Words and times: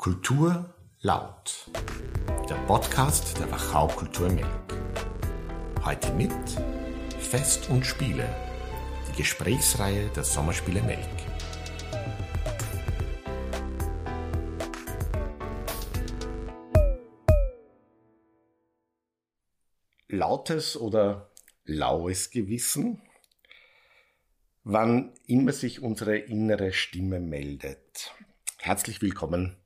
Kultur 0.00 0.74
laut. 1.02 1.70
Der 2.48 2.54
Podcast 2.66 3.38
der 3.38 3.50
Wachau 3.50 3.86
Kultur 3.86 4.30
Melk. 4.30 4.46
Heute 5.84 6.10
mit 6.14 6.32
Fest 7.18 7.68
und 7.68 7.84
Spiele. 7.84 8.26
Die 9.10 9.18
Gesprächsreihe 9.18 10.08
der 10.16 10.24
Sommerspiele 10.24 10.80
Melk. 10.84 11.06
Lautes 20.08 20.78
oder 20.78 21.30
laues 21.64 22.30
Gewissen? 22.30 23.02
Wann 24.64 25.12
immer 25.26 25.52
sich 25.52 25.82
unsere 25.82 26.16
innere 26.16 26.72
Stimme 26.72 27.20
meldet. 27.20 28.14
Herzlich 28.56 29.02
willkommen 29.02 29.59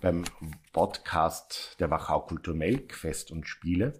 beim 0.00 0.24
Podcast 0.72 1.76
der 1.80 1.90
Wachau 1.90 2.20
Kultur 2.20 2.54
Melk, 2.54 2.94
Fest 2.94 3.30
und 3.30 3.46
Spiele. 3.46 3.92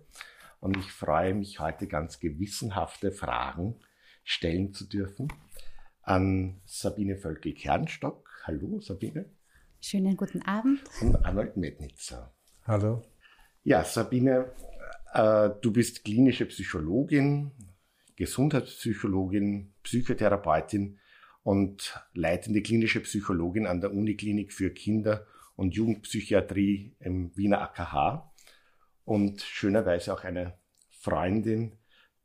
Und 0.60 0.76
ich 0.76 0.90
freue 0.90 1.34
mich 1.34 1.60
heute 1.60 1.86
ganz 1.86 2.20
gewissenhafte 2.20 3.12
Fragen 3.12 3.76
stellen 4.24 4.72
zu 4.72 4.86
dürfen 4.86 5.32
an 6.02 6.60
Sabine 6.64 7.16
Völkel-Kernstock. 7.16 8.28
Hallo 8.44 8.80
Sabine. 8.80 9.26
Schönen 9.80 10.16
guten 10.16 10.42
Abend. 10.42 10.80
Und 11.00 11.16
Arnold 11.24 11.56
Mednitzer. 11.56 12.32
Hallo. 12.64 13.04
Ja, 13.62 13.84
Sabine, 13.84 14.52
äh, 15.12 15.50
du 15.60 15.72
bist 15.72 16.04
klinische 16.04 16.46
Psychologin, 16.46 17.52
Gesundheitspsychologin, 18.16 19.74
Psychotherapeutin 19.82 20.98
und 21.42 22.00
leitende 22.14 22.62
klinische 22.62 23.00
Psychologin 23.00 23.66
an 23.66 23.80
der 23.80 23.92
Uniklinik 23.92 24.52
für 24.52 24.70
Kinder- 24.70 25.26
und 25.56 25.74
Jugendpsychiatrie 25.74 26.94
im 27.00 27.36
Wiener 27.36 27.62
AKH 27.62 28.32
und 29.04 29.42
schönerweise 29.42 30.12
auch 30.12 30.24
eine 30.24 30.58
Freundin 30.90 31.72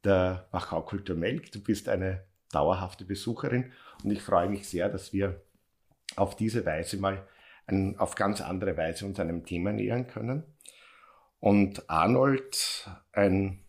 der 0.04 0.48
Wachau 0.52 0.82
Kultur 0.82 1.16
Melk. 1.16 1.52
Du 1.52 1.62
bist 1.62 1.90
eine 1.90 2.26
dauerhafte 2.52 3.06
Besucherin 3.06 3.72
und 4.04 4.12
ich 4.12 4.22
freue 4.22 4.50
mich 4.50 4.68
sehr, 4.68 4.90
dass 4.90 5.14
wir 5.14 5.42
auf 6.16 6.36
diese 6.36 6.66
Weise 6.66 6.98
mal 6.98 7.28
ein, 7.68 7.98
auf 7.98 8.16
ganz 8.16 8.42
andere 8.42 8.76
Weise 8.78 9.06
uns 9.06 9.20
einem 9.20 9.46
Thema 9.46 9.72
nähern 9.72 10.08
können. 10.08 10.44
Und 11.40 11.90
Arnold, 11.90 12.90
ein 13.14 13.64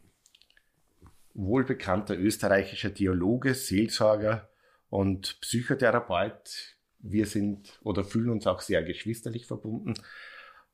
wohlbekannter 1.34 2.18
österreichischer 2.18 2.92
Theologe, 2.92 3.54
Seelsorger 3.54 4.50
und 4.90 5.40
Psychotherapeut, 5.40 6.76
wir 7.02 7.26
sind 7.26 7.80
oder 7.82 8.04
fühlen 8.04 8.30
uns 8.30 8.46
auch 8.46 8.60
sehr 8.60 8.82
geschwisterlich 8.82 9.46
verbunden, 9.46 9.94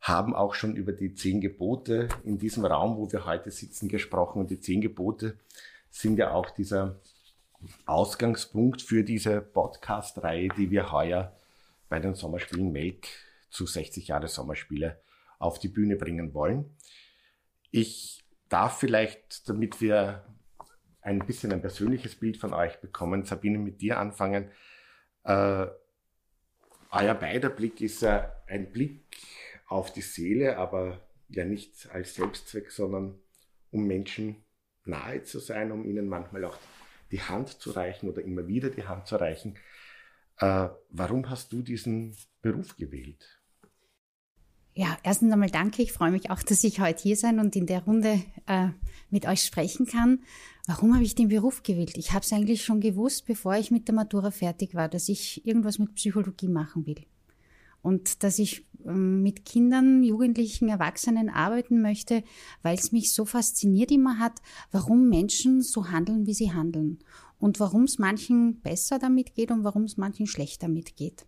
haben 0.01 0.35
auch 0.35 0.55
schon 0.55 0.77
über 0.77 0.93
die 0.93 1.15
zehn 1.15 1.41
Gebote 1.41 2.09
in 2.25 2.39
diesem 2.39 2.65
Raum, 2.65 2.97
wo 2.97 3.11
wir 3.11 3.25
heute 3.27 3.51
sitzen, 3.51 3.89
gesprochen. 3.89 4.41
Und 4.41 4.51
die 4.51 4.61
zehn 4.61 4.81
Gebote 4.81 5.39
sind 5.91 6.19
ja 6.19 6.33
auch 6.33 6.51
dieser 6.51 7.01
Ausgangspunkt 7.87 8.83
für 8.83 9.03
diese 9.03 9.41
Podcast-Reihe, 9.41 10.49
die 10.57 10.71
wir 10.71 10.93
heuer 10.93 11.37
bei 11.89 11.99
den 11.99 12.15
Sommerspielen 12.15 12.73
Make 12.73 13.09
zu 13.51 13.67
60 13.67 14.09
Jahre 14.09 14.29
Sommerspiele 14.29 15.01
auf 15.39 15.59
die 15.59 15.69
Bühne 15.69 15.97
bringen 15.97 16.35
wollen. 16.35 16.77
Ich 17.71 18.25
darf 18.49 18.79
vielleicht, 18.79 19.49
damit 19.49 19.81
wir 19.81 20.25
ein 21.01 21.21
bisschen 21.21 21.53
ein 21.53 21.61
persönliches 21.61 22.17
Bild 22.17 22.37
von 22.37 22.53
euch 22.53 22.81
bekommen, 22.81 23.25
Sabine, 23.25 23.59
mit 23.59 23.81
dir 23.81 23.99
anfangen. 23.99 24.51
Äh, 25.25 25.67
euer 26.91 27.15
beider 27.15 27.51
Blick 27.51 27.81
ist 27.81 28.05
ein 28.05 28.73
Blick 28.73 29.19
auf 29.67 29.93
die 29.93 30.03
Seele, 30.03 30.57
aber 30.57 31.01
ja 31.29 31.45
nicht 31.45 31.89
als 31.91 32.15
Selbstzweck, 32.15 32.71
sondern 32.71 33.19
um 33.71 33.87
Menschen 33.87 34.45
nahe 34.85 35.23
zu 35.23 35.39
sein, 35.39 35.73
um 35.73 35.85
ihnen 35.85 36.09
manchmal 36.09 36.45
auch 36.45 36.59
die 37.11 37.23
Hand 37.23 37.49
zu 37.49 37.71
reichen 37.71 38.09
oder 38.09 38.23
immer 38.23 38.47
wieder 38.47 38.71
die 38.71 38.87
Hand 38.87 39.07
zu 39.07 39.17
reichen. 39.17 39.59
Äh, 40.39 40.69
warum 40.91 41.29
hast 41.29 41.53
du 41.53 41.63
diesen 41.63 42.17
Beruf 42.41 42.77
gewählt? 42.77 43.38
Ja, 44.79 44.97
erstens 45.03 45.33
einmal 45.33 45.51
danke. 45.51 45.83
Ich 45.83 45.93
freue 45.93 46.13
mich 46.13 46.31
auch, 46.31 46.41
dass 46.41 46.63
ich 46.63 46.79
heute 46.79 47.03
hier 47.03 47.17
sein 47.17 47.41
und 47.41 47.57
in 47.57 47.67
der 47.67 47.83
Runde 47.83 48.23
äh, 48.47 48.69
mit 49.11 49.27
euch 49.27 49.43
sprechen 49.43 49.87
kann. 49.87 50.21
Warum 50.69 50.95
habe 50.95 51.03
ich 51.03 51.17
den 51.17 51.27
Beruf 51.27 51.65
gewählt? 51.65 51.99
Ich 51.99 52.13
habe 52.13 52.25
es 52.25 52.33
eigentlich 52.33 52.65
schon 52.65 52.81
gewusst, 52.81 53.27
bevor 53.27 53.57
ich 53.57 53.73
mit 53.73 53.89
der 53.89 53.97
Matura 53.97 54.31
fertig 54.31 54.77
war, 54.77 54.89
dass 54.89 55.09
ich 55.09 55.45
irgendwas 55.45 55.81
mit 55.81 55.97
Psychologie 55.97 56.47
machen 56.47 56.87
will. 56.87 57.05
Und 57.83 58.23
dass 58.23 58.39
ich 58.39 58.69
ähm, 58.87 59.25
mit 59.25 59.45
Kindern, 59.45 60.05
Jugendlichen, 60.05 60.69
Erwachsenen 60.69 61.29
arbeiten 61.29 61.83
möchte, 61.83 62.23
weil 62.63 62.79
es 62.79 62.93
mich 62.93 63.13
so 63.13 63.25
fasziniert 63.25 63.91
immer 63.91 64.21
hat, 64.21 64.41
warum 64.71 65.09
Menschen 65.09 65.61
so 65.61 65.89
handeln, 65.91 66.25
wie 66.29 66.35
sie 66.35 66.53
handeln. 66.53 67.01
Und 67.41 67.59
warum 67.59 67.83
es 67.83 67.99
manchen 67.99 68.61
besser 68.61 69.01
damit 69.01 69.35
geht 69.35 69.51
und 69.51 69.65
warum 69.65 69.83
es 69.83 69.97
manchen 69.97 70.29
schlecht 70.29 70.63
damit 70.63 70.95
geht. 70.95 71.27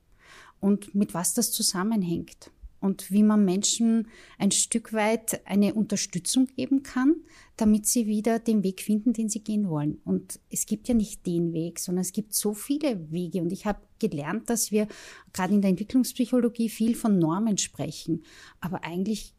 Und 0.60 0.94
mit 0.94 1.14
was 1.14 1.34
das 1.34 1.50
zusammenhängt 1.50 2.52
und 2.80 3.10
wie 3.10 3.22
man 3.22 3.44
Menschen 3.44 4.08
ein 4.38 4.50
Stück 4.50 4.92
weit 4.92 5.46
eine 5.46 5.74
Unterstützung 5.74 6.46
geben 6.46 6.82
kann, 6.82 7.16
damit 7.56 7.86
sie 7.86 8.06
wieder 8.06 8.38
den 8.38 8.62
Weg 8.62 8.80
finden, 8.80 9.12
den 9.12 9.28
sie 9.28 9.40
gehen 9.40 9.68
wollen. 9.68 10.00
Und 10.04 10.40
es 10.50 10.66
gibt 10.66 10.88
ja 10.88 10.94
nicht 10.94 11.26
den 11.26 11.52
Weg, 11.52 11.78
sondern 11.78 12.02
es 12.02 12.12
gibt 12.12 12.34
so 12.34 12.54
viele 12.54 13.10
Wege. 13.10 13.42
Und 13.42 13.52
ich 13.52 13.66
habe 13.66 13.80
gelernt, 13.98 14.48
dass 14.48 14.70
wir 14.70 14.88
gerade 15.32 15.54
in 15.54 15.60
der 15.60 15.70
Entwicklungspsychologie 15.70 16.70
viel 16.70 16.94
von 16.94 17.18
Normen 17.18 17.58
sprechen. 17.58 18.24
Aber 18.60 18.84
eigentlich 18.84 19.34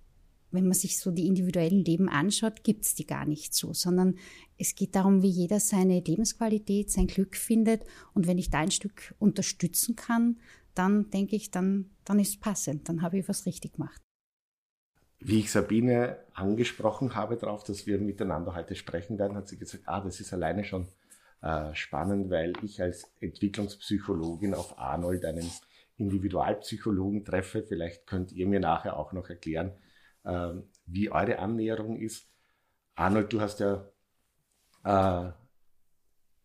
wenn 0.52 0.66
man 0.66 0.74
sich 0.74 1.00
so 1.00 1.12
die 1.12 1.28
individuellen 1.28 1.84
Leben 1.84 2.10
anschaut, 2.10 2.64
gibt's 2.64 2.94
die 2.94 3.08
gar 3.08 3.26
nicht 3.26 3.56
so, 3.56 3.74
sondern 3.74 4.16
es 4.58 4.76
geht 4.76 4.96
darum, 4.96 5.22
wie 5.22 5.30
jeder 5.30 5.60
seine 5.60 6.02
Lebensqualität, 6.02 6.92
sein 6.92 7.08
Glück 7.08 7.36
findet. 7.36 7.84
Und 8.14 8.28
wenn 8.28 8.38
ich 8.38 8.50
da 8.50 8.60
ein 8.60 8.72
Stück 8.72 9.16
unterstützen 9.18 9.96
kann, 9.96 10.38
dann 10.74 11.10
denke 11.10 11.36
ich, 11.36 11.52
dann, 11.52 11.90
dann 12.12 12.20
ist 12.20 12.34
es 12.34 12.40
passend, 12.40 12.90
dann 12.90 13.02
habe 13.02 13.20
ich 13.20 13.30
was 13.30 13.46
richtig 13.46 13.74
gemacht. 13.74 14.02
Wie 15.20 15.40
ich 15.40 15.52
Sabine 15.52 16.18
angesprochen 16.34 17.16
habe 17.16 17.38
darauf, 17.38 17.64
dass 17.64 17.88
wir 17.88 18.00
miteinander 18.00 18.54
heute 18.54 18.76
sprechen 18.76 19.18
werden, 19.18 19.38
hat 19.38 19.48
sie 19.48 19.58
gesagt, 19.58 19.84
ah, 19.86 20.02
das 20.02 20.20
ist 20.20 20.34
alleine 20.34 20.66
schon 20.66 20.88
äh, 21.42 21.74
spannend, 21.74 22.30
weil 22.30 22.54
ich 22.64 22.82
als 22.82 23.10
Entwicklungspsychologin 23.22 24.54
auf 24.54 24.78
Arnold 24.78 25.24
einen 25.24 25.50
Individualpsychologen 25.98 27.24
treffe. 27.24 27.64
Vielleicht 27.64 28.08
könnt 28.08 28.34
ihr 28.34 28.48
mir 28.48 28.60
nachher 28.60 28.98
auch 28.98 29.14
noch 29.14 29.30
erklären, 29.30 29.72
äh, 30.24 30.50
wie 30.86 31.12
eure 31.12 31.40
Annäherung 31.40 31.98
ist. 31.98 32.28
Arnold, 32.96 33.32
du 33.32 33.40
hast 33.40 33.62
ja, 33.62 33.88
äh, 34.84 35.32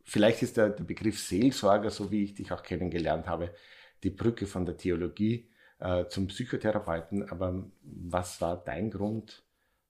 vielleicht 0.05 0.43
ist 0.43 0.59
der, 0.59 0.71
der 0.71 0.85
Begriff 0.85 1.19
Seelsorger, 1.19 1.91
so 1.91 2.13
wie 2.13 2.23
ich 2.23 2.35
dich 2.35 2.53
auch 2.53 2.63
kennengelernt 2.63 3.27
habe, 3.27 3.53
die 4.05 4.11
Brücke 4.11 4.47
von 4.47 4.65
der 4.65 4.77
Theologie 4.77 5.51
äh, 5.79 6.07
zum 6.09 6.29
Psychotherapeuten. 6.29 7.29
Aber 7.31 7.65
was 7.83 8.41
war 8.41 8.63
dein 8.63 8.91
Grund, 8.91 9.45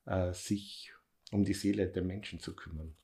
äh, 0.07 0.33
sich 0.33 0.93
um 1.33 1.45
die 1.45 1.55
Seele 1.55 1.89
der 1.89 2.03
Menschen 2.03 2.41
zu 2.41 2.55
kümmern? 2.55 2.95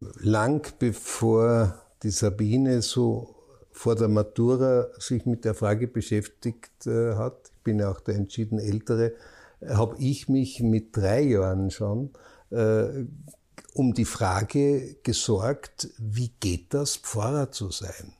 Lang 0.00 0.66
bevor 0.78 1.82
die 2.02 2.10
Sabine 2.10 2.80
so 2.80 3.36
vor 3.70 3.94
der 3.94 4.08
Matura 4.08 4.88
sich 4.98 5.26
mit 5.26 5.44
der 5.44 5.54
Frage 5.54 5.86
beschäftigt 5.86 6.86
äh, 6.86 7.14
hat, 7.14 7.50
ich 7.54 7.62
bin 7.62 7.78
ja 7.78 7.90
auch 7.90 8.00
der 8.00 8.16
entschieden 8.16 8.58
Ältere, 8.58 9.14
habe 9.68 9.96
ich 9.98 10.28
mich 10.28 10.60
mit 10.60 10.96
drei 10.96 11.22
Jahren 11.22 11.70
schon 11.70 12.10
äh, 12.50 13.04
um 13.74 13.94
die 13.94 14.04
Frage 14.04 14.96
gesorgt, 15.02 15.90
wie 15.98 16.32
geht 16.40 16.74
das, 16.74 16.96
Pfarrer 16.96 17.52
zu 17.52 17.70
sein? 17.70 18.14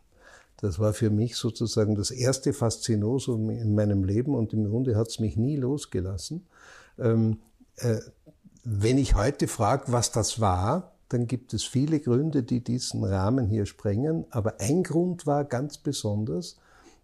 Das 0.61 0.79
war 0.79 0.93
für 0.93 1.11
mich 1.11 1.37
sozusagen 1.37 1.95
das 1.95 2.11
erste 2.11 2.53
Faszinosum 2.53 3.51
in 3.51 3.75
meinem 3.75 4.05
Leben 4.05 4.35
und 4.35 4.53
im 4.53 4.69
Grunde 4.69 4.97
hat 4.97 5.09
es 5.09 5.19
mich 5.19 5.37
nie 5.37 5.57
losgelassen. 5.57 6.47
Ähm, 6.99 7.39
äh, 7.77 8.01
wenn 8.65 8.99
ich 8.99 9.15
heute 9.15 9.49
frage, 9.49 9.85
was 9.87 10.13
das 10.13 10.41
war, 10.41 10.93
dann 11.09 11.27
gibt 11.27 11.55
es 11.55 11.65
viele 11.65 11.99
Gründe, 11.99 12.43
die 12.43 12.63
diesen 12.63 13.05
Rahmen 13.05 13.49
hier 13.49 13.67
sprengen. 13.67 14.27
Aber 14.31 14.61
ein 14.61 14.83
Grund 14.83 15.27
war 15.27 15.45
ganz 15.45 15.79
besonders, 15.79 16.57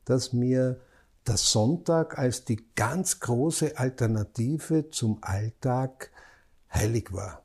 dass 0.04 0.32
mir 0.32 0.78
der 1.26 1.36
Sonntag 1.38 2.19
als 2.19 2.44
die 2.44 2.62
ganz 2.76 3.20
große 3.20 3.78
Alternative 3.78 4.90
zum 4.90 5.19
Alltag 5.22 6.10
heilig 6.72 7.12
war. 7.12 7.42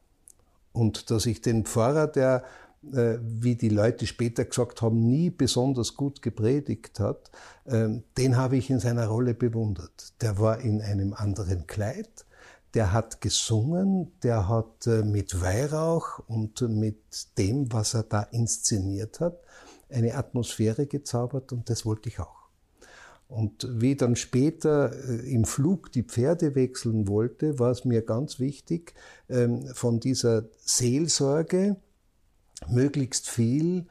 Und 0.72 1.10
dass 1.10 1.26
ich 1.26 1.42
den 1.42 1.66
Pfarrer, 1.66 2.08
der 2.08 2.44
wie 2.84 3.56
die 3.56 3.70
Leute 3.70 4.08
später 4.08 4.44
gesagt 4.44 4.82
haben, 4.82 5.08
nie 5.08 5.30
besonders 5.30 5.96
gut 5.96 6.22
gepredigt 6.22 7.00
hat, 7.00 7.30
ähm, 7.68 8.04
den 8.18 8.38
habe 8.38 8.58
ich 8.58 8.70
in 8.70 8.80
seiner 8.80 9.08
Rolle 9.08 9.36
bewundert. 9.36 10.14
Der 10.22 10.40
war 10.40 10.60
in 10.60 10.82
einem 10.82 11.14
anderen 11.14 11.68
Kleid, 11.68 12.26
der 12.74 12.92
hat 12.92 13.22
gesungen, 13.22 14.12
der 14.24 14.48
hat 14.48 14.88
äh, 14.88 15.04
mit 15.04 15.42
Weihrauch 15.42 16.20
und 16.28 16.62
mit 16.62 17.38
dem, 17.38 17.72
was 17.72 17.94
er 17.94 18.04
da 18.04 18.24
inszeniert 18.24 19.20
hat, 19.20 19.40
eine 19.90 20.16
Atmosphäre 20.16 20.88
gezaubert 20.88 21.52
und 21.52 21.70
das 21.70 21.86
wollte 21.86 22.10
ich 22.10 22.20
auch. 22.20 22.42
Und 23.28 23.68
wie 23.80 23.96
dann 23.96 24.16
später 24.16 24.92
äh, 24.92 25.32
im 25.32 25.46
Flug 25.46 25.92
die 25.92 26.04
Pferde 26.04 26.56
wechseln 26.56 27.08
wollte, 27.08 27.60
war 27.60 27.72
es 27.72 27.86
mir 27.86 28.02
ganz 28.02 28.40
wichtig, 28.40 28.94
ähm, 29.30 29.68
von 29.68 30.00
dieser 30.00 30.46
Seelsorge 30.66 31.78
möglichst 32.68 33.30
viel 33.30 33.88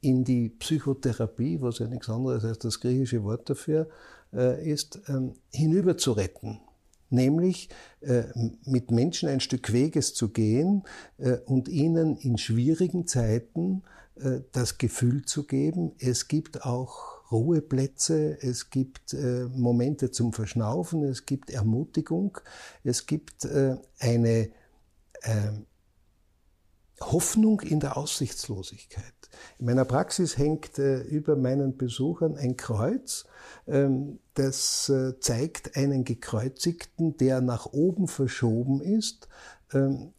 in 0.00 0.24
die 0.24 0.48
Psychotherapie, 0.50 1.60
was 1.60 1.78
ja 1.78 1.86
nichts 1.88 2.08
anderes 2.08 2.44
als 2.44 2.58
das 2.58 2.80
griechische 2.80 3.24
Wort 3.24 3.48
dafür 3.50 3.88
äh, 4.32 4.70
ist, 4.70 5.00
ähm, 5.08 5.34
hinüber 5.52 5.96
zu 5.96 6.12
retten. 6.12 6.60
Nämlich 7.08 7.68
äh, 8.00 8.24
mit 8.64 8.90
Menschen 8.90 9.28
ein 9.28 9.40
Stück 9.40 9.72
Weges 9.72 10.14
zu 10.14 10.30
gehen 10.30 10.82
äh, 11.18 11.38
und 11.46 11.68
ihnen 11.68 12.16
in 12.16 12.38
schwierigen 12.38 13.06
Zeiten 13.06 13.82
das 14.52 14.78
Gefühl 14.78 15.26
zu 15.26 15.44
geben, 15.44 15.92
es 15.98 16.26
gibt 16.26 16.64
auch 16.64 17.30
Ruheplätze, 17.30 18.38
es 18.40 18.70
gibt 18.70 19.14
Momente 19.54 20.10
zum 20.10 20.32
Verschnaufen, 20.32 21.04
es 21.04 21.26
gibt 21.26 21.50
Ermutigung, 21.50 22.38
es 22.82 23.04
gibt 23.04 23.46
eine 23.98 24.48
ähm, 25.22 25.66
Hoffnung 27.00 27.60
in 27.60 27.80
der 27.80 27.96
Aussichtslosigkeit. 27.96 29.04
In 29.58 29.66
meiner 29.66 29.84
Praxis 29.84 30.38
hängt 30.38 30.78
äh, 30.78 31.00
über 31.02 31.36
meinen 31.36 31.76
Besuchern 31.76 32.36
ein 32.36 32.56
Kreuz, 32.56 33.26
ähm, 33.66 34.18
das 34.34 34.88
äh, 34.88 35.18
zeigt 35.20 35.76
einen 35.76 36.04
Gekreuzigten, 36.04 37.16
der 37.16 37.40
nach 37.40 37.66
oben 37.66 38.08
verschoben 38.08 38.80
ist 38.80 39.28
ähm, 39.72 40.12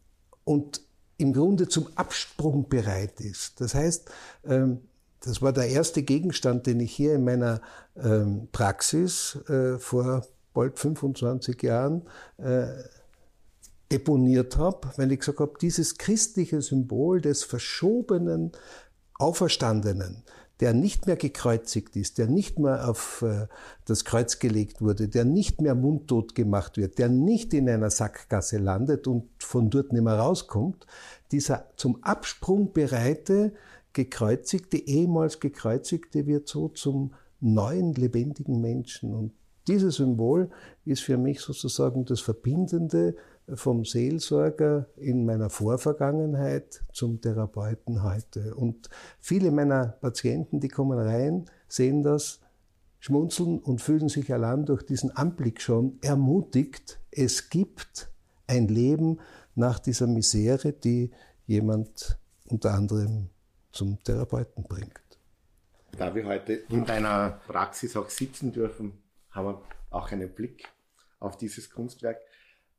und 0.44 0.82
im 1.16 1.32
Grunde 1.32 1.68
zum 1.68 1.88
Absprung 1.96 2.68
bereit 2.68 3.20
ist. 3.20 3.60
Das 3.60 3.74
heißt, 3.74 4.10
ähm, 4.44 4.80
das 5.20 5.42
war 5.42 5.52
der 5.52 5.68
erste 5.68 6.02
Gegenstand, 6.02 6.66
den 6.66 6.78
ich 6.78 6.92
hier 6.92 7.14
in 7.14 7.24
meiner 7.24 7.60
ähm, 7.96 8.48
Praxis 8.52 9.36
äh, 9.48 9.78
vor 9.78 10.24
bald 10.54 10.78
25 10.78 11.62
Jahren 11.62 12.02
äh, 12.38 12.66
deponiert 13.90 14.56
habe, 14.56 14.88
weil 14.96 15.12
ich 15.12 15.20
gesagt 15.20 15.40
habe, 15.40 15.54
dieses 15.60 15.96
christliche 15.98 16.60
Symbol 16.60 17.20
des 17.20 17.44
verschobenen 17.44 18.52
Auferstandenen, 19.18 20.22
der 20.60 20.74
nicht 20.74 21.06
mehr 21.06 21.16
gekreuzigt 21.16 21.96
ist, 21.96 22.18
der 22.18 22.26
nicht 22.26 22.58
mehr 22.58 22.88
auf 22.88 23.22
äh, 23.22 23.46
das 23.84 24.04
Kreuz 24.04 24.38
gelegt 24.38 24.80
wurde, 24.80 25.08
der 25.08 25.24
nicht 25.24 25.60
mehr 25.60 25.74
mundtot 25.74 26.34
gemacht 26.34 26.76
wird, 26.76 26.98
der 26.98 27.08
nicht 27.08 27.54
in 27.54 27.68
einer 27.68 27.90
Sackgasse 27.90 28.58
landet 28.58 29.06
und 29.06 29.28
von 29.38 29.70
dort 29.70 29.92
nicht 29.92 30.02
mehr 30.02 30.18
rauskommt, 30.18 30.86
dieser 31.30 31.70
zum 31.76 32.02
Absprung 32.02 32.72
bereite, 32.72 33.52
gekreuzigte, 33.92 34.76
ehemals 34.76 35.40
gekreuzigte 35.40 36.26
wird 36.26 36.48
so 36.48 36.68
zum 36.68 37.14
neuen 37.40 37.94
lebendigen 37.94 38.60
Menschen. 38.60 39.14
Und 39.14 39.32
dieses 39.68 39.96
Symbol 39.96 40.50
ist 40.84 41.02
für 41.02 41.18
mich 41.18 41.40
sozusagen 41.40 42.04
das 42.04 42.20
Verbindende 42.20 43.14
vom 43.54 43.84
Seelsorger 43.84 44.86
in 44.96 45.24
meiner 45.24 45.50
Vorvergangenheit 45.50 46.82
zum 46.92 47.20
Therapeuten 47.20 48.02
heute. 48.02 48.54
Und 48.54 48.88
viele 49.20 49.50
meiner 49.50 49.86
Patienten, 49.86 50.60
die 50.60 50.68
kommen 50.68 50.98
rein, 50.98 51.46
sehen 51.68 52.02
das, 52.02 52.40
schmunzeln 53.00 53.58
und 53.58 53.80
fühlen 53.80 54.08
sich 54.08 54.32
allein 54.32 54.66
durch 54.66 54.84
diesen 54.84 55.16
Anblick 55.16 55.60
schon 55.60 55.98
ermutigt. 56.02 57.00
Es 57.10 57.48
gibt 57.48 58.10
ein 58.46 58.68
Leben 58.68 59.20
nach 59.54 59.78
dieser 59.78 60.06
Misere, 60.06 60.72
die 60.72 61.10
jemand 61.46 62.18
unter 62.46 62.74
anderem 62.74 63.30
zum 63.72 64.02
Therapeuten 64.02 64.64
bringt. 64.64 65.00
Da 65.96 66.14
wir 66.14 66.26
heute 66.26 66.52
in 66.54 66.84
deiner 66.84 67.40
Praxis 67.46 67.96
auch 67.96 68.10
sitzen 68.10 68.52
dürfen, 68.52 69.02
haben 69.30 69.46
wir 69.46 69.62
auch 69.90 70.10
einen 70.12 70.32
Blick 70.32 70.64
auf 71.18 71.36
dieses 71.36 71.70
Kunstwerk. 71.70 72.18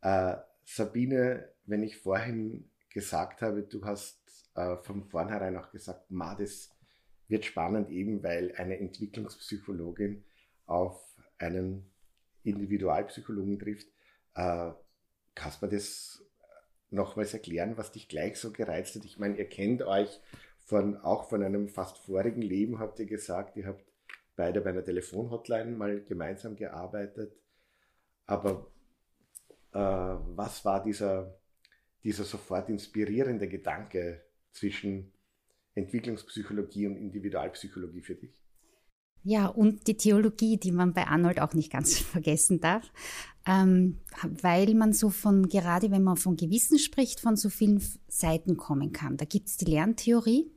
Äh, 0.02 0.36
Sabine, 0.72 1.50
wenn 1.66 1.82
ich 1.82 1.98
vorhin 1.98 2.70
gesagt 2.94 3.42
habe, 3.42 3.64
du 3.64 3.84
hast 3.86 4.22
äh, 4.54 4.78
von 4.78 5.04
vornherein 5.04 5.58
auch 5.58 5.72
gesagt, 5.72 6.12
ma, 6.12 6.36
das 6.36 6.70
wird 7.28 7.46
spannend 7.46 7.90
eben, 7.90 8.22
weil 8.22 8.54
eine 8.56 8.78
Entwicklungspsychologin 8.78 10.24
auf 10.68 11.02
einen 11.40 11.90
Individualpsychologen 12.44 13.58
trifft. 13.58 13.88
Äh, 14.36 14.72
kannst 15.34 15.62
du 15.62 15.66
mir 15.66 15.72
das 15.72 16.24
nochmals 16.92 17.34
erklären, 17.34 17.78
was 17.78 17.92
dich 17.92 18.08
gleich 18.08 18.38
so 18.38 18.52
gereizt 18.52 18.96
hat? 18.96 19.06
Ich 19.06 19.18
meine, 19.18 19.38
ihr 19.38 19.50
kennt 19.50 19.82
euch 19.82 20.22
von, 20.66 20.98
auch 20.98 21.30
von 21.30 21.42
einem 21.42 21.70
fast 21.70 21.98
vorigen 21.98 22.44
Leben, 22.44 22.78
habt 22.78 23.00
ihr 23.00 23.08
gesagt, 23.08 23.58
ihr 23.58 23.66
habt 23.66 23.84
beide 24.36 24.62
bei 24.62 24.70
einer 24.70 24.86
Telefonhotline 24.86 25.72
mal 25.72 26.04
gemeinsam 26.04 26.56
gearbeitet. 26.56 27.36
Aber 28.28 28.72
was 29.72 30.66
war 30.66 30.84
dieser, 30.84 31.40
dieser 32.04 32.24
sofort 32.24 32.70
inspirierende 32.70 33.48
Gedanke 33.48 34.24
zwischen 34.52 35.14
Entwicklungspsychologie 35.76 36.88
und 36.88 36.98
Individualpsychologie 36.98 38.02
für 38.02 38.16
dich? 38.16 38.36
Ja, 39.24 39.48
und 39.48 39.88
die 39.88 39.98
Theologie, 39.98 40.58
die 40.58 40.72
man 40.72 40.94
bei 40.94 41.08
Arnold 41.08 41.42
auch 41.42 41.54
nicht 41.54 41.72
ganz 41.72 41.98
vergessen 42.00 42.62
darf, 42.62 42.92
ähm, 43.46 44.00
weil 44.24 44.74
man 44.76 44.94
so 44.94 45.10
von, 45.10 45.50
gerade 45.50 45.92
wenn 45.92 46.04
man 46.04 46.18
von 46.18 46.36
Gewissen 46.36 46.80
spricht, 46.80 47.20
von 47.20 47.36
so 47.36 47.50
vielen 47.50 47.82
Seiten 48.08 48.58
kommen 48.58 48.94
kann. 48.94 49.18
Da 49.18 49.26
gibt's 49.26 49.58
die 49.58 49.66
Lerntheorie, 49.66 50.52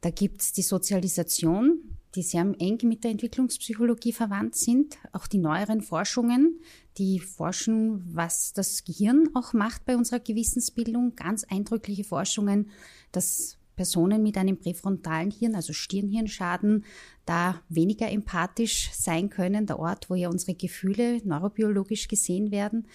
da 0.00 0.10
gibt's 0.10 0.52
die 0.52 0.62
Sozialisation, 0.62 1.96
die 2.14 2.22
sehr 2.22 2.42
eng 2.58 2.78
mit 2.82 3.04
der 3.04 3.12
Entwicklungspsychologie 3.12 4.12
verwandt 4.12 4.56
sind. 4.56 4.96
Auch 5.12 5.26
die 5.26 5.38
neueren 5.38 5.80
Forschungen, 5.80 6.60
die 6.98 7.20
forschen, 7.20 8.02
was 8.14 8.52
das 8.52 8.84
Gehirn 8.84 9.28
auch 9.34 9.52
macht 9.52 9.84
bei 9.84 9.96
unserer 9.96 10.20
Gewissensbildung. 10.20 11.14
Ganz 11.14 11.44
eindrückliche 11.44 12.04
Forschungen, 12.04 12.70
dass 13.12 13.58
Personen 13.76 14.22
mit 14.22 14.36
einem 14.36 14.58
präfrontalen 14.58 15.30
Hirn, 15.30 15.54
also 15.54 15.72
Stirnhirnschaden, 15.72 16.84
da 17.24 17.62
weniger 17.70 18.10
empathisch 18.10 18.90
sein 18.92 19.30
können, 19.30 19.64
der 19.64 19.78
Ort, 19.78 20.10
wo 20.10 20.14
ja 20.14 20.28
unsere 20.28 20.54
Gefühle 20.54 21.20
neurobiologisch 21.24 22.08
gesehen 22.08 22.50
werden. 22.50 22.86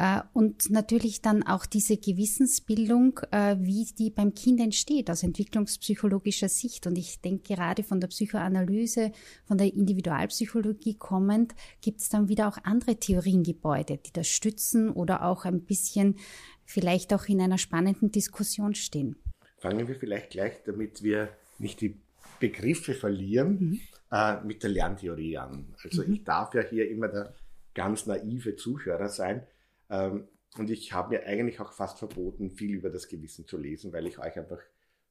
Äh, 0.00 0.22
und 0.32 0.70
natürlich 0.70 1.20
dann 1.20 1.42
auch 1.42 1.66
diese 1.66 1.98
Gewissensbildung, 1.98 3.20
äh, 3.32 3.56
wie 3.60 3.84
die 3.84 4.08
beim 4.08 4.32
Kind 4.32 4.58
entsteht, 4.58 5.10
aus 5.10 5.22
entwicklungspsychologischer 5.22 6.48
Sicht. 6.48 6.86
Und 6.86 6.96
ich 6.96 7.20
denke, 7.20 7.54
gerade 7.54 7.82
von 7.82 8.00
der 8.00 8.08
Psychoanalyse, 8.08 9.12
von 9.44 9.58
der 9.58 9.66
Individualpsychologie 9.74 10.94
kommend, 10.94 11.54
gibt 11.82 12.00
es 12.00 12.08
dann 12.08 12.30
wieder 12.30 12.48
auch 12.48 12.56
andere 12.64 12.96
Theoriengebäude, 12.96 13.98
die 13.98 14.12
das 14.14 14.26
stützen 14.26 14.88
oder 14.88 15.26
auch 15.26 15.44
ein 15.44 15.64
bisschen 15.64 16.16
vielleicht 16.64 17.12
auch 17.12 17.26
in 17.26 17.42
einer 17.42 17.58
spannenden 17.58 18.10
Diskussion 18.10 18.74
stehen. 18.74 19.16
Fangen 19.58 19.86
wir 19.86 19.96
vielleicht 19.96 20.30
gleich, 20.30 20.62
damit 20.64 21.02
wir 21.02 21.28
nicht 21.58 21.82
die 21.82 22.00
Begriffe 22.38 22.94
verlieren, 22.94 23.58
mhm. 23.60 23.80
äh, 24.10 24.42
mit 24.44 24.62
der 24.62 24.70
Lerntheorie 24.70 25.36
an. 25.36 25.74
Also 25.84 26.02
mhm. 26.02 26.14
ich 26.14 26.24
darf 26.24 26.54
ja 26.54 26.62
hier 26.62 26.90
immer 26.90 27.08
der 27.08 27.34
ganz 27.74 28.06
naive 28.06 28.56
Zuhörer 28.56 29.10
sein. 29.10 29.42
Ähm, 29.90 30.28
und 30.56 30.70
ich 30.70 30.92
habe 30.92 31.10
mir 31.10 31.26
eigentlich 31.26 31.60
auch 31.60 31.72
fast 31.72 31.98
verboten, 31.98 32.50
viel 32.50 32.74
über 32.74 32.90
das 32.90 33.08
Gewissen 33.08 33.46
zu 33.46 33.56
lesen, 33.56 33.92
weil 33.92 34.06
ich 34.06 34.18
euch 34.18 34.36
einfach 34.38 34.60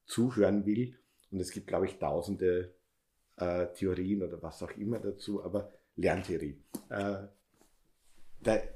zuhören 0.06 0.66
will. 0.66 0.96
Und 1.30 1.40
es 1.40 1.50
gibt, 1.50 1.66
glaube 1.66 1.86
ich, 1.86 1.98
tausende 1.98 2.74
äh, 3.36 3.66
Theorien 3.74 4.22
oder 4.22 4.42
was 4.42 4.62
auch 4.62 4.72
immer 4.72 4.98
dazu, 4.98 5.42
aber 5.42 5.72
Lerntheorie. 5.96 6.58
Äh, 6.88 7.26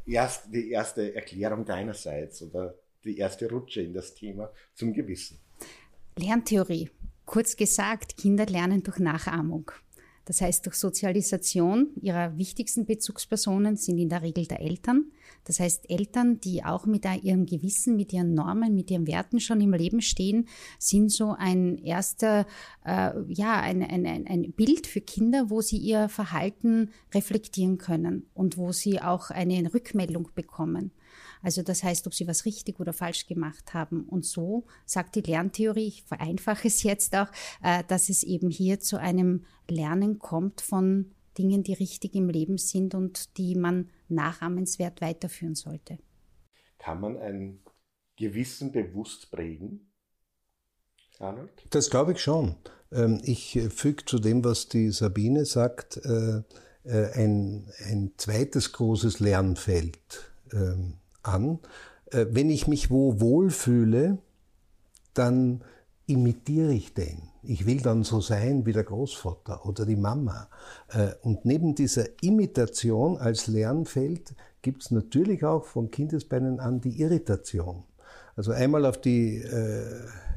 erst, 0.07 0.55
die 0.55 0.71
erste 0.71 1.15
Erklärung 1.15 1.65
deinerseits 1.65 2.43
oder 2.43 2.79
die 3.05 3.19
erste 3.19 3.51
Rutsche 3.51 3.83
in 3.83 3.93
das 3.93 4.15
Thema 4.15 4.51
zum 4.75 4.93
Gewissen. 4.93 5.39
Lerntheorie. 6.17 6.91
Kurz 7.27 7.57
gesagt, 7.57 8.17
Kinder 8.17 8.47
lernen 8.47 8.83
durch 8.83 8.99
Nachahmung. 8.99 9.71
Das 10.27 10.41
heißt, 10.41 10.65
durch 10.65 10.77
Sozialisation 10.77 11.89
ihrer 12.01 12.39
wichtigsten 12.39 12.87
Bezugspersonen 12.87 13.77
sind 13.77 13.99
in 13.99 14.09
der 14.09 14.23
Regel 14.23 14.47
der 14.47 14.61
Eltern. 14.61 15.13
Das 15.45 15.61
heißt, 15.61 15.91
Eltern, 15.91 16.41
die 16.41 16.65
auch 16.65 16.87
mit 16.87 17.05
ihrem 17.23 17.45
Gewissen, 17.45 17.97
mit 17.97 18.13
ihren 18.13 18.33
Normen, 18.33 18.75
mit 18.75 18.91
ihren 18.91 19.07
Werten 19.07 19.41
schon 19.41 19.61
im 19.61 19.75
Leben 19.75 20.01
stehen, 20.01 20.49
sind 20.79 21.13
so 21.13 21.35
ein 21.39 21.77
erster, 21.79 22.47
äh, 22.87 23.11
ja, 23.29 23.61
ein, 23.61 23.83
ein, 23.83 24.07
ein 24.27 24.53
Bild 24.53 24.87
für 24.87 25.03
Kinder, 25.03 25.51
wo 25.51 25.61
sie 25.61 25.77
ihr 25.77 26.09
Verhalten 26.09 26.91
reflektieren 27.15 27.77
können 27.77 28.27
und 28.33 28.57
wo 28.57 28.73
sie 28.73 29.01
auch 29.01 29.31
eine 29.31 29.75
Rückmeldung 29.75 30.31
bekommen. 30.35 30.93
Also 31.45 31.63
das 31.63 31.85
heißt, 31.85 32.07
ob 32.07 32.15
sie 32.15 32.27
was 32.27 32.45
richtig 32.45 32.81
oder 32.81 32.93
falsch 32.93 33.27
gemacht 33.27 33.75
haben. 33.75 34.05
Und 34.09 34.25
so 34.25 34.65
sagt 34.87 35.15
die 35.15 35.21
Lerntheorie, 35.21 35.87
ich 35.87 36.03
vereinfache 36.05 36.67
es 36.67 36.83
jetzt 36.83 37.15
auch, 37.15 37.29
äh, 37.63 37.85
dass 37.87 38.09
es 38.09 38.23
eben 38.23 38.51
hier 38.51 38.81
zu 38.81 38.99
einem 38.99 39.45
Lernen 39.69 40.19
kommt 40.19 40.61
von 40.63 41.13
Dingen, 41.39 41.63
die 41.63 41.75
richtig 41.75 42.15
im 42.15 42.29
Leben 42.29 42.59
sind 42.59 42.95
und 42.95 43.37
die 43.37 43.55
man 43.55 43.91
nachahmenswert 44.09 45.01
weiterführen 45.01 45.55
sollte. 45.55 45.99
Kann 46.79 47.01
man 47.01 47.17
ein 47.19 47.61
Gewissen 48.17 48.73
bewusst 48.73 49.31
prägen? 49.31 49.93
Arnold? 51.19 51.67
Das 51.71 51.91
glaube 51.91 52.13
ich 52.13 52.21
schon. 52.21 52.57
Ähm, 52.91 53.21
ich 53.23 53.61
füge 53.69 54.05
zu 54.05 54.19
dem, 54.19 54.45
was 54.45 54.69
die 54.69 54.91
Sabine 54.91 55.45
sagt, 55.45 55.99
äh, 55.99 56.43
äh, 56.85 57.13
ein, 57.15 57.71
ein 57.89 58.13
zweites 58.17 58.73
großes 58.73 59.21
Lernfeld 59.21 60.33
ähm, 60.53 60.99
an. 61.25 61.59
Äh, 62.11 62.27
wenn 62.31 62.51
ich 62.51 62.69
mich 62.69 62.91
wo 62.91 63.21
wohlfühle, 63.21 64.19
dann 65.15 65.63
imitiere 66.07 66.73
ich 66.73 66.95
den. 66.95 67.23
Ich 67.43 67.67
will 67.67 67.81
dann 67.81 68.05
so 68.05 68.21
sein 68.21 68.67
wie 68.67 68.73
der 68.73 68.85
Großvater 68.85 69.67
oder 69.67 69.87
die 69.87 69.97
Mama. 69.97 70.49
Äh, 70.89 71.13
und 71.23 71.45
neben 71.45 71.75
dieser 71.75 72.07
Imitation 72.23 73.19
als 73.19 73.47
Lernfeld 73.47 74.35
gibt 74.63 74.83
es 74.83 74.91
natürlich 74.91 75.45
auch 75.45 75.65
von 75.65 75.91
Kindesbeinen 75.91 76.61
an 76.61 76.81
die 76.81 77.01
Irritation. 77.01 77.85
Also 78.37 78.53
einmal 78.53 78.85
auf 78.85 79.01
die 79.01 79.37
äh, 79.37 79.85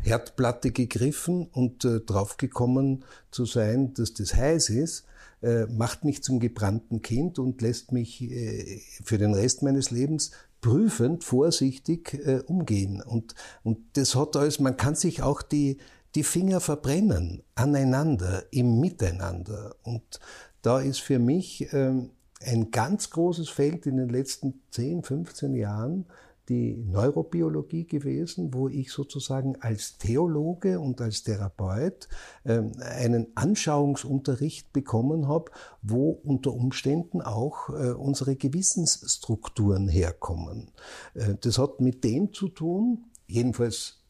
Herdplatte 0.03 0.71
gegriffen 0.71 1.47
und 1.51 1.83
äh, 1.85 2.01
draufgekommen 2.01 3.03
zu 3.31 3.45
sein, 3.45 3.93
dass 3.93 4.13
das 4.13 4.35
heiß 4.35 4.69
ist, 4.69 5.05
äh, 5.41 5.65
macht 5.65 6.03
mich 6.03 6.23
zum 6.23 6.39
gebrannten 6.39 7.01
Kind 7.01 7.39
und 7.39 7.61
lässt 7.61 7.91
mich 7.91 8.21
äh, 8.21 8.81
für 9.03 9.17
den 9.17 9.33
Rest 9.33 9.63
meines 9.63 9.91
Lebens 9.91 10.31
prüfend, 10.61 11.23
vorsichtig 11.23 12.13
äh, 12.25 12.41
umgehen. 12.45 13.01
Und, 13.01 13.35
und 13.63 13.79
das 13.93 14.15
hat 14.15 14.35
alles, 14.35 14.59
man 14.59 14.77
kann 14.77 14.95
sich 14.95 15.21
auch 15.21 15.41
die, 15.41 15.77
die 16.15 16.23
Finger 16.23 16.59
verbrennen, 16.59 17.43
aneinander, 17.55 18.43
im 18.51 18.79
Miteinander. 18.79 19.75
Und 19.83 20.19
da 20.61 20.79
ist 20.79 20.99
für 20.99 21.19
mich 21.19 21.71
ähm, 21.73 22.11
ein 22.41 22.71
ganz 22.71 23.09
großes 23.09 23.49
Feld 23.49 23.85
in 23.85 23.97
den 23.97 24.09
letzten 24.09 24.61
10, 24.71 25.03
15 25.03 25.55
Jahren 25.55 26.05
die 26.49 26.77
Neurobiologie 26.77 27.85
gewesen, 27.85 28.53
wo 28.53 28.69
ich 28.69 28.91
sozusagen 28.91 29.57
als 29.57 29.97
Theologe 29.97 30.79
und 30.79 31.01
als 31.01 31.23
Therapeut 31.23 32.07
ähm, 32.45 32.71
einen 32.79 33.27
Anschauungsunterricht 33.35 34.71
bekommen 34.71 35.27
habe, 35.27 35.51
wo 35.81 36.11
unter 36.23 36.53
Umständen 36.53 37.21
auch 37.21 37.69
äh, 37.69 37.91
unsere 37.91 38.35
Gewissensstrukturen 38.35 39.89
herkommen. 39.89 40.71
Äh, 41.15 41.35
das 41.41 41.57
hat 41.57 41.81
mit 41.81 42.03
dem 42.03 42.33
zu 42.33 42.47
tun, 42.47 43.05
jedenfalls 43.27 44.05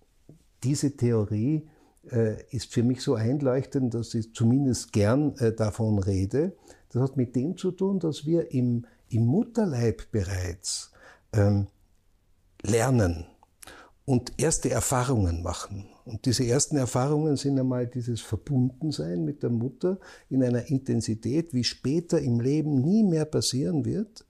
diese 0.64 0.96
Theorie 0.96 1.68
äh, 2.12 2.44
ist 2.52 2.72
für 2.72 2.84
mich 2.84 3.02
so 3.02 3.16
einleuchtend, 3.16 3.96
dass 3.96 4.14
ich 4.14 4.34
zumindest 4.34 4.94
gern 4.94 5.34
davon 5.58 6.00
rede. 6.00 6.56
Das 6.92 7.02
hat 7.02 7.18
mit 7.18 7.36
dem 7.36 7.58
zu 7.58 7.72
tun, 7.72 8.00
dass 8.00 8.26
wir 8.26 8.52
im, 8.52 8.86
im 9.10 9.26
Mutterleib 9.26 10.12
bereits 10.12 10.92
ähm, 11.34 11.68
lernen 12.68 13.26
und 14.06 14.34
erste 14.38 14.70
Erfahrungen 14.70 15.44
machen. 15.44 15.90
Und 16.06 16.26
diese 16.26 16.46
ersten 16.46 16.78
Erfahrungen 16.78 17.36
sind 17.36 17.60
einmal 17.60 17.86
dieses 17.88 18.22
Verbundensein 18.22 19.26
mit 19.26 19.44
der 19.44 19.50
Mutter 19.50 20.00
in 20.30 20.42
einer 20.42 20.68
Intensität, 20.68 21.54
wie 21.54 21.66
später 21.66 22.22
im 22.22 22.40
Leben 22.40 22.82
nie 22.82 23.04
mehr 23.04 23.26
passieren 23.26 23.84
wird. 23.84 24.26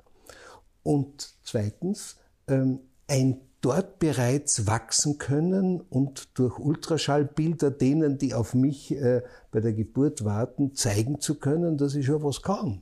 Und 0.82 1.36
zweitens, 1.44 2.16
ähm, 2.48 2.80
ein 3.08 3.42
dort 3.62 4.00
bereits 4.00 4.66
wachsen 4.66 5.18
können 5.18 5.82
und 5.82 6.38
durch 6.40 6.58
Ultraschallbilder 6.58 7.70
denen, 7.70 8.18
die 8.18 8.34
auf 8.34 8.54
mich 8.54 8.92
äh, 8.92 9.22
bei 9.52 9.60
der 9.60 9.74
Geburt 9.74 10.26
warten, 10.26 10.74
zeigen 10.74 11.20
zu 11.20 11.36
können, 11.36 11.78
dass 11.78 11.94
ich 11.94 12.06
schon 12.06 12.24
was 12.24 12.42
kann. 12.42 12.82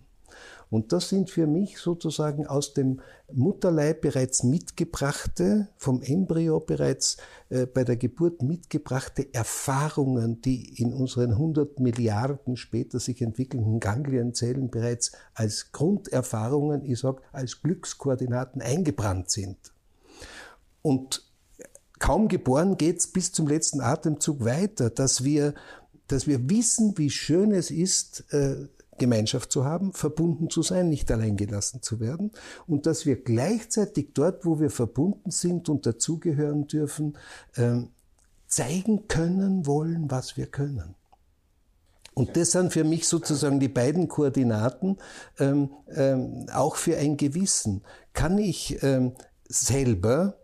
Und 0.70 0.92
das 0.92 1.10
sind 1.10 1.30
für 1.30 1.48
mich 1.48 1.78
sozusagen 1.78 2.48
aus 2.48 2.74
dem 2.74 3.02
Mutterleib 3.32 4.02
bereits 4.02 4.44
mitgebrachte, 4.44 5.70
vom 5.78 6.02
Embryo 6.02 6.60
bereits 6.60 7.18
äh, 7.50 7.66
bei 7.66 7.84
der 7.84 7.98
Geburt 7.98 8.42
mitgebrachte 8.42 9.34
Erfahrungen, 9.34 10.42
die 10.42 10.82
in 10.82 10.94
unseren 10.94 11.32
100 11.32 11.80
Milliarden 11.80 12.58
später 12.58 13.00
sich 13.00 13.22
entwickelnden 13.22 13.80
Ganglienzellen 13.80 14.70
bereits 14.70 15.12
als 15.34 15.72
Grunderfahrungen, 15.72 16.84
ich 16.86 17.00
sag, 17.00 17.22
als 17.32 17.62
Glückskoordinaten 17.62 18.62
eingebrannt 18.62 19.30
sind. 19.30 19.58
Und 20.82 21.24
kaum 22.00 22.28
geboren 22.28 22.78
geht's 22.78 23.08
bis 23.08 23.32
zum 23.32 23.48
letzten 23.48 23.82
Atemzug 23.82 24.46
weiter, 24.46 24.90
dass 24.90 25.24
wir, 25.24 25.56
dass 26.08 26.28
wir 26.28 26.50
wissen, 26.50 26.98
wie 26.98 27.10
schön 27.10 27.52
es 27.52 27.72
ist, 27.72 28.32
äh, 28.32 28.68
Gemeinschaft 28.98 29.52
zu 29.52 29.66
haben, 29.66 29.94
verbunden 29.94 30.50
zu 30.50 30.62
sein, 30.62 30.90
nicht 30.90 31.12
allein 31.12 31.38
gelassen 31.38 31.82
zu 31.82 32.00
werden 32.00 32.32
und 32.68 32.86
dass 32.86 33.06
wir 33.06 33.22
gleichzeitig 33.22 34.10
dort, 34.14 34.46
wo 34.46 34.60
wir 34.60 34.70
verbunden 34.70 35.32
sind 35.32 35.70
und 35.70 35.86
dazugehören 35.86 36.68
dürfen, 36.68 37.18
ähm, 37.58 37.90
zeigen 38.48 39.08
können 39.08 39.66
wollen, 39.66 40.10
was 40.10 40.38
wir 40.38 40.48
können. 40.48 40.96
Und 42.14 42.38
das 42.38 42.52
sind 42.52 42.72
für 42.72 42.86
mich 42.86 43.08
sozusagen 43.10 43.60
die 43.60 43.68
beiden 43.68 44.08
Koordinaten, 44.08 44.98
ähm, 45.38 45.70
ähm, 45.94 46.46
auch 46.54 46.78
für 46.78 46.98
ein 46.98 47.18
Gewissen. 47.18 47.84
Kann 48.14 48.38
ich 48.38 48.82
ähm, 48.84 49.12
selber 49.50 50.38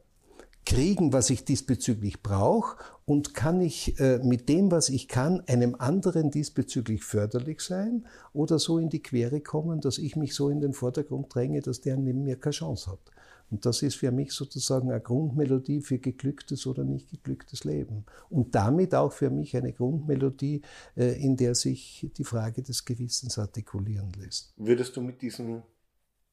kriegen, 0.65 1.13
was 1.13 1.29
ich 1.29 1.45
diesbezüglich 1.45 2.21
brauche 2.21 2.75
und 3.05 3.33
kann 3.33 3.61
ich 3.61 3.99
äh, 3.99 4.19
mit 4.19 4.47
dem, 4.49 4.71
was 4.71 4.89
ich 4.89 5.07
kann, 5.07 5.41
einem 5.47 5.75
anderen 5.75 6.31
diesbezüglich 6.31 7.03
förderlich 7.03 7.61
sein 7.61 8.05
oder 8.33 8.59
so 8.59 8.77
in 8.77 8.89
die 8.89 9.01
Quere 9.01 9.41
kommen, 9.41 9.81
dass 9.81 9.97
ich 9.97 10.15
mich 10.15 10.35
so 10.35 10.49
in 10.49 10.61
den 10.61 10.73
Vordergrund 10.73 11.33
dränge, 11.33 11.61
dass 11.61 11.81
der 11.81 11.97
neben 11.97 12.23
mir 12.23 12.37
keine 12.39 12.53
Chance 12.53 12.91
hat. 12.91 13.11
Und 13.51 13.65
das 13.65 13.81
ist 13.81 13.95
für 13.95 14.11
mich 14.11 14.31
sozusagen 14.31 14.89
eine 14.91 15.01
Grundmelodie 15.01 15.81
für 15.81 15.99
geglücktes 15.99 16.65
oder 16.65 16.85
nicht 16.85 17.09
geglücktes 17.09 17.65
Leben. 17.65 18.05
Und 18.29 18.55
damit 18.55 18.95
auch 18.95 19.11
für 19.11 19.29
mich 19.29 19.57
eine 19.57 19.73
Grundmelodie, 19.73 20.61
äh, 20.95 21.21
in 21.21 21.35
der 21.35 21.53
sich 21.53 22.09
die 22.17 22.23
Frage 22.23 22.61
des 22.61 22.85
Gewissens 22.85 23.37
artikulieren 23.37 24.13
lässt. 24.13 24.53
Würdest 24.55 24.95
du 24.95 25.01
mit 25.01 25.21
diesen, 25.21 25.63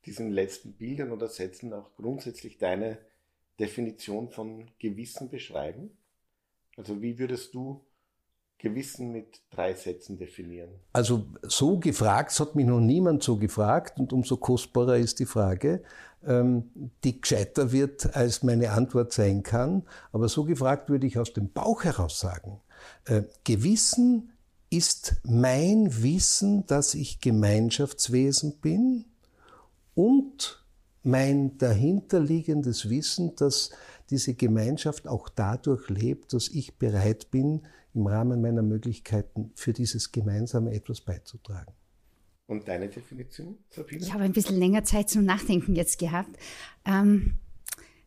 diesen 0.07 0.31
letzten 0.31 0.75
Bildern 0.75 1.11
oder 1.11 1.27
Sätzen 1.27 1.73
auch 1.73 1.97
grundsätzlich 1.97 2.57
deine 2.57 2.99
Definition 3.59 4.31
von 4.31 4.71
Gewissen 4.79 5.29
beschreiben? 5.29 5.91
Also 6.79 7.03
wie 7.03 7.19
würdest 7.19 7.55
du 7.55 7.85
Gewissen 8.57 9.11
mit 9.11 9.41
drei 9.51 9.75
Sätzen 9.75 10.17
definieren? 10.17 10.71
Also 10.93 11.27
so 11.43 11.79
gefragt, 11.79 12.31
es 12.31 12.41
hat 12.41 12.55
mich 12.55 12.67
noch 12.67 12.81
niemand 12.81 13.23
so 13.23 13.37
gefragt 13.37 13.99
und 13.99 14.13
umso 14.13 14.37
kostbarer 14.37 14.97
ist 14.97 15.19
die 15.19 15.27
Frage, 15.27 15.83
ähm, 16.25 16.71
die 17.03 17.21
gescheiter 17.21 17.73
wird, 17.73 18.15
als 18.15 18.45
meine 18.45 18.71
Antwort 18.71 19.13
sein 19.13 19.43
kann. 19.43 19.83
Aber 20.13 20.29
so 20.29 20.45
gefragt 20.45 20.89
würde 20.89 21.07
ich 21.07 21.19
aus 21.19 21.33
dem 21.33 21.51
Bauch 21.51 21.83
heraus 21.83 22.21
sagen, 22.21 22.61
äh, 23.07 23.23
Gewissen 23.43 24.31
ist 24.71 25.17
mein 25.25 26.03
Wissen, 26.03 26.65
dass 26.67 26.95
ich 26.95 27.21
Gemeinschaftswesen 27.21 28.59
bin 28.61 29.05
und 29.95 30.65
mein 31.03 31.59
dahinterliegendes 31.59 32.89
Wissen, 32.89 33.35
dass 33.37 33.71
diese 34.11 34.35
Gemeinschaft 34.35 35.07
auch 35.07 35.29
dadurch 35.29 35.89
lebt, 35.89 36.33
dass 36.33 36.49
ich 36.49 36.79
bereit 36.79 37.31
bin, 37.31 37.63
im 37.95 38.07
Rahmen 38.07 38.41
meiner 38.41 38.63
Möglichkeiten 38.63 39.51
für 39.55 39.73
dieses 39.73 40.13
Gemeinsame 40.13 40.73
etwas 40.73 41.01
beizutragen. 41.01 41.73
Und 42.47 42.67
deine 42.67 42.89
Definition, 42.89 43.59
Sabine? 43.69 44.01
Ich 44.01 44.15
habe 44.15 44.25
ein 44.25 44.33
bisschen 44.33 44.57
länger 44.57 44.85
Zeit 44.85 45.11
zum 45.11 45.25
Nachdenken 45.25 45.75
jetzt 45.75 45.99
gehabt. 45.99 46.39
Ähm, 46.87 47.35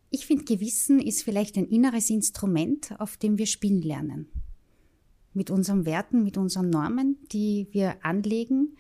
ich 0.10 0.25
finde, 0.25 0.46
Gewissen 0.46 1.00
ist 1.00 1.24
vielleicht 1.24 1.58
ein 1.58 1.67
inneres 1.67 2.10
Instrument, 2.10 2.96
auf 3.00 3.17
dem 3.17 3.38
wir 3.38 3.46
spielen 3.46 3.81
lernen. 3.81 4.29
Mit 5.34 5.51
unseren 5.51 5.86
Werten, 5.86 6.24
mit 6.24 6.38
unseren 6.38 6.70
Normen, 6.70 7.17
die 7.31 7.67
wir 7.72 8.03
anlegen, 8.03 8.77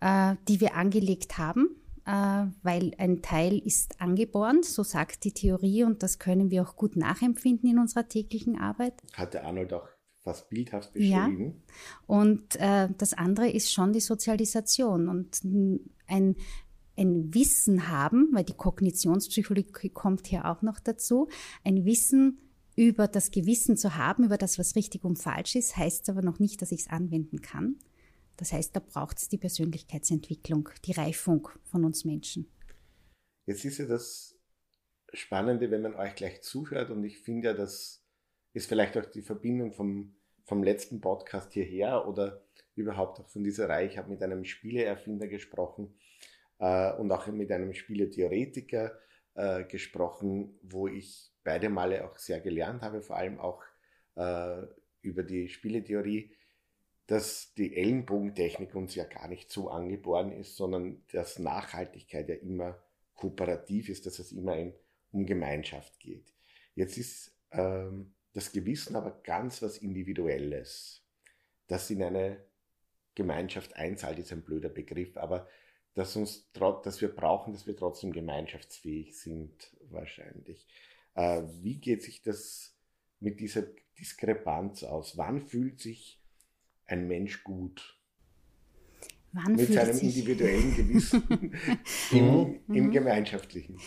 äh, 0.00 0.36
die 0.48 0.60
wir 0.60 0.74
angelegt 0.74 1.36
haben 1.36 1.76
weil 2.04 2.92
ein 2.98 3.22
Teil 3.22 3.58
ist 3.58 4.00
angeboren, 4.00 4.62
so 4.62 4.82
sagt 4.82 5.24
die 5.24 5.32
Theorie 5.32 5.84
und 5.84 6.02
das 6.02 6.18
können 6.18 6.50
wir 6.50 6.62
auch 6.62 6.76
gut 6.76 6.96
nachempfinden 6.96 7.70
in 7.70 7.78
unserer 7.78 8.08
täglichen 8.08 8.58
Arbeit. 8.58 8.94
Hatte 9.14 9.44
Arnold 9.44 9.72
auch 9.72 9.88
fast 10.22 10.48
bildhaft 10.50 10.92
beschrieben. 10.92 11.40
Ja. 11.40 11.52
Und 12.06 12.56
äh, 12.56 12.88
das 12.96 13.12
andere 13.12 13.50
ist 13.50 13.72
schon 13.72 13.92
die 13.92 14.00
Sozialisation 14.00 15.08
und 15.08 15.42
ein, 15.44 16.36
ein 16.96 17.34
Wissen 17.34 17.88
haben, 17.88 18.28
weil 18.32 18.44
die 18.44 18.54
Kognitionspsychologie 18.54 19.90
kommt 19.90 20.26
hier 20.26 20.46
auch 20.46 20.62
noch 20.62 20.78
dazu, 20.78 21.28
ein 21.64 21.84
Wissen 21.84 22.38
über 22.76 23.08
das 23.08 23.30
Gewissen 23.30 23.76
zu 23.76 23.96
haben, 23.96 24.24
über 24.24 24.38
das, 24.38 24.58
was 24.58 24.76
richtig 24.76 25.04
und 25.04 25.18
falsch 25.18 25.56
ist, 25.56 25.76
heißt 25.76 26.08
aber 26.08 26.22
noch 26.22 26.38
nicht, 26.38 26.62
dass 26.62 26.72
ich 26.72 26.82
es 26.82 26.90
anwenden 26.90 27.42
kann. 27.42 27.76
Das 28.36 28.52
heißt, 28.52 28.74
da 28.74 28.80
braucht 28.80 29.18
es 29.18 29.28
die 29.28 29.38
Persönlichkeitsentwicklung, 29.38 30.68
die 30.84 30.92
Reifung 30.92 31.48
von 31.64 31.84
uns 31.84 32.04
Menschen. 32.04 32.50
Jetzt 33.46 33.64
ist 33.64 33.78
ja 33.78 33.86
das 33.86 34.38
Spannende, 35.12 35.70
wenn 35.70 35.82
man 35.82 35.94
euch 35.94 36.14
gleich 36.14 36.42
zuhört 36.42 36.90
und 36.90 37.04
ich 37.04 37.18
finde 37.18 37.48
ja, 37.48 37.54
das 37.54 38.02
ist 38.54 38.66
vielleicht 38.66 38.96
auch 38.96 39.06
die 39.06 39.22
Verbindung 39.22 39.72
vom, 39.72 40.14
vom 40.44 40.62
letzten 40.62 41.00
Podcast 41.00 41.52
hierher 41.52 42.06
oder 42.06 42.44
überhaupt 42.74 43.20
auch 43.20 43.28
von 43.28 43.44
dieser 43.44 43.68
Reihe. 43.68 43.86
Ich 43.86 43.98
habe 43.98 44.10
mit 44.10 44.22
einem 44.22 44.44
Spieleerfinder 44.44 45.28
gesprochen 45.28 45.94
äh, 46.58 46.92
und 46.94 47.10
auch 47.12 47.26
mit 47.26 47.50
einem 47.50 47.74
Spieletheoretiker 47.74 48.98
äh, 49.34 49.64
gesprochen, 49.64 50.58
wo 50.62 50.88
ich 50.88 51.30
beide 51.44 51.68
Male 51.68 52.04
auch 52.04 52.18
sehr 52.18 52.40
gelernt 52.40 52.82
habe, 52.82 53.02
vor 53.02 53.16
allem 53.16 53.38
auch 53.38 53.62
äh, 54.16 54.62
über 55.02 55.22
die 55.22 55.48
Spieletheorie 55.48 56.34
dass 57.06 57.52
die 57.54 57.76
Ellenbogentechnik 57.76 58.74
uns 58.74 58.94
ja 58.94 59.04
gar 59.04 59.28
nicht 59.28 59.50
so 59.50 59.68
angeboren 59.68 60.32
ist, 60.32 60.56
sondern 60.56 61.02
dass 61.12 61.38
Nachhaltigkeit 61.38 62.28
ja 62.28 62.36
immer 62.36 62.82
kooperativ 63.14 63.88
ist, 63.88 64.06
dass 64.06 64.18
es 64.18 64.32
immer 64.32 64.56
um 65.10 65.26
Gemeinschaft 65.26 65.98
geht. 66.00 66.32
Jetzt 66.74 66.96
ist 66.96 67.36
ähm, 67.50 68.14
das 68.32 68.52
Gewissen 68.52 68.96
aber 68.96 69.20
ganz 69.22 69.62
was 69.62 69.78
Individuelles. 69.78 71.04
Das 71.66 71.90
in 71.90 72.02
eine 72.02 72.44
Gemeinschaft 73.14 73.76
einzahlt, 73.76 74.18
ist 74.18 74.32
ein 74.32 74.42
blöder 74.42 74.70
Begriff, 74.70 75.16
aber 75.16 75.48
dass 75.94 76.16
uns, 76.16 76.50
dass 76.52 77.00
wir 77.00 77.14
brauchen, 77.14 77.52
dass 77.52 77.66
wir 77.66 77.76
trotzdem 77.76 78.12
gemeinschaftsfähig 78.12 79.18
sind, 79.18 79.76
wahrscheinlich. 79.90 80.66
Äh, 81.14 81.42
wie 81.60 81.78
geht 81.78 82.02
sich 82.02 82.22
das 82.22 82.74
mit 83.20 83.40
dieser 83.40 83.64
Diskrepanz 83.98 84.84
aus? 84.84 85.18
Wann 85.18 85.42
fühlt 85.42 85.80
sich 85.80 86.21
ein 86.92 87.08
Mensch 87.08 87.42
gut? 87.42 87.98
Wann 89.32 89.56
mit 89.56 89.72
seinem 89.72 89.98
individuellen 89.98 90.76
Gewissen 90.76 91.22
im, 92.12 92.60
im 92.74 92.86
mhm. 92.86 92.90
gemeinschaftlichen. 92.90 93.78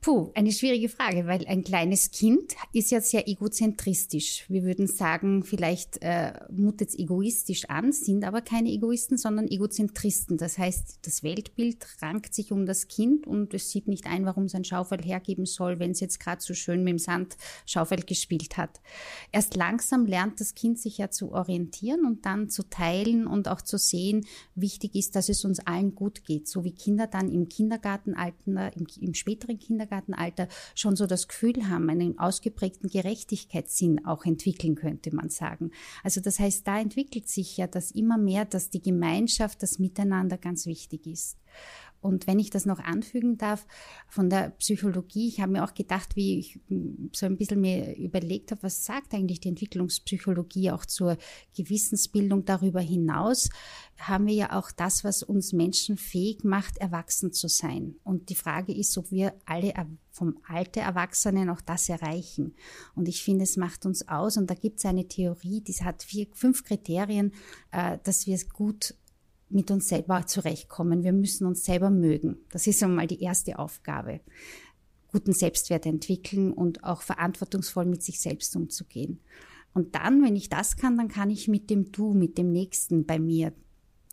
Puh, 0.00 0.30
eine 0.36 0.52
schwierige 0.52 0.88
Frage, 0.88 1.26
weil 1.26 1.44
ein 1.48 1.64
kleines 1.64 2.12
Kind 2.12 2.54
ist 2.72 2.92
ja 2.92 3.00
sehr 3.00 3.26
egozentristisch. 3.26 4.44
Wir 4.48 4.62
würden 4.62 4.86
sagen, 4.86 5.42
vielleicht 5.42 6.00
äh, 6.02 6.34
mutet 6.52 6.90
es 6.90 6.98
egoistisch 6.98 7.64
an, 7.64 7.90
sind 7.90 8.24
aber 8.24 8.40
keine 8.40 8.70
Egoisten, 8.70 9.18
sondern 9.18 9.48
Egozentristen. 9.48 10.38
Das 10.38 10.56
heißt, 10.56 11.00
das 11.02 11.24
Weltbild 11.24 11.84
rankt 12.00 12.32
sich 12.32 12.52
um 12.52 12.64
das 12.64 12.86
Kind 12.86 13.26
und 13.26 13.52
es 13.54 13.70
sieht 13.70 13.88
nicht 13.88 14.06
ein, 14.06 14.24
warum 14.24 14.44
es 14.44 14.54
ein 14.54 14.62
Schaufel 14.62 15.02
hergeben 15.02 15.46
soll, 15.46 15.80
wenn 15.80 15.90
es 15.90 15.98
jetzt 15.98 16.20
gerade 16.20 16.40
so 16.40 16.54
schön 16.54 16.84
mit 16.84 16.92
dem 16.92 16.98
Sand 16.98 17.36
Schaufel 17.66 18.02
gespielt 18.02 18.56
hat. 18.56 18.80
Erst 19.32 19.56
langsam 19.56 20.06
lernt 20.06 20.40
das 20.40 20.54
Kind 20.54 20.78
sich 20.78 20.98
ja 20.98 21.10
zu 21.10 21.32
orientieren 21.32 22.06
und 22.06 22.24
dann 22.24 22.50
zu 22.50 22.62
teilen 22.62 23.26
und 23.26 23.48
auch 23.48 23.62
zu 23.62 23.78
sehen, 23.78 24.26
wichtig 24.54 24.94
ist, 24.94 25.16
dass 25.16 25.28
es 25.28 25.44
uns 25.44 25.58
allen 25.58 25.96
gut 25.96 26.22
geht. 26.22 26.46
So 26.46 26.62
wie 26.62 26.72
Kinder 26.72 27.08
dann 27.08 27.32
im 27.32 27.48
Kindergartenalter, 27.48 28.76
im, 28.76 28.86
im 29.00 29.14
späteren 29.14 29.58
Kindergarten 29.58 29.87
Kindergartenalter 29.88 30.48
schon 30.74 30.96
so 30.96 31.06
das 31.06 31.28
Gefühl 31.28 31.68
haben, 31.68 31.88
einen 31.90 32.18
ausgeprägten 32.18 32.88
Gerechtigkeitssinn 32.88 34.04
auch 34.04 34.24
entwickeln, 34.24 34.74
könnte 34.74 35.14
man 35.14 35.30
sagen. 35.30 35.70
Also 36.02 36.20
das 36.20 36.38
heißt, 36.38 36.66
da 36.66 36.78
entwickelt 36.78 37.28
sich 37.28 37.56
ja 37.56 37.66
das 37.66 37.90
immer 37.90 38.18
mehr, 38.18 38.44
dass 38.44 38.70
die 38.70 38.82
Gemeinschaft, 38.82 39.62
das 39.62 39.78
Miteinander 39.78 40.38
ganz 40.38 40.66
wichtig 40.66 41.06
ist. 41.06 41.38
Und 42.00 42.26
wenn 42.26 42.38
ich 42.38 42.50
das 42.50 42.66
noch 42.66 42.78
anfügen 42.78 43.38
darf, 43.38 43.66
von 44.08 44.30
der 44.30 44.50
Psychologie, 44.58 45.28
ich 45.28 45.40
habe 45.40 45.52
mir 45.52 45.64
auch 45.64 45.74
gedacht, 45.74 46.16
wie 46.16 46.38
ich 46.38 46.60
so 47.12 47.26
ein 47.26 47.36
bisschen 47.36 47.60
mir 47.60 47.96
überlegt 47.96 48.50
habe, 48.52 48.62
was 48.62 48.84
sagt 48.84 49.14
eigentlich 49.14 49.40
die 49.40 49.48
Entwicklungspsychologie 49.48 50.70
auch 50.70 50.86
zur 50.86 51.16
Gewissensbildung 51.56 52.44
darüber 52.44 52.80
hinaus, 52.80 53.48
haben 53.98 54.26
wir 54.26 54.34
ja 54.34 54.58
auch 54.58 54.70
das, 54.70 55.02
was 55.02 55.22
uns 55.22 55.52
Menschen 55.52 55.96
fähig 55.96 56.44
macht, 56.44 56.78
erwachsen 56.78 57.32
zu 57.32 57.48
sein. 57.48 57.96
Und 58.04 58.28
die 58.28 58.36
Frage 58.36 58.72
ist, 58.72 58.96
ob 58.96 59.10
wir 59.10 59.34
alle 59.44 59.74
vom 60.10 60.38
Alter 60.46 60.82
Erwachsenen 60.82 61.48
auch 61.48 61.60
das 61.60 61.88
erreichen. 61.88 62.54
Und 62.94 63.08
ich 63.08 63.22
finde, 63.22 63.44
es 63.44 63.56
macht 63.56 63.86
uns 63.86 64.08
aus. 64.08 64.36
Und 64.36 64.50
da 64.50 64.54
gibt 64.54 64.78
es 64.78 64.84
eine 64.84 65.06
Theorie, 65.06 65.60
die 65.60 65.74
hat 65.74 66.02
vier, 66.02 66.26
fünf 66.32 66.64
Kriterien, 66.64 67.32
äh, 67.70 67.98
dass 68.02 68.26
wir 68.26 68.34
es 68.34 68.48
gut 68.48 68.94
mit 69.50 69.70
uns 69.70 69.88
selber 69.88 70.26
zurechtkommen. 70.26 71.02
Wir 71.02 71.12
müssen 71.12 71.46
uns 71.46 71.64
selber 71.64 71.90
mögen. 71.90 72.38
Das 72.50 72.66
ist 72.66 72.82
einmal 72.82 73.06
die 73.06 73.22
erste 73.22 73.58
Aufgabe. 73.58 74.20
Guten 75.10 75.32
Selbstwert 75.32 75.86
entwickeln 75.86 76.52
und 76.52 76.84
auch 76.84 77.02
verantwortungsvoll 77.02 77.86
mit 77.86 78.02
sich 78.02 78.20
selbst 78.20 78.54
umzugehen. 78.56 79.20
Und 79.72 79.94
dann, 79.94 80.22
wenn 80.22 80.36
ich 80.36 80.48
das 80.48 80.76
kann, 80.76 80.96
dann 80.96 81.08
kann 81.08 81.30
ich 81.30 81.48
mit 81.48 81.70
dem 81.70 81.92
Du, 81.92 82.12
mit 82.12 82.36
dem 82.36 82.52
Nächsten 82.52 83.06
bei 83.06 83.18
mir 83.18 83.52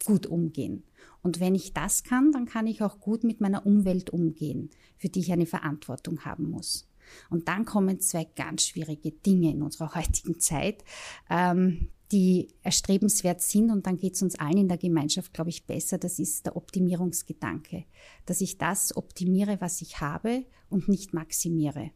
gut 0.06 0.28
umgehen. 0.28 0.84
Und 1.22 1.40
wenn 1.40 1.56
ich 1.56 1.74
das 1.74 2.04
kann, 2.04 2.32
dann 2.32 2.46
kann 2.46 2.68
ich 2.68 2.84
auch 2.84 3.00
gut 3.00 3.24
mit 3.24 3.42
meiner 3.42 3.66
Umwelt 3.66 4.12
umgehen, 4.12 4.70
für 4.98 5.10
die 5.10 5.22
ich 5.22 5.32
eine 5.32 5.48
Verantwortung 5.48 6.24
haben 6.24 6.50
muss. 6.50 6.88
Und 7.30 7.48
dann 7.48 7.66
kommen 7.66 8.00
zwei 8.00 8.26
ganz 8.36 8.64
schwierige 8.68 9.12
Dinge 9.12 9.52
in 9.52 9.62
unserer 9.62 9.96
heutigen 9.96 10.40
Zeit, 10.40 10.84
ähm, 11.30 11.90
die 12.12 12.50
erstrebenswert 12.62 13.42
sind 13.42 13.72
und 13.72 13.88
dann 13.88 13.98
geht 13.98 14.14
es 14.14 14.22
uns 14.22 14.38
allen 14.38 14.58
in 14.58 14.68
der 14.68 14.78
Gemeinschaft, 14.78 15.34
glaube 15.34 15.50
ich, 15.50 15.66
besser. 15.66 15.98
Das 15.98 16.20
ist 16.20 16.46
der 16.46 16.56
Optimierungsgedanke, 16.56 17.86
dass 18.26 18.42
ich 18.42 18.58
das 18.58 18.96
optimiere, 18.96 19.60
was 19.60 19.82
ich 19.82 20.02
habe 20.02 20.46
und 20.70 20.88
nicht 20.88 21.14
maximiere. 21.14 21.92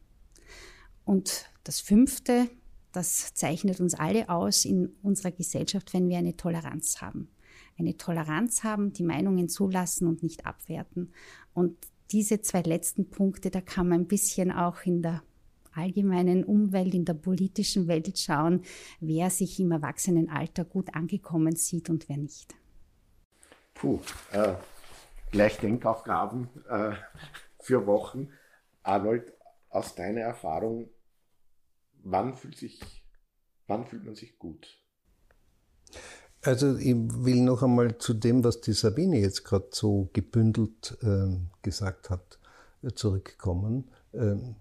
Und 1.04 1.46
das 1.64 1.80
Fünfte, 1.80 2.50
das 2.92 3.34
zeichnet 3.34 3.80
uns 3.80 3.94
alle 3.94 4.28
aus 4.28 4.64
in 4.64 4.96
unserer 5.02 5.30
Gesellschaft, 5.30 5.94
wenn 5.94 6.08
wir 6.08 6.18
eine 6.18 6.36
Toleranz 6.36 7.00
haben. 7.00 7.30
Eine 7.78 7.96
Toleranz 7.96 8.64
haben, 8.64 8.92
die 8.92 9.04
Meinungen 9.04 9.48
zulassen 9.48 10.08
und 10.08 10.22
nicht 10.22 10.44
abwerten. 10.44 11.12
Und 11.54 11.76
diese 12.10 12.42
zwei 12.42 12.62
letzten 12.62 13.08
Punkte, 13.10 13.50
da 13.50 13.60
kann 13.60 13.88
man 13.88 14.00
ein 14.00 14.08
bisschen 14.08 14.50
auch 14.50 14.82
in 14.84 15.02
der 15.02 15.22
allgemeinen 15.74 16.44
Umwelt, 16.44 16.94
in 16.94 17.04
der 17.04 17.14
politischen 17.14 17.88
Welt 17.88 18.18
schauen, 18.18 18.62
wer 19.00 19.30
sich 19.30 19.60
im 19.60 19.72
Erwachsenenalter 19.72 20.64
gut 20.64 20.94
angekommen 20.94 21.56
sieht 21.56 21.90
und 21.90 22.08
wer 22.08 22.16
nicht. 22.16 22.54
Puh, 23.74 24.00
äh, 24.32 24.54
gleich 25.30 25.58
Denkaufgaben 25.58 26.48
äh, 26.68 26.92
für 27.60 27.86
Wochen. 27.86 28.28
Arnold, 28.82 29.32
aus 29.68 29.94
deiner 29.94 30.22
Erfahrung, 30.22 30.90
wann 32.02 32.36
fühlt, 32.36 32.56
sich, 32.56 32.80
wann 33.66 33.86
fühlt 33.86 34.04
man 34.04 34.14
sich 34.14 34.38
gut? 34.38 34.66
Also 36.42 36.76
ich 36.76 36.94
will 36.96 37.42
noch 37.42 37.62
einmal 37.62 37.98
zu 37.98 38.14
dem, 38.14 38.42
was 38.42 38.60
die 38.60 38.72
Sabine 38.72 39.18
jetzt 39.18 39.44
gerade 39.44 39.68
so 39.72 40.08
gebündelt 40.12 40.96
äh, 41.02 41.36
gesagt 41.62 42.10
hat, 42.10 42.38
äh, 42.82 42.92
zurückkommen. 42.92 43.90
Ähm, 44.14 44.56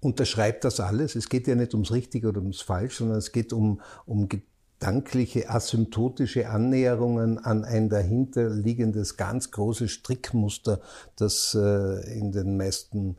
unterschreibt 0.00 0.64
das 0.64 0.80
alles. 0.80 1.16
Es 1.16 1.28
geht 1.28 1.46
ja 1.46 1.54
nicht 1.54 1.74
ums 1.74 1.92
Richtige 1.92 2.28
oder 2.28 2.40
ums 2.40 2.60
Falsch, 2.60 2.96
sondern 2.96 3.18
es 3.18 3.32
geht 3.32 3.52
um, 3.52 3.80
um 4.04 4.28
gedankliche, 4.28 5.48
asymptotische 5.48 6.48
Annäherungen 6.48 7.38
an 7.38 7.64
ein 7.64 7.88
dahinterliegendes 7.88 9.16
ganz 9.16 9.50
großes 9.50 9.90
Strickmuster, 9.90 10.80
das 11.16 11.54
äh, 11.54 12.18
in 12.18 12.32
den 12.32 12.56
meisten 12.56 13.16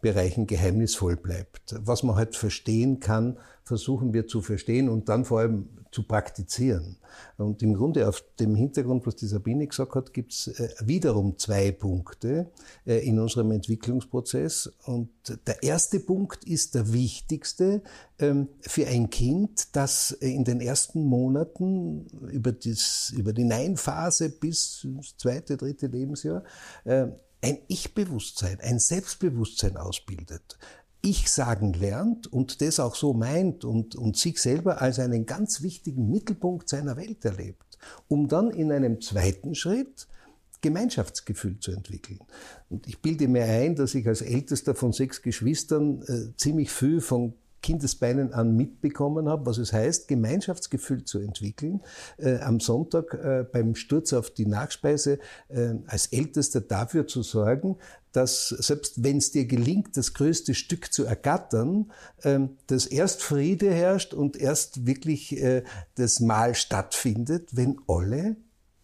Bereichen 0.00 0.46
geheimnisvoll 0.46 1.16
bleibt. 1.16 1.76
Was 1.78 2.02
man 2.02 2.16
halt 2.16 2.34
verstehen 2.34 2.98
kann, 3.00 3.38
versuchen 3.62 4.12
wir 4.12 4.26
zu 4.26 4.40
verstehen 4.40 4.88
und 4.88 5.08
dann 5.08 5.24
vor 5.24 5.40
allem 5.40 5.68
zu 5.90 6.02
praktizieren. 6.02 6.96
Und 7.36 7.62
im 7.62 7.74
Grunde 7.74 8.08
auf 8.08 8.22
dem 8.38 8.54
Hintergrund, 8.54 9.06
was 9.06 9.16
die 9.16 9.26
Sabine 9.26 9.66
gesagt 9.66 9.94
hat, 9.94 10.12
gibt 10.12 10.32
es 10.32 10.48
äh, 10.48 10.68
wiederum 10.84 11.38
zwei 11.38 11.70
Punkte 11.72 12.50
äh, 12.86 13.06
in 13.06 13.18
unserem 13.18 13.52
Entwicklungsprozess. 13.52 14.72
Und 14.84 15.10
der 15.46 15.62
erste 15.62 16.00
Punkt 16.00 16.44
ist 16.44 16.74
der 16.74 16.92
wichtigste 16.92 17.82
ähm, 18.18 18.48
für 18.60 18.86
ein 18.86 19.10
Kind, 19.10 19.76
das 19.76 20.10
in 20.10 20.44
den 20.44 20.60
ersten 20.60 21.04
Monaten 21.04 22.06
über, 22.30 22.52
das, 22.52 23.12
über 23.16 23.32
die 23.32 23.44
Nein-Phase 23.44 24.30
bis 24.30 24.84
ins 24.84 25.16
zweite, 25.16 25.56
dritte 25.56 25.86
Lebensjahr 25.86 26.42
äh, 26.84 27.08
ein 27.40 27.58
Ich-Bewusstsein, 27.68 28.58
ein 28.60 28.78
Selbstbewusstsein 28.78 29.76
ausbildet. 29.76 30.58
Ich 31.00 31.30
sagen 31.30 31.72
lernt 31.72 32.26
und 32.26 32.60
das 32.60 32.80
auch 32.80 32.96
so 32.96 33.12
meint 33.12 33.64
und, 33.64 33.94
und 33.94 34.16
sich 34.16 34.40
selber 34.40 34.82
als 34.82 34.98
einen 34.98 35.26
ganz 35.26 35.62
wichtigen 35.62 36.10
Mittelpunkt 36.10 36.68
seiner 36.68 36.96
Welt 36.96 37.24
erlebt, 37.24 37.78
um 38.08 38.26
dann 38.26 38.50
in 38.50 38.72
einem 38.72 39.00
zweiten 39.00 39.54
Schritt 39.54 40.08
Gemeinschaftsgefühl 40.60 41.60
zu 41.60 41.70
entwickeln. 41.70 42.18
Und 42.68 42.88
ich 42.88 43.00
bilde 43.00 43.28
mir 43.28 43.44
ein, 43.44 43.76
dass 43.76 43.94
ich 43.94 44.08
als 44.08 44.22
ältester 44.22 44.74
von 44.74 44.92
sechs 44.92 45.22
Geschwistern 45.22 46.02
äh, 46.02 46.36
ziemlich 46.36 46.70
viel 46.70 47.00
von 47.00 47.34
Kindesbeinen 47.62 48.32
an 48.32 48.56
mitbekommen 48.56 49.28
habe, 49.28 49.46
was 49.46 49.58
es 49.58 49.72
heißt, 49.72 50.08
Gemeinschaftsgefühl 50.08 51.04
zu 51.04 51.18
entwickeln. 51.18 51.80
Äh, 52.16 52.38
am 52.38 52.60
Sonntag 52.60 53.14
äh, 53.14 53.44
beim 53.50 53.74
Sturz 53.74 54.12
auf 54.12 54.30
die 54.30 54.46
Nachspeise 54.46 55.18
äh, 55.48 55.74
als 55.86 56.06
Ältester 56.06 56.60
dafür 56.60 57.06
zu 57.06 57.22
sorgen, 57.22 57.76
dass 58.12 58.48
selbst 58.48 59.02
wenn 59.04 59.18
es 59.18 59.30
dir 59.32 59.46
gelingt, 59.46 59.96
das 59.96 60.14
größte 60.14 60.54
Stück 60.54 60.92
zu 60.92 61.04
ergattern, 61.04 61.92
ähm, 62.24 62.56
dass 62.66 62.86
erst 62.86 63.22
Friede 63.22 63.70
herrscht 63.70 64.14
und 64.14 64.36
erst 64.36 64.86
wirklich 64.86 65.36
äh, 65.40 65.62
das 65.96 66.20
Mahl 66.20 66.54
stattfindet, 66.54 67.50
wenn 67.54 67.80
alle 67.86 68.36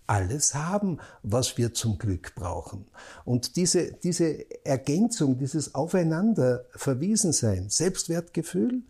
alles 0.06 0.54
haben, 0.54 0.98
was 1.22 1.56
wir 1.56 1.74
zum 1.74 1.98
Glück 1.98 2.34
brauchen. 2.34 2.86
Und 3.24 3.56
diese, 3.56 3.92
diese 3.92 4.64
Ergänzung, 4.64 5.38
dieses 5.38 5.74
Aufeinander 5.74 6.66
verwiesen 6.74 7.32
sein, 7.32 7.70
Selbstwertgefühl 7.70 8.82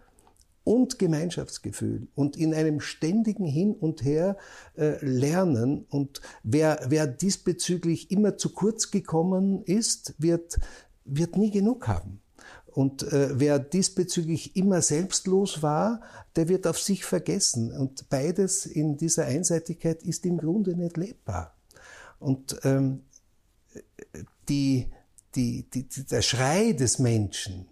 und 0.65 0.99
Gemeinschaftsgefühl 0.99 2.09
und 2.15 2.37
in 2.37 2.55
einem 2.55 2.81
ständigen 2.81 3.45
Hin 3.45 3.75
und 3.75 4.03
Her 4.03 4.37
äh, 4.77 5.05
lernen. 5.05 5.85
Und 5.91 6.23
wer, 6.43 6.81
wer 6.89 7.07
diesbezüglich 7.07 8.11
immer 8.11 8.37
zu 8.37 8.53
kurz 8.53 8.91
gekommen 8.91 9.63
ist, 9.63 10.15
wird, 10.19 10.59
wird 11.05 11.37
nie 11.37 11.51
genug 11.51 11.87
haben. 11.87 12.21
Und 12.75 13.05
äh, 13.05 13.39
wer 13.39 13.61
diesbezüglich 13.61 14.57
immer 14.57 14.83
selbstlos 14.83 15.63
war, 15.63 16.01
der 16.35 16.49
wird 16.49 16.67
auf 16.67 16.81
sich 16.81 17.05
vergessen. 17.05 17.71
Und 17.71 18.09
beides 18.09 18.67
in 18.67 18.97
dieser 18.97 19.27
Einseitigkeit 19.27 20.03
ist 20.03 20.27
im 20.27 20.39
Grunde 20.39 20.75
nicht 20.75 20.97
lebbar. 20.97 21.57
Und 22.19 22.59
ähm, 22.65 23.03
die, 24.49 24.91
die, 25.37 25.71
die, 25.71 25.87
der 25.87 26.23
Schrei 26.23 26.73
des 26.73 26.99
Menschen, 26.99 27.69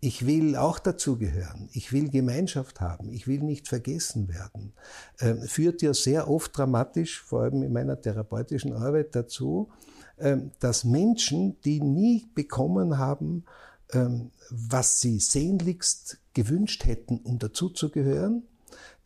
ich 0.00 0.26
will 0.26 0.56
auch 0.56 0.78
dazugehören, 0.78 1.68
ich 1.72 1.92
will 1.92 2.08
Gemeinschaft 2.08 2.80
haben, 2.80 3.12
ich 3.12 3.28
will 3.28 3.40
nicht 3.40 3.68
vergessen 3.68 4.28
werden, 4.28 4.72
äh, 5.18 5.34
führt 5.34 5.82
ja 5.82 5.92
sehr 5.92 6.30
oft 6.30 6.56
dramatisch, 6.56 7.20
vor 7.20 7.42
allem 7.42 7.62
in 7.62 7.72
meiner 7.74 8.00
therapeutischen 8.00 8.72
Arbeit 8.72 9.14
dazu, 9.14 9.68
äh, 10.16 10.38
dass 10.58 10.84
Menschen, 10.84 11.60
die 11.60 11.82
nie 11.82 12.30
bekommen 12.34 12.96
haben, 12.96 13.44
was 13.90 15.00
sie 15.00 15.18
sehnlichst 15.18 16.18
gewünscht 16.34 16.84
hätten, 16.84 17.18
um 17.18 17.38
dazuzugehören, 17.38 18.46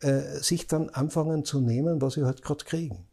äh, 0.01 0.39
sich 0.41 0.67
dann 0.67 0.89
anfangen 0.89 1.45
zu 1.45 1.61
nehmen, 1.61 2.01
was 2.01 2.15
sie 2.15 2.23
halt 2.23 2.41
gerade 2.41 2.65
kriegen. 2.65 3.05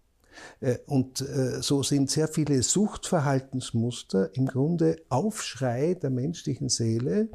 Äh, 0.61 0.79
und 0.87 1.21
äh, 1.21 1.63
so 1.63 1.83
sind 1.83 2.11
sehr 2.11 2.29
viele 2.29 2.63
Suchtverhaltensmuster 2.63 4.35
im 4.35 4.47
Grunde 4.47 4.97
Aufschrei 5.09 5.95
der 5.95 6.11
menschlichen 6.11 6.69
Seele, 6.69 7.29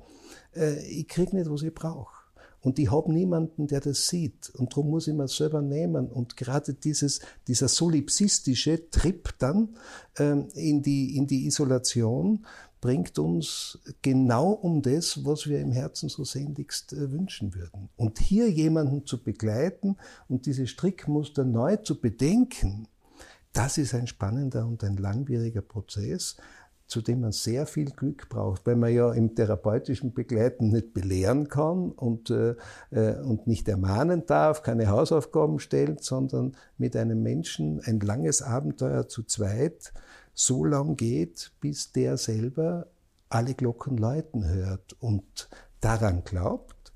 ich 0.89 1.09
krieg 1.09 1.33
nicht, 1.33 1.49
was 1.49 1.63
ich 1.63 1.73
brauche. 1.73 2.15
Und 2.61 2.79
ich 2.79 2.89
habe 2.89 3.13
niemanden, 3.13 3.67
der 3.67 3.79
das 3.79 4.07
sieht. 4.07 4.49
Und 4.55 4.71
darum 4.71 4.89
muss 4.89 5.07
ich 5.07 5.13
mir 5.13 5.27
selber 5.27 5.61
nehmen. 5.61 6.07
Und 6.07 6.35
gerade 6.35 6.73
dieses, 6.73 7.19
dieser 7.47 7.67
solipsistische 7.67 8.89
Trip 8.89 9.35
dann 9.37 9.75
ähm, 10.17 10.47
in, 10.55 10.81
die, 10.81 11.15
in 11.15 11.27
die 11.27 11.45
Isolation 11.45 12.45
bringt 12.85 13.17
uns 13.17 13.79
genau 14.03 14.51
um 14.51 14.83
das, 14.83 15.25
was 15.25 15.47
wir 15.47 15.59
im 15.59 15.71
Herzen 15.71 16.07
so 16.07 16.23
sehnlichst 16.23 16.93
äh, 16.93 17.11
wünschen 17.11 17.55
würden. 17.55 17.89
Und 17.95 18.19
hier 18.19 18.47
jemanden 18.47 19.07
zu 19.07 19.23
begleiten 19.23 19.97
und 20.29 20.45
diese 20.45 20.67
Strickmuster 20.67 21.45
neu 21.45 21.77
zu 21.77 21.99
bedenken, 21.99 22.87
das 23.53 23.79
ist 23.79 23.95
ein 23.95 24.05
spannender 24.05 24.67
und 24.67 24.83
ein 24.83 24.97
langwieriger 24.97 25.63
Prozess, 25.63 26.37
zu 26.85 27.01
dem 27.01 27.21
man 27.21 27.31
sehr 27.31 27.65
viel 27.65 27.89
Glück 27.89 28.29
braucht, 28.29 28.67
weil 28.67 28.75
man 28.75 28.93
ja 28.93 29.11
im 29.13 29.33
therapeutischen 29.33 30.13
Begleiten 30.13 30.69
nicht 30.69 30.93
belehren 30.93 31.47
kann 31.47 31.89
und, 31.89 32.29
äh, 32.29 32.53
äh, 32.91 33.19
und 33.19 33.47
nicht 33.47 33.67
ermahnen 33.67 34.27
darf, 34.27 34.61
keine 34.61 34.89
Hausaufgaben 34.89 35.57
stellt, 35.57 36.03
sondern 36.03 36.55
mit 36.77 36.95
einem 36.95 37.23
Menschen 37.23 37.81
ein 37.83 37.99
langes 37.99 38.43
Abenteuer 38.43 39.07
zu 39.07 39.23
zweit 39.23 39.91
so 40.35 40.63
lang 40.65 40.97
geht, 40.97 41.51
bis 41.61 41.91
der 41.91 42.17
selber 42.17 42.91
alle 43.29 43.55
Glocken 43.55 43.97
läuten 43.97 44.47
hört 44.47 44.93
und 45.01 45.49
daran 45.81 46.23
glaubt, 46.23 46.93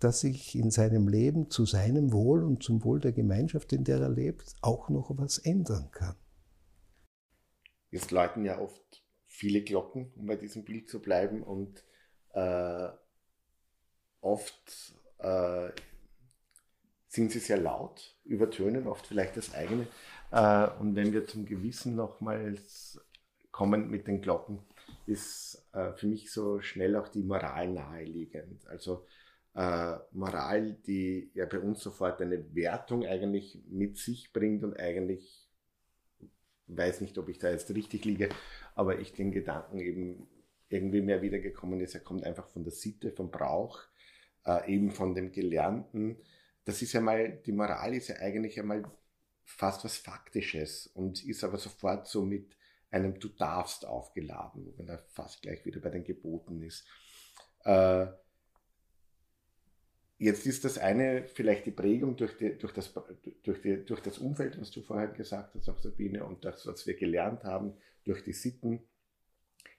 dass 0.00 0.20
sich 0.20 0.56
in 0.56 0.70
seinem 0.70 1.06
Leben 1.06 1.50
zu 1.50 1.66
seinem 1.66 2.12
Wohl 2.12 2.42
und 2.42 2.62
zum 2.62 2.82
Wohl 2.84 2.98
der 2.98 3.12
Gemeinschaft, 3.12 3.72
in 3.72 3.84
der 3.84 4.00
er 4.00 4.08
lebt, 4.08 4.56
auch 4.62 4.88
noch 4.88 5.10
was 5.16 5.38
ändern 5.38 5.90
kann. 5.92 6.16
Jetzt 7.90 8.10
läuten 8.10 8.44
ja 8.44 8.58
oft 8.58 9.04
viele 9.26 9.62
Glocken, 9.62 10.12
um 10.16 10.26
bei 10.26 10.36
diesem 10.36 10.64
Bild 10.64 10.88
zu 10.88 11.00
bleiben. 11.00 11.42
Und 11.42 11.84
äh, 12.32 12.88
oft 14.20 14.94
äh, 15.18 15.70
sind 17.08 17.32
sie 17.32 17.38
sehr 17.38 17.58
laut, 17.58 18.16
übertönen 18.24 18.86
oft 18.86 19.06
vielleicht 19.06 19.36
das 19.36 19.54
eigene. 19.54 19.86
Äh, 20.30 20.68
und 20.78 20.94
wenn 20.96 21.12
wir 21.12 21.26
zum 21.26 21.46
Gewissen 21.46 21.96
nochmals 21.96 23.00
kommen 23.50 23.90
mit 23.90 24.06
den 24.06 24.20
Glocken, 24.20 24.60
ist 25.06 25.66
äh, 25.72 25.92
für 25.94 26.06
mich 26.06 26.30
so 26.30 26.60
schnell 26.60 26.96
auch 26.96 27.08
die 27.08 27.22
Moral 27.22 27.72
naheliegend. 27.72 28.66
Also 28.68 29.06
äh, 29.54 29.96
Moral, 30.12 30.74
die 30.86 31.30
ja 31.34 31.46
bei 31.46 31.58
uns 31.58 31.80
sofort 31.80 32.20
eine 32.20 32.54
Wertung 32.54 33.04
eigentlich 33.04 33.62
mit 33.68 33.98
sich 33.98 34.32
bringt 34.32 34.62
und 34.64 34.78
eigentlich 34.78 35.48
weiß 36.68 37.00
nicht, 37.00 37.16
ob 37.18 37.28
ich 37.28 37.38
da 37.38 37.50
jetzt 37.50 37.74
richtig 37.74 38.04
liege, 38.04 38.28
aber 38.74 39.00
ich 39.00 39.14
den 39.14 39.32
Gedanken 39.32 39.80
eben 39.80 40.28
irgendwie 40.68 41.00
mehr 41.00 41.22
wiedergekommen 41.22 41.80
ist, 41.80 41.94
er 41.94 42.02
kommt 42.02 42.24
einfach 42.24 42.48
von 42.50 42.62
der 42.62 42.72
Sitte, 42.72 43.10
vom 43.10 43.30
Brauch, 43.30 43.80
äh, 44.44 44.72
eben 44.72 44.90
von 44.90 45.14
dem 45.14 45.32
Gelernten. 45.32 46.18
Das 46.64 46.82
ist 46.82 46.92
ja 46.92 47.00
mal, 47.00 47.40
die 47.46 47.52
Moral 47.52 47.94
ist 47.94 48.08
ja 48.08 48.16
eigentlich 48.16 48.60
einmal 48.60 48.84
fast 49.48 49.84
was 49.84 49.96
Faktisches 49.96 50.86
und 50.88 51.24
ist 51.24 51.42
aber 51.42 51.58
sofort 51.58 52.06
so 52.06 52.24
mit 52.24 52.56
einem 52.90 53.18
Du 53.18 53.28
darfst 53.28 53.86
aufgeladen, 53.86 54.66
wo 54.66 54.74
man 54.76 54.86
da 54.86 54.98
fast 55.08 55.42
gleich 55.42 55.64
wieder 55.64 55.80
bei 55.80 55.90
den 55.90 56.04
Geboten 56.04 56.62
ist. 56.62 56.86
Äh, 57.64 58.06
Jetzt 60.20 60.46
ist 60.46 60.64
das 60.64 60.78
eine 60.78 61.28
vielleicht 61.28 61.64
die 61.66 61.70
Prägung 61.70 62.16
durch, 62.16 62.36
die, 62.36 62.58
durch, 62.58 62.72
das, 62.72 62.92
durch, 63.44 63.62
die, 63.62 63.84
durch 63.84 64.00
das 64.00 64.18
Umfeld, 64.18 64.60
was 64.60 64.72
du 64.72 64.82
vorher 64.82 65.06
gesagt 65.06 65.54
hast, 65.54 65.68
auch 65.68 65.78
Sabine, 65.78 66.24
und 66.24 66.44
das, 66.44 66.66
was 66.66 66.88
wir 66.88 66.94
gelernt 66.94 67.44
haben, 67.44 67.74
durch 68.04 68.24
die 68.24 68.32
Sitten. 68.32 68.80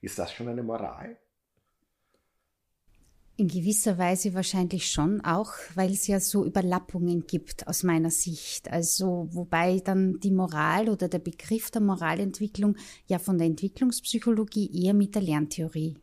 Ist 0.00 0.18
das 0.18 0.32
schon 0.32 0.48
eine 0.48 0.62
Moral? 0.62 1.18
In 3.40 3.48
gewisser 3.48 3.96
Weise 3.96 4.34
wahrscheinlich 4.34 4.92
schon 4.92 5.22
auch, 5.22 5.54
weil 5.74 5.92
es 5.92 6.06
ja 6.06 6.20
so 6.20 6.44
Überlappungen 6.44 7.26
gibt 7.26 7.66
aus 7.68 7.84
meiner 7.84 8.10
Sicht. 8.10 8.70
Also 8.70 9.28
wobei 9.30 9.80
dann 9.82 10.20
die 10.20 10.30
Moral 10.30 10.90
oder 10.90 11.08
der 11.08 11.20
Begriff 11.20 11.70
der 11.70 11.80
Moralentwicklung 11.80 12.76
ja 13.06 13.18
von 13.18 13.38
der 13.38 13.46
Entwicklungspsychologie 13.46 14.84
eher 14.84 14.92
mit 14.92 15.14
der 15.14 15.22
Lerntheorie 15.22 15.96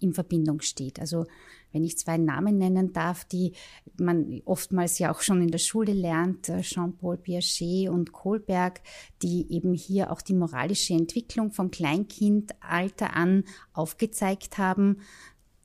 in 0.00 0.12
Verbindung 0.12 0.60
steht. 0.60 1.00
Also 1.00 1.24
wenn 1.72 1.84
ich 1.84 1.96
zwei 1.96 2.18
Namen 2.18 2.58
nennen 2.58 2.92
darf, 2.92 3.24
die 3.24 3.52
man 3.98 4.42
oftmals 4.44 4.98
ja 4.98 5.10
auch 5.10 5.22
schon 5.22 5.40
in 5.40 5.50
der 5.50 5.58
Schule 5.58 5.94
lernt, 5.94 6.50
äh, 6.50 6.60
Jean-Paul 6.60 7.16
Piaget 7.16 7.88
und 7.88 8.12
Kohlberg, 8.12 8.82
die 9.22 9.50
eben 9.50 9.72
hier 9.72 10.12
auch 10.12 10.20
die 10.20 10.34
moralische 10.34 10.92
Entwicklung 10.92 11.52
vom 11.52 11.70
Kleinkindalter 11.70 13.16
an 13.16 13.44
aufgezeigt 13.72 14.58
haben, 14.58 14.98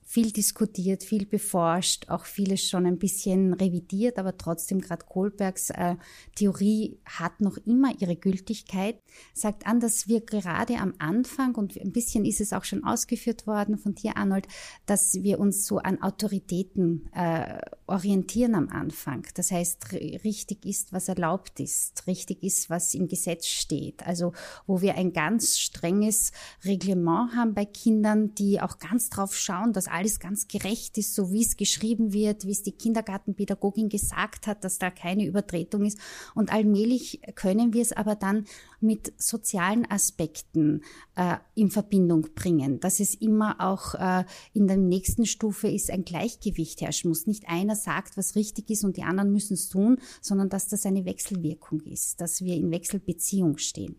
viel 0.08 0.32
diskutiert, 0.32 1.04
viel 1.04 1.26
beforscht, 1.26 2.08
auch 2.08 2.24
vieles 2.24 2.66
schon 2.66 2.86
ein 2.86 2.98
bisschen 2.98 3.52
revidiert, 3.52 4.18
aber 4.18 4.38
trotzdem 4.38 4.80
gerade 4.80 5.04
Kohlbergs 5.04 5.68
äh, 5.68 5.96
Theorie 6.34 6.98
hat 7.04 7.42
noch 7.42 7.58
immer 7.66 7.92
ihre 7.98 8.16
Gültigkeit, 8.16 9.02
sagt 9.34 9.66
an, 9.66 9.80
dass 9.80 10.08
wir 10.08 10.22
gerade 10.22 10.78
am 10.78 10.94
Anfang, 10.98 11.56
und 11.56 11.78
ein 11.78 11.92
bisschen 11.92 12.24
ist 12.24 12.40
es 12.40 12.54
auch 12.54 12.64
schon 12.64 12.84
ausgeführt 12.84 13.46
worden 13.46 13.76
von 13.76 13.94
dir, 13.94 14.16
Arnold, 14.16 14.48
dass 14.86 15.22
wir 15.22 15.38
uns 15.38 15.66
so 15.66 15.76
an 15.76 16.00
Autoritäten 16.00 17.10
äh, 17.12 17.60
orientieren 17.86 18.54
am 18.54 18.70
Anfang. 18.70 19.26
Das 19.34 19.50
heißt, 19.50 19.92
richtig 19.92 20.64
ist, 20.64 20.90
was 20.94 21.08
erlaubt 21.08 21.60
ist, 21.60 22.06
richtig 22.06 22.42
ist, 22.42 22.70
was 22.70 22.94
im 22.94 23.08
Gesetz 23.08 23.46
steht. 23.46 24.06
Also 24.06 24.32
wo 24.66 24.80
wir 24.80 24.94
ein 24.94 25.12
ganz 25.12 25.58
strenges 25.58 26.32
Reglement 26.64 27.36
haben 27.36 27.52
bei 27.52 27.66
Kindern, 27.66 28.34
die 28.34 28.58
auch 28.58 28.78
ganz 28.78 29.10
drauf 29.10 29.36
schauen, 29.36 29.74
dass 29.74 29.86
alles 29.98 30.20
ganz 30.20 30.48
gerecht 30.48 30.96
ist, 30.96 31.14
so 31.14 31.32
wie 31.32 31.42
es 31.42 31.56
geschrieben 31.56 32.12
wird, 32.12 32.46
wie 32.46 32.52
es 32.52 32.62
die 32.62 32.72
Kindergartenpädagogin 32.72 33.88
gesagt 33.88 34.46
hat, 34.46 34.64
dass 34.64 34.78
da 34.78 34.90
keine 34.90 35.26
Übertretung 35.26 35.84
ist. 35.84 35.98
Und 36.34 36.52
allmählich 36.52 37.20
können 37.34 37.72
wir 37.74 37.82
es 37.82 37.92
aber 37.92 38.14
dann 38.14 38.46
mit 38.80 39.12
sozialen 39.20 39.90
Aspekten 39.90 40.82
äh, 41.16 41.36
in 41.54 41.70
Verbindung 41.70 42.28
bringen, 42.34 42.78
dass 42.80 43.00
es 43.00 43.14
immer 43.14 43.56
auch 43.58 43.94
äh, 43.94 44.24
in 44.54 44.68
der 44.68 44.76
nächsten 44.76 45.26
Stufe 45.26 45.68
ist, 45.68 45.90
ein 45.90 46.04
Gleichgewicht 46.04 46.80
herrschen 46.80 47.08
muss. 47.08 47.26
Nicht 47.26 47.48
einer 47.48 47.74
sagt, 47.74 48.16
was 48.16 48.36
richtig 48.36 48.70
ist 48.70 48.84
und 48.84 48.96
die 48.96 49.02
anderen 49.02 49.32
müssen 49.32 49.54
es 49.54 49.68
tun, 49.68 49.98
sondern 50.20 50.48
dass 50.48 50.68
das 50.68 50.86
eine 50.86 51.04
Wechselwirkung 51.04 51.80
ist, 51.80 52.20
dass 52.20 52.40
wir 52.42 52.54
in 52.54 52.70
Wechselbeziehung 52.70 53.58
stehen. 53.58 53.96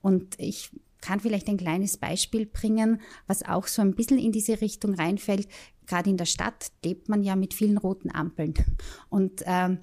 Und 0.00 0.38
ich 0.38 0.70
kann 1.06 1.20
vielleicht 1.20 1.48
ein 1.48 1.56
kleines 1.56 1.98
Beispiel 1.98 2.46
bringen, 2.46 3.00
was 3.28 3.44
auch 3.44 3.68
so 3.68 3.80
ein 3.80 3.94
bisschen 3.94 4.18
in 4.18 4.32
diese 4.32 4.60
Richtung 4.60 4.94
reinfällt. 4.94 5.46
Gerade 5.86 6.10
in 6.10 6.16
der 6.16 6.24
Stadt 6.24 6.72
lebt 6.84 7.08
man 7.08 7.22
ja 7.22 7.36
mit 7.36 7.54
vielen 7.54 7.78
roten 7.78 8.10
Ampeln. 8.10 8.54
Und 9.08 9.42
ähm, 9.46 9.78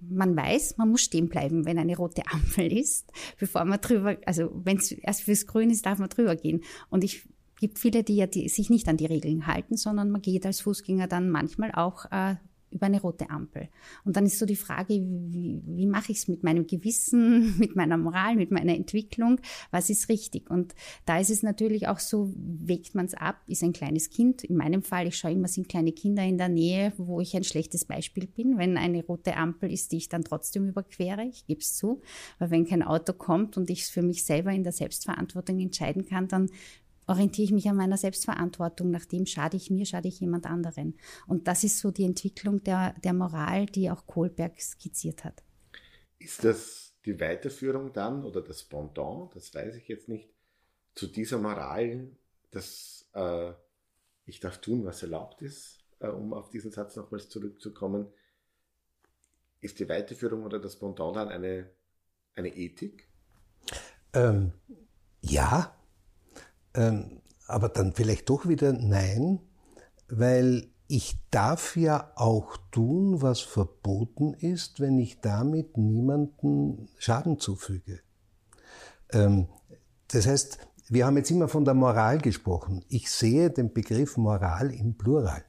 man 0.00 0.36
weiß, 0.36 0.76
man 0.76 0.90
muss 0.90 1.02
stehen 1.02 1.28
bleiben, 1.28 1.66
wenn 1.66 1.78
eine 1.78 1.96
rote 1.96 2.22
Ampel 2.32 2.72
ist, 2.76 3.12
bevor 3.38 3.64
man 3.64 3.80
drüber, 3.80 4.16
also 4.26 4.50
wenn 4.64 4.78
es 4.78 4.90
erst 4.90 5.22
fürs 5.22 5.46
Grün 5.46 5.70
ist, 5.70 5.86
darf 5.86 6.00
man 6.00 6.08
drüber 6.08 6.34
gehen. 6.34 6.62
Und 6.90 7.04
ich 7.04 7.28
gibt 7.60 7.78
viele, 7.78 8.02
die 8.02 8.16
ja 8.16 8.26
die, 8.26 8.48
sich 8.48 8.68
nicht 8.68 8.88
an 8.88 8.96
die 8.96 9.06
Regeln 9.06 9.46
halten, 9.46 9.76
sondern 9.76 10.10
man 10.10 10.20
geht 10.20 10.44
als 10.44 10.60
Fußgänger 10.60 11.06
dann 11.06 11.30
manchmal 11.30 11.72
auch 11.72 12.06
äh, 12.10 12.36
über 12.70 12.86
eine 12.86 13.00
rote 13.00 13.30
Ampel. 13.30 13.68
Und 14.04 14.16
dann 14.16 14.26
ist 14.26 14.38
so 14.38 14.46
die 14.46 14.56
Frage, 14.56 14.94
wie, 14.94 15.62
wie 15.64 15.86
mache 15.86 16.12
ich 16.12 16.18
es 16.18 16.28
mit 16.28 16.42
meinem 16.42 16.66
Gewissen, 16.66 17.56
mit 17.58 17.76
meiner 17.76 17.96
Moral, 17.96 18.36
mit 18.36 18.50
meiner 18.50 18.74
Entwicklung, 18.74 19.40
was 19.70 19.90
ist 19.90 20.08
richtig? 20.08 20.50
Und 20.50 20.74
da 21.04 21.18
ist 21.18 21.30
es 21.30 21.42
natürlich 21.42 21.88
auch 21.88 21.98
so, 21.98 22.32
wägt 22.36 22.94
man 22.94 23.06
es 23.06 23.14
ab, 23.14 23.40
ist 23.46 23.62
ein 23.62 23.72
kleines 23.72 24.10
Kind, 24.10 24.44
in 24.44 24.56
meinem 24.56 24.82
Fall, 24.82 25.06
ich 25.06 25.16
schaue 25.16 25.32
immer, 25.32 25.48
sind 25.48 25.68
kleine 25.68 25.92
Kinder 25.92 26.24
in 26.24 26.38
der 26.38 26.48
Nähe, 26.48 26.92
wo 26.96 27.20
ich 27.20 27.36
ein 27.36 27.44
schlechtes 27.44 27.84
Beispiel 27.84 28.26
bin, 28.26 28.58
wenn 28.58 28.76
eine 28.76 29.04
rote 29.04 29.36
Ampel 29.36 29.72
ist, 29.72 29.92
die 29.92 29.98
ich 29.98 30.08
dann 30.08 30.24
trotzdem 30.24 30.68
überquere, 30.68 31.24
ich 31.24 31.46
gebe 31.46 31.60
es 31.60 31.74
zu, 31.74 32.00
weil 32.38 32.50
wenn 32.50 32.66
kein 32.66 32.82
Auto 32.82 33.12
kommt 33.12 33.56
und 33.56 33.70
ich 33.70 33.82
es 33.82 33.90
für 33.90 34.02
mich 34.02 34.24
selber 34.24 34.52
in 34.52 34.64
der 34.64 34.72
Selbstverantwortung 34.72 35.60
entscheiden 35.60 36.04
kann, 36.06 36.28
dann 36.28 36.50
orientiere 37.06 37.44
ich 37.44 37.52
mich 37.52 37.68
an 37.68 37.76
meiner 37.76 37.96
Selbstverantwortung, 37.96 38.90
nachdem 38.90 39.26
schade 39.26 39.56
ich 39.56 39.70
mir, 39.70 39.86
schade 39.86 40.08
ich 40.08 40.20
jemand 40.20 40.46
anderen. 40.46 40.98
Und 41.26 41.46
das 41.48 41.64
ist 41.64 41.78
so 41.78 41.90
die 41.90 42.04
Entwicklung 42.04 42.62
der, 42.64 42.94
der 43.04 43.12
Moral, 43.12 43.66
die 43.66 43.90
auch 43.90 44.06
Kohlberg 44.06 44.60
skizziert 44.60 45.24
hat. 45.24 45.42
Ist 46.18 46.44
das 46.44 46.94
die 47.04 47.20
Weiterführung 47.20 47.92
dann 47.92 48.24
oder 48.24 48.40
das 48.42 48.64
Pendant, 48.64 49.34
das 49.34 49.54
weiß 49.54 49.76
ich 49.76 49.86
jetzt 49.88 50.08
nicht, 50.08 50.28
zu 50.94 51.06
dieser 51.06 51.38
Moral, 51.38 52.10
dass 52.50 53.08
äh, 53.12 53.52
ich 54.24 54.40
darf 54.40 54.58
tun, 54.58 54.84
was 54.84 55.02
erlaubt 55.02 55.42
ist, 55.42 55.84
äh, 56.00 56.08
um 56.08 56.32
auf 56.32 56.50
diesen 56.50 56.72
Satz 56.72 56.96
nochmals 56.96 57.28
zurückzukommen, 57.28 58.08
ist 59.60 59.78
die 59.78 59.88
Weiterführung 59.88 60.44
oder 60.44 60.58
das 60.58 60.78
Pendant 60.78 61.16
dann 61.16 61.28
eine, 61.28 61.70
eine 62.34 62.54
Ethik? 62.56 63.08
Ähm, 64.12 64.52
ja, 65.20 65.75
ähm, 66.76 67.20
aber 67.46 67.68
dann 67.68 67.92
vielleicht 67.94 68.28
doch 68.30 68.46
wieder 68.46 68.72
nein, 68.72 69.40
weil 70.08 70.68
ich 70.88 71.18
darf 71.30 71.76
ja 71.76 72.12
auch 72.14 72.56
tun, 72.70 73.20
was 73.22 73.40
verboten 73.40 74.34
ist, 74.34 74.78
wenn 74.80 74.98
ich 74.98 75.20
damit 75.20 75.76
niemanden 75.76 76.88
Schaden 76.98 77.40
zufüge. 77.40 78.00
Ähm, 79.12 79.48
das 80.08 80.26
heißt, 80.26 80.58
wir 80.88 81.06
haben 81.06 81.16
jetzt 81.16 81.30
immer 81.30 81.48
von 81.48 81.64
der 81.64 81.74
Moral 81.74 82.18
gesprochen. 82.18 82.84
Ich 82.88 83.10
sehe 83.10 83.50
den 83.50 83.72
Begriff 83.72 84.16
Moral 84.16 84.72
im 84.72 84.96
Plural. 84.96 85.44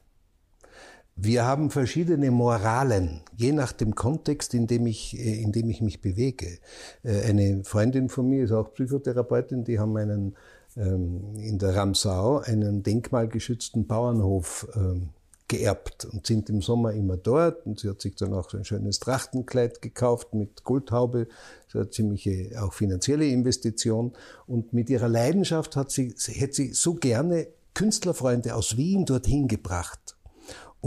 Wir 1.16 1.46
haben 1.46 1.72
verschiedene 1.72 2.30
Moralen, 2.30 3.22
je 3.36 3.52
nach 3.52 3.72
dem 3.72 3.96
Kontext, 3.96 4.54
in 4.54 4.68
dem 4.68 4.86
ich, 4.86 5.18
äh, 5.18 5.42
in 5.42 5.52
dem 5.52 5.70
ich 5.70 5.82
mich 5.82 6.02
bewege. 6.02 6.60
Äh, 7.04 7.22
eine 7.24 7.64
Freundin 7.64 8.10
von 8.10 8.30
mir 8.30 8.44
ist 8.44 8.52
auch 8.52 8.74
Psychotherapeutin, 8.74 9.64
die 9.64 9.80
haben 9.80 9.98
einen, 9.98 10.36
in 10.78 11.58
der 11.60 11.76
Ramsau 11.76 12.40
einen 12.40 12.84
denkmalgeschützten 12.84 13.88
Bauernhof 13.88 14.68
ähm, 14.76 15.10
geerbt 15.48 16.06
und 16.06 16.28
sind 16.28 16.50
im 16.50 16.62
Sommer 16.62 16.94
immer 16.94 17.18
dort. 17.18 17.66
Und 17.66 17.80
sie 17.80 17.90
hat 17.90 18.02
sich 18.02 18.16
dann 18.16 18.34
auch 18.34 18.50
so 18.50 18.58
ein 18.58 18.66
schönes 18.66 19.00
Trachtenkleid 19.00 19.82
gekauft 19.82 20.34
mit 20.34 20.64
Goldhaube. 20.64 21.28
So 21.68 21.80
eine 21.80 21.90
ziemliche 21.90 22.62
auch 22.62 22.74
finanzielle 22.74 23.26
Investition. 23.28 24.14
Und 24.46 24.74
mit 24.74 24.90
ihrer 24.90 25.08
Leidenschaft 25.08 25.76
hat 25.76 25.92
sie, 25.92 26.14
hätte 26.28 26.54
sie 26.54 26.74
so 26.74 26.96
gerne 26.96 27.48
Künstlerfreunde 27.74 28.56
aus 28.56 28.76
Wien 28.76 29.06
dorthin 29.06 29.48
gebracht. 29.48 30.17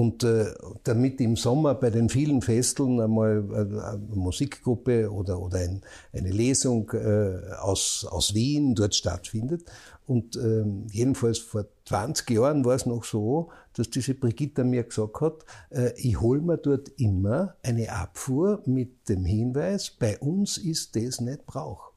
Und 0.00 0.24
äh, 0.24 0.46
damit 0.82 1.20
im 1.20 1.36
Sommer 1.36 1.74
bei 1.74 1.90
den 1.90 2.08
vielen 2.08 2.40
Festeln 2.40 3.02
einmal 3.02 3.44
äh, 3.52 3.56
eine 3.56 4.16
Musikgruppe 4.16 5.12
oder, 5.12 5.38
oder 5.38 5.58
ein, 5.58 5.82
eine 6.14 6.30
Lesung 6.30 6.90
äh, 6.94 7.52
aus, 7.60 8.06
aus 8.10 8.32
Wien 8.32 8.74
dort 8.74 8.94
stattfindet. 8.94 9.70
Und 10.06 10.36
ähm, 10.36 10.86
jedenfalls 10.90 11.36
vor 11.36 11.66
20 11.84 12.30
Jahren 12.30 12.64
war 12.64 12.76
es 12.76 12.86
noch 12.86 13.04
so, 13.04 13.50
dass 13.74 13.90
diese 13.90 14.14
Brigitte 14.14 14.64
mir 14.64 14.84
gesagt 14.84 15.20
hat, 15.20 15.44
äh, 15.68 15.92
ich 15.96 16.18
hol 16.18 16.40
mir 16.40 16.56
dort 16.56 16.88
immer 16.96 17.56
eine 17.62 17.92
Abfuhr 17.92 18.62
mit 18.64 19.06
dem 19.10 19.26
Hinweis, 19.26 19.90
bei 19.90 20.18
uns 20.18 20.56
ist 20.56 20.96
das 20.96 21.20
nicht 21.20 21.44
Brauch. 21.44 21.89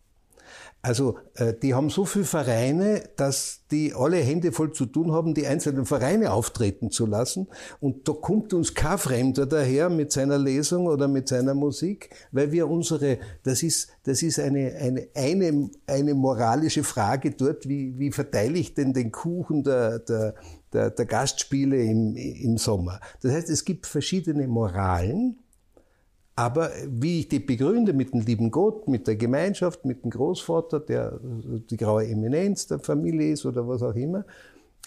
Also 0.86 1.18
äh, 1.36 1.54
die 1.54 1.74
haben 1.74 1.90
so 1.90 2.04
viele 2.04 2.26
Vereine, 2.26 3.04
dass 3.16 3.62
die 3.72 3.94
alle 3.96 4.18
Hände 4.18 4.52
voll 4.52 4.74
zu 4.74 4.86
tun 4.86 5.14
haben, 5.14 5.34
die 5.34 5.48
einzelnen 5.48 5.86
Vereine 5.86 6.34
auftreten 6.34 6.92
zu 6.92 7.06
lassen. 7.06 7.48
Und 7.80 8.10
da 8.10 8.12
kommt 8.12 8.54
uns 8.54 8.74
kein 8.74 8.98
Fremder 8.98 9.46
daher 9.46 9.90
mit 9.90 10.12
seiner 10.12 10.38
Lesung 10.38 10.88
oder 10.88 11.08
mit 11.08 11.30
seiner 11.30 11.54
Musik, 11.54 12.10
weil 12.34 12.52
wir 12.52 12.70
unsere, 12.70 13.18
das 13.44 13.64
ist, 13.64 13.92
das 14.04 14.22
ist 14.24 14.42
eine, 14.42 14.76
eine, 14.76 15.08
eine, 15.16 15.70
eine 15.88 16.14
moralische 16.14 16.84
Frage 16.84 17.32
dort, 17.32 17.70
wie, 17.70 17.98
wie 17.98 18.12
verteile 18.12 18.60
ich 18.60 18.74
denn 18.74 18.92
den 18.92 19.14
Kuchen 19.14 19.64
der, 19.64 20.00
der, 20.00 20.36
der, 20.74 20.90
der 20.90 21.06
Gastspiele 21.06 21.82
im, 21.82 22.18
im 22.18 22.58
Sommer. 22.58 23.00
Das 23.22 23.32
heißt, 23.32 23.50
es 23.50 23.64
gibt 23.64 23.88
verschiedene 23.88 24.50
Moralen, 24.50 25.38
aber 26.36 26.72
wie 26.88 27.22
ich 27.22 27.28
die 27.28 27.40
begründe 27.40 27.94
mit 27.94 28.14
dem 28.14 28.22
lieben 28.22 28.50
Gott, 28.50 28.88
mit 28.88 29.08
der 29.08 29.16
Gemeinschaft, 29.16 29.86
mit 29.86 30.04
dem 30.04 30.10
Großvater, 30.10 30.80
der 30.80 31.20
die 31.22 31.78
graue 31.78 32.08
Eminenz 32.08 32.66
der 32.66 32.80
Familie 32.80 33.34
ist 33.34 33.46
oder 33.46 33.68
was 33.68 33.84
auch 33.84 33.96
immer. 33.96 34.26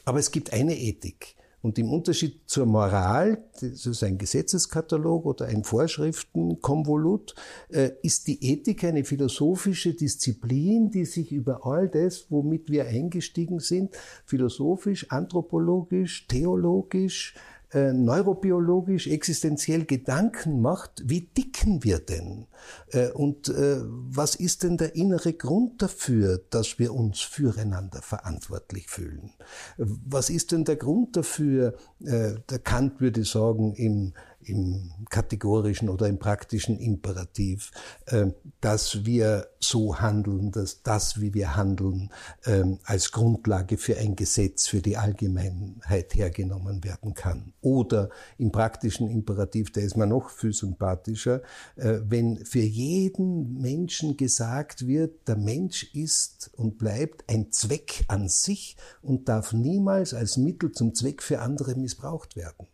Aber 0.05 0.19
es 0.19 0.31
gibt 0.31 0.53
eine 0.53 0.77
Ethik. 0.77 1.37
Und 1.63 1.79
im 1.81 1.93
Unterschied 1.93 2.43
zur 2.47 2.65
Moral, 2.65 3.43
das 3.61 3.87
ist 3.87 4.05
ein 4.05 4.19
Gesetzeskatalog 4.19 5.27
oder 5.27 5.47
ein 5.47 5.65
Vorschriftenkonvolut, 5.65 7.35
äh, 7.71 7.91
ist 8.03 8.29
die 8.29 8.53
Ethik 8.53 8.85
eine 8.85 9.03
philosophische 9.05 9.95
Disziplin, 9.95 10.91
die 10.91 11.05
sich 11.05 11.33
über 11.33 11.67
all 11.67 11.89
das, 11.89 12.27
womit 12.31 12.71
wir 12.71 12.87
eingestiegen 12.87 13.59
sind, 13.59 13.97
philosophisch, 14.27 15.11
anthropologisch, 15.11 16.29
theologisch, 16.29 17.35
äh, 17.73 17.93
neurobiologisch 17.93 19.09
existenziell 19.09 19.85
Gedanken 19.85 20.61
macht, 20.61 21.03
wie 21.05 21.23
dicken 21.23 21.83
wir 21.83 21.99
denn? 21.99 22.47
Äh, 22.91 23.11
und 23.11 23.49
äh, 23.49 23.81
was 23.83 24.35
ist 24.37 24.63
denn 24.63 24.77
der 24.77 24.95
innere 24.95 25.33
Grund 25.33 25.83
dafür, 25.83 26.41
dass 26.51 26.79
wir 26.79 26.95
uns 26.95 27.21
füreinander 27.21 28.03
verantwortlich 28.03 28.89
fühlen? 28.89 29.33
Was 29.79 30.31
ist 30.31 30.53
denn 30.53 30.65
der 30.65 30.77
Grund 30.77 31.17
dafür, 31.17 31.75
äh, 32.05 32.35
der 32.49 32.59
Kant 32.61 33.01
würde 33.01 33.25
sagen, 33.25 33.75
im 33.75 34.13
im 34.47 34.93
kategorischen 35.11 35.89
oder 35.89 36.09
im 36.09 36.19
praktischen 36.19 36.79
Imperativ, 36.79 37.71
äh, 38.07 38.27
dass 38.61 39.05
wir 39.05 39.49
so 39.61 39.99
handeln, 40.01 40.53
dass 40.53 40.83
das, 40.83 41.21
wie 41.21 41.35
wir 41.35 41.57
handeln, 41.57 42.11
äh, 42.45 42.65
als 42.85 43.13
Grundlage 43.13 43.77
für 43.77 43.97
ein 43.99 44.17
Gesetz 44.17 44.69
für 44.69 44.81
die 44.81 44.97
Allgemeinheit 44.97 46.15
hergenommen 46.15 46.85
werden 46.85 47.15
kann. 47.15 47.53
Oder 47.61 48.11
im 48.39 48.53
praktischen 48.53 49.09
Imperativ, 49.09 49.73
der 49.73 49.85
ist 49.85 49.97
mir 49.97 50.07
noch 50.07 50.31
viel 50.31 50.53
sympathischer, 50.53 51.43
äh, 51.77 51.99
wenn 52.05 52.45
für 52.45 52.61
jeden 52.61 53.61
Menschen 53.61 54.17
gesagt 54.17 54.87
wird, 54.87 55.27
der 55.29 55.37
Mensch 55.37 55.95
ist 55.95 56.51
und 56.57 56.79
bleibt 56.79 57.29
ein 57.29 57.51
Zweck 57.51 58.05
an 58.09 58.29
sich 58.29 58.77
und 59.03 59.29
darf 59.29 59.53
niemals 59.53 60.15
als 60.15 60.37
Mittel 60.37 60.73
zum 60.73 60.95
Zweck 60.95 61.23
für 61.23 61.41
andere 61.41 61.75
missbraucht 61.75 62.37
werden. 62.37 62.69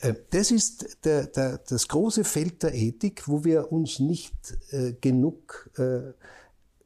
Äh, 0.00 0.14
das 0.30 0.50
ist 0.50 1.04
der, 1.04 1.26
der, 1.26 1.58
das 1.58 1.88
große 1.88 2.24
Feld 2.24 2.62
der 2.62 2.74
Ethik, 2.74 3.28
wo 3.28 3.44
wir 3.44 3.72
uns 3.72 3.98
nicht 3.98 4.34
äh, 4.70 4.92
genug 5.00 5.70
äh, 5.76 6.12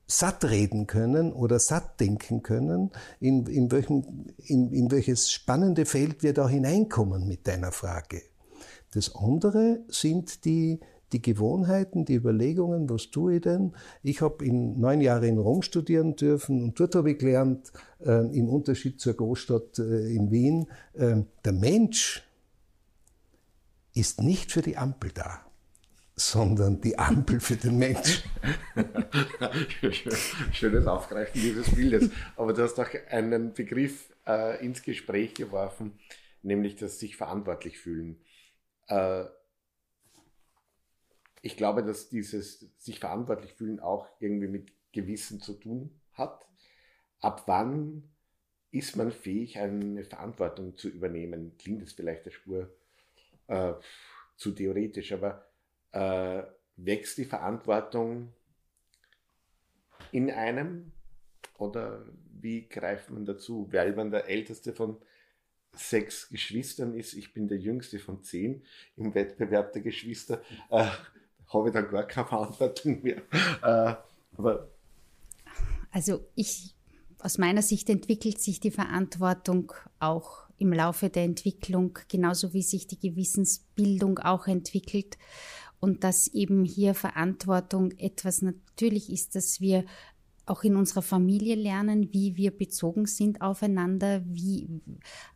satt 0.06 0.44
reden 0.44 0.86
können 0.86 1.32
oder 1.32 1.58
satt 1.58 2.00
denken 2.00 2.42
können, 2.42 2.90
in, 3.20 3.46
in, 3.46 3.70
welchem, 3.70 4.26
in, 4.38 4.72
in 4.72 4.90
welches 4.90 5.30
spannende 5.30 5.86
Feld 5.86 6.22
wir 6.22 6.34
da 6.34 6.48
hineinkommen 6.48 7.26
mit 7.26 7.46
deiner 7.46 7.72
Frage. 7.72 8.22
Das 8.92 9.14
andere 9.16 9.80
sind 9.88 10.44
die, 10.44 10.80
die 11.12 11.22
Gewohnheiten, 11.22 12.04
die 12.04 12.14
Überlegungen, 12.14 12.88
was 12.88 13.10
tue 13.10 13.36
ich 13.36 13.40
denn? 13.42 13.72
Ich 14.02 14.20
habe 14.20 14.44
in 14.44 14.78
neun 14.78 15.00
Jahre 15.00 15.26
in 15.26 15.38
Rom 15.38 15.62
studieren 15.62 16.16
dürfen 16.16 16.62
und 16.62 16.78
dort 16.78 16.94
habe 16.94 17.12
ich 17.12 17.18
gelernt, 17.18 17.72
äh, 18.00 18.26
im 18.36 18.48
Unterschied 18.48 19.00
zur 19.00 19.14
Großstadt 19.14 19.78
äh, 19.78 20.14
in 20.14 20.30
Wien, 20.30 20.66
äh, 20.94 21.22
der 21.44 21.52
Mensch 21.52 22.23
ist 23.94 24.20
nicht 24.20 24.52
für 24.52 24.62
die 24.62 24.76
Ampel 24.76 25.10
da, 25.12 25.44
sondern 26.16 26.80
die 26.80 26.98
Ampel 26.98 27.40
für 27.40 27.56
den 27.56 27.78
Menschen. 27.78 28.28
Schönes 30.52 30.86
Aufgreifen 30.86 31.40
dieses 31.40 31.74
Bildes. 31.74 32.10
Aber 32.36 32.52
du 32.52 32.62
hast 32.62 32.78
auch 32.78 32.90
einen 33.08 33.54
Begriff 33.54 34.12
äh, 34.26 34.64
ins 34.64 34.82
Gespräch 34.82 35.34
geworfen, 35.34 35.98
nämlich 36.42 36.76
das 36.76 36.98
sich 36.98 37.16
verantwortlich 37.16 37.78
fühlen. 37.78 38.20
Äh, 38.88 39.24
ich 41.42 41.56
glaube, 41.56 41.84
dass 41.84 42.08
dieses 42.08 42.70
sich 42.78 43.00
verantwortlich 43.00 43.52
fühlen 43.52 43.80
auch 43.80 44.08
irgendwie 44.18 44.48
mit 44.48 44.72
Gewissen 44.92 45.40
zu 45.40 45.54
tun 45.54 46.00
hat. 46.14 46.46
Ab 47.20 47.44
wann 47.46 48.04
ist 48.70 48.96
man 48.96 49.12
fähig, 49.12 49.58
eine 49.58 50.04
Verantwortung 50.04 50.76
zu 50.76 50.88
übernehmen? 50.88 51.56
Klingt 51.58 51.82
es 51.82 51.92
vielleicht 51.92 52.26
der 52.26 52.30
Spur 52.30 52.74
äh, 53.48 53.74
zu 54.36 54.52
theoretisch, 54.52 55.12
aber 55.12 55.46
äh, 55.92 56.42
wächst 56.76 57.18
die 57.18 57.24
Verantwortung 57.24 58.32
in 60.12 60.30
einem 60.30 60.92
oder 61.58 62.04
wie 62.40 62.68
greift 62.68 63.10
man 63.10 63.24
dazu? 63.24 63.68
Weil 63.70 63.94
man 63.94 64.10
der 64.10 64.28
älteste 64.28 64.72
von 64.72 64.98
sechs 65.72 66.28
Geschwistern 66.28 66.94
ist, 66.94 67.14
ich 67.14 67.32
bin 67.32 67.48
der 67.48 67.58
jüngste 67.58 67.98
von 67.98 68.22
zehn 68.22 68.64
im 68.96 69.14
Wettbewerb 69.14 69.72
der 69.72 69.82
Geschwister, 69.82 70.42
äh, 70.70 70.86
habe 71.48 71.68
ich 71.68 71.74
dann 71.74 71.90
gar 71.90 72.06
keine 72.06 72.26
Verantwortung 72.26 73.02
mehr. 73.02 73.22
Äh, 73.62 73.94
aber 74.36 74.68
also 75.94 76.26
ich, 76.34 76.74
aus 77.20 77.38
meiner 77.38 77.62
Sicht 77.62 77.88
entwickelt 77.88 78.40
sich 78.40 78.58
die 78.58 78.72
Verantwortung 78.72 79.72
auch 80.00 80.43
im 80.64 80.72
Laufe 80.72 81.10
der 81.10 81.24
Entwicklung, 81.24 81.98
genauso 82.08 82.52
wie 82.52 82.62
sich 82.62 82.86
die 82.86 82.98
Gewissensbildung 82.98 84.18
auch 84.18 84.48
entwickelt 84.48 85.16
und 85.78 86.02
dass 86.02 86.28
eben 86.28 86.64
hier 86.64 86.94
Verantwortung 86.94 87.92
etwas 87.98 88.42
natürlich 88.42 89.12
ist, 89.12 89.36
dass 89.36 89.60
wir 89.60 89.84
auch 90.46 90.62
in 90.62 90.76
unserer 90.76 91.02
Familie 91.02 91.54
lernen, 91.54 92.12
wie 92.12 92.36
wir 92.36 92.50
bezogen 92.50 93.06
sind 93.06 93.40
aufeinander, 93.40 94.22
wie 94.26 94.68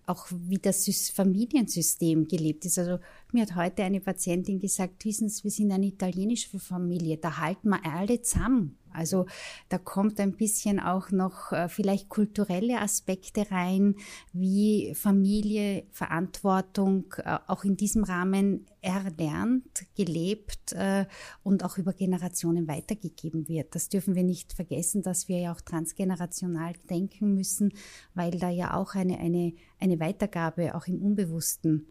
auch 0.06 0.26
wie 0.30 0.58
das 0.58 0.86
Familiensystem 1.10 2.28
gelebt 2.28 2.64
ist. 2.64 2.78
Also 2.78 2.98
mir 3.32 3.42
hat 3.42 3.56
heute 3.56 3.84
eine 3.84 4.00
Patientin 4.00 4.58
gesagt, 4.58 5.04
wissen 5.04 5.28
Sie, 5.28 5.44
wir 5.44 5.50
sind 5.50 5.72
eine 5.72 5.86
italienische 5.86 6.58
Familie, 6.58 7.16
da 7.16 7.38
halten 7.38 7.68
wir 7.70 7.84
alle 7.84 8.20
zusammen. 8.20 8.76
Also 8.98 9.26
da 9.68 9.78
kommt 9.78 10.18
ein 10.20 10.32
bisschen 10.32 10.80
auch 10.80 11.10
noch 11.10 11.52
äh, 11.52 11.68
vielleicht 11.68 12.08
kulturelle 12.08 12.80
Aspekte 12.80 13.50
rein, 13.50 13.94
wie 14.32 14.94
Familie, 14.94 15.84
Verantwortung 15.92 17.14
äh, 17.18 17.38
auch 17.46 17.64
in 17.64 17.76
diesem 17.76 18.04
Rahmen 18.04 18.66
erlernt, 18.80 19.86
gelebt 19.96 20.72
äh, 20.72 21.06
und 21.42 21.64
auch 21.64 21.78
über 21.78 21.92
Generationen 21.92 22.68
weitergegeben 22.68 23.48
wird. 23.48 23.74
Das 23.74 23.88
dürfen 23.88 24.14
wir 24.14 24.24
nicht 24.24 24.52
vergessen, 24.52 25.02
dass 25.02 25.28
wir 25.28 25.38
ja 25.38 25.52
auch 25.52 25.60
transgenerational 25.60 26.72
denken 26.90 27.34
müssen, 27.34 27.72
weil 28.14 28.32
da 28.32 28.50
ja 28.50 28.74
auch 28.74 28.94
eine, 28.94 29.18
eine, 29.18 29.54
eine 29.78 30.00
Weitergabe 30.00 30.74
auch 30.74 30.86
im 30.86 31.00
Unbewussten 31.00 31.86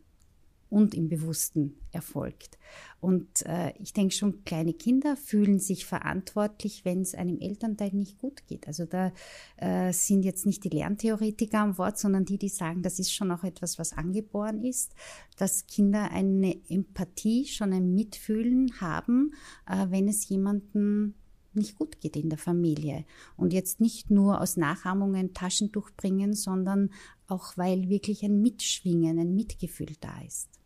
und 0.69 0.93
im 0.93 1.09
Bewussten 1.09 1.75
erfolgt. 1.91 2.57
Und 2.99 3.45
äh, 3.45 3.73
ich 3.79 3.93
denke 3.93 4.13
schon, 4.13 4.43
kleine 4.43 4.73
Kinder 4.73 5.15
fühlen 5.15 5.59
sich 5.59 5.85
verantwortlich, 5.85 6.83
wenn 6.83 7.01
es 7.01 7.15
einem 7.15 7.39
Elternteil 7.39 7.91
nicht 7.93 8.17
gut 8.17 8.45
geht. 8.47 8.67
Also 8.67 8.85
da 8.85 9.13
äh, 9.57 9.93
sind 9.93 10.23
jetzt 10.23 10.45
nicht 10.45 10.63
die 10.63 10.69
Lerntheoretiker 10.69 11.59
am 11.59 11.77
Wort, 11.77 11.97
sondern 11.97 12.25
die, 12.25 12.37
die 12.37 12.49
sagen, 12.49 12.81
das 12.81 12.99
ist 12.99 13.13
schon 13.13 13.31
auch 13.31 13.43
etwas, 13.43 13.79
was 13.79 13.93
angeboren 13.93 14.63
ist, 14.63 14.93
dass 15.37 15.67
Kinder 15.67 16.11
eine 16.11 16.59
Empathie, 16.69 17.45
schon 17.45 17.71
ein 17.73 17.93
Mitfühlen 17.93 18.81
haben, 18.81 19.33
äh, 19.67 19.87
wenn 19.89 20.07
es 20.07 20.27
jemanden 20.27 21.15
nicht 21.57 21.77
gut 21.77 21.99
geht 21.99 22.15
in 22.15 22.29
der 22.29 22.37
Familie. 22.37 23.05
Und 23.35 23.51
jetzt 23.51 23.81
nicht 23.81 24.09
nur 24.09 24.41
aus 24.41 24.57
Nachahmungen 24.57 25.33
Taschentuch 25.33 25.89
bringen, 25.97 26.33
sondern 26.33 26.91
auch 27.27 27.57
weil 27.57 27.89
wirklich 27.89 28.23
ein 28.23 28.41
Mitschwingen, 28.41 29.19
ein 29.19 29.35
Mitgefühl 29.35 29.93
da 29.99 30.21
ist. 30.21 30.56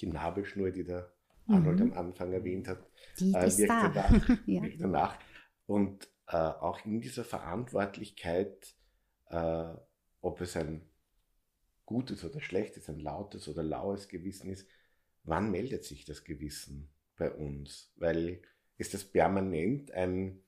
Die 0.00 0.06
Nabelschnur, 0.06 0.70
die 0.70 0.84
der 0.84 1.12
Arnold 1.48 1.80
mhm. 1.80 1.92
am 1.92 1.98
Anfang 1.98 2.32
erwähnt 2.32 2.68
hat, 2.68 2.78
die 3.18 3.32
äh, 3.32 3.46
ist 3.46 3.58
wirkt, 3.58 3.70
da. 3.70 3.88
Danach, 3.88 4.28
ja. 4.46 4.62
wirkt 4.62 4.80
danach. 4.80 5.18
Und 5.66 6.08
äh, 6.28 6.36
auch 6.36 6.84
in 6.84 7.00
dieser 7.00 7.24
Verantwortlichkeit, 7.24 8.74
äh, 9.30 9.68
ob 10.20 10.40
es 10.40 10.56
ein 10.56 10.82
gutes 11.84 12.24
oder 12.24 12.40
schlechtes, 12.40 12.88
ein 12.88 12.98
lautes 12.98 13.48
oder 13.48 13.62
laues 13.62 14.08
Gewissen 14.08 14.50
ist, 14.50 14.68
wann 15.22 15.50
meldet 15.50 15.84
sich 15.84 16.04
das 16.04 16.24
Gewissen 16.24 16.88
bei 17.16 17.30
uns? 17.30 17.92
Weil 17.96 18.42
ist 18.76 18.94
das 18.94 19.04
permanent 19.04 19.92
ein, 19.92 20.42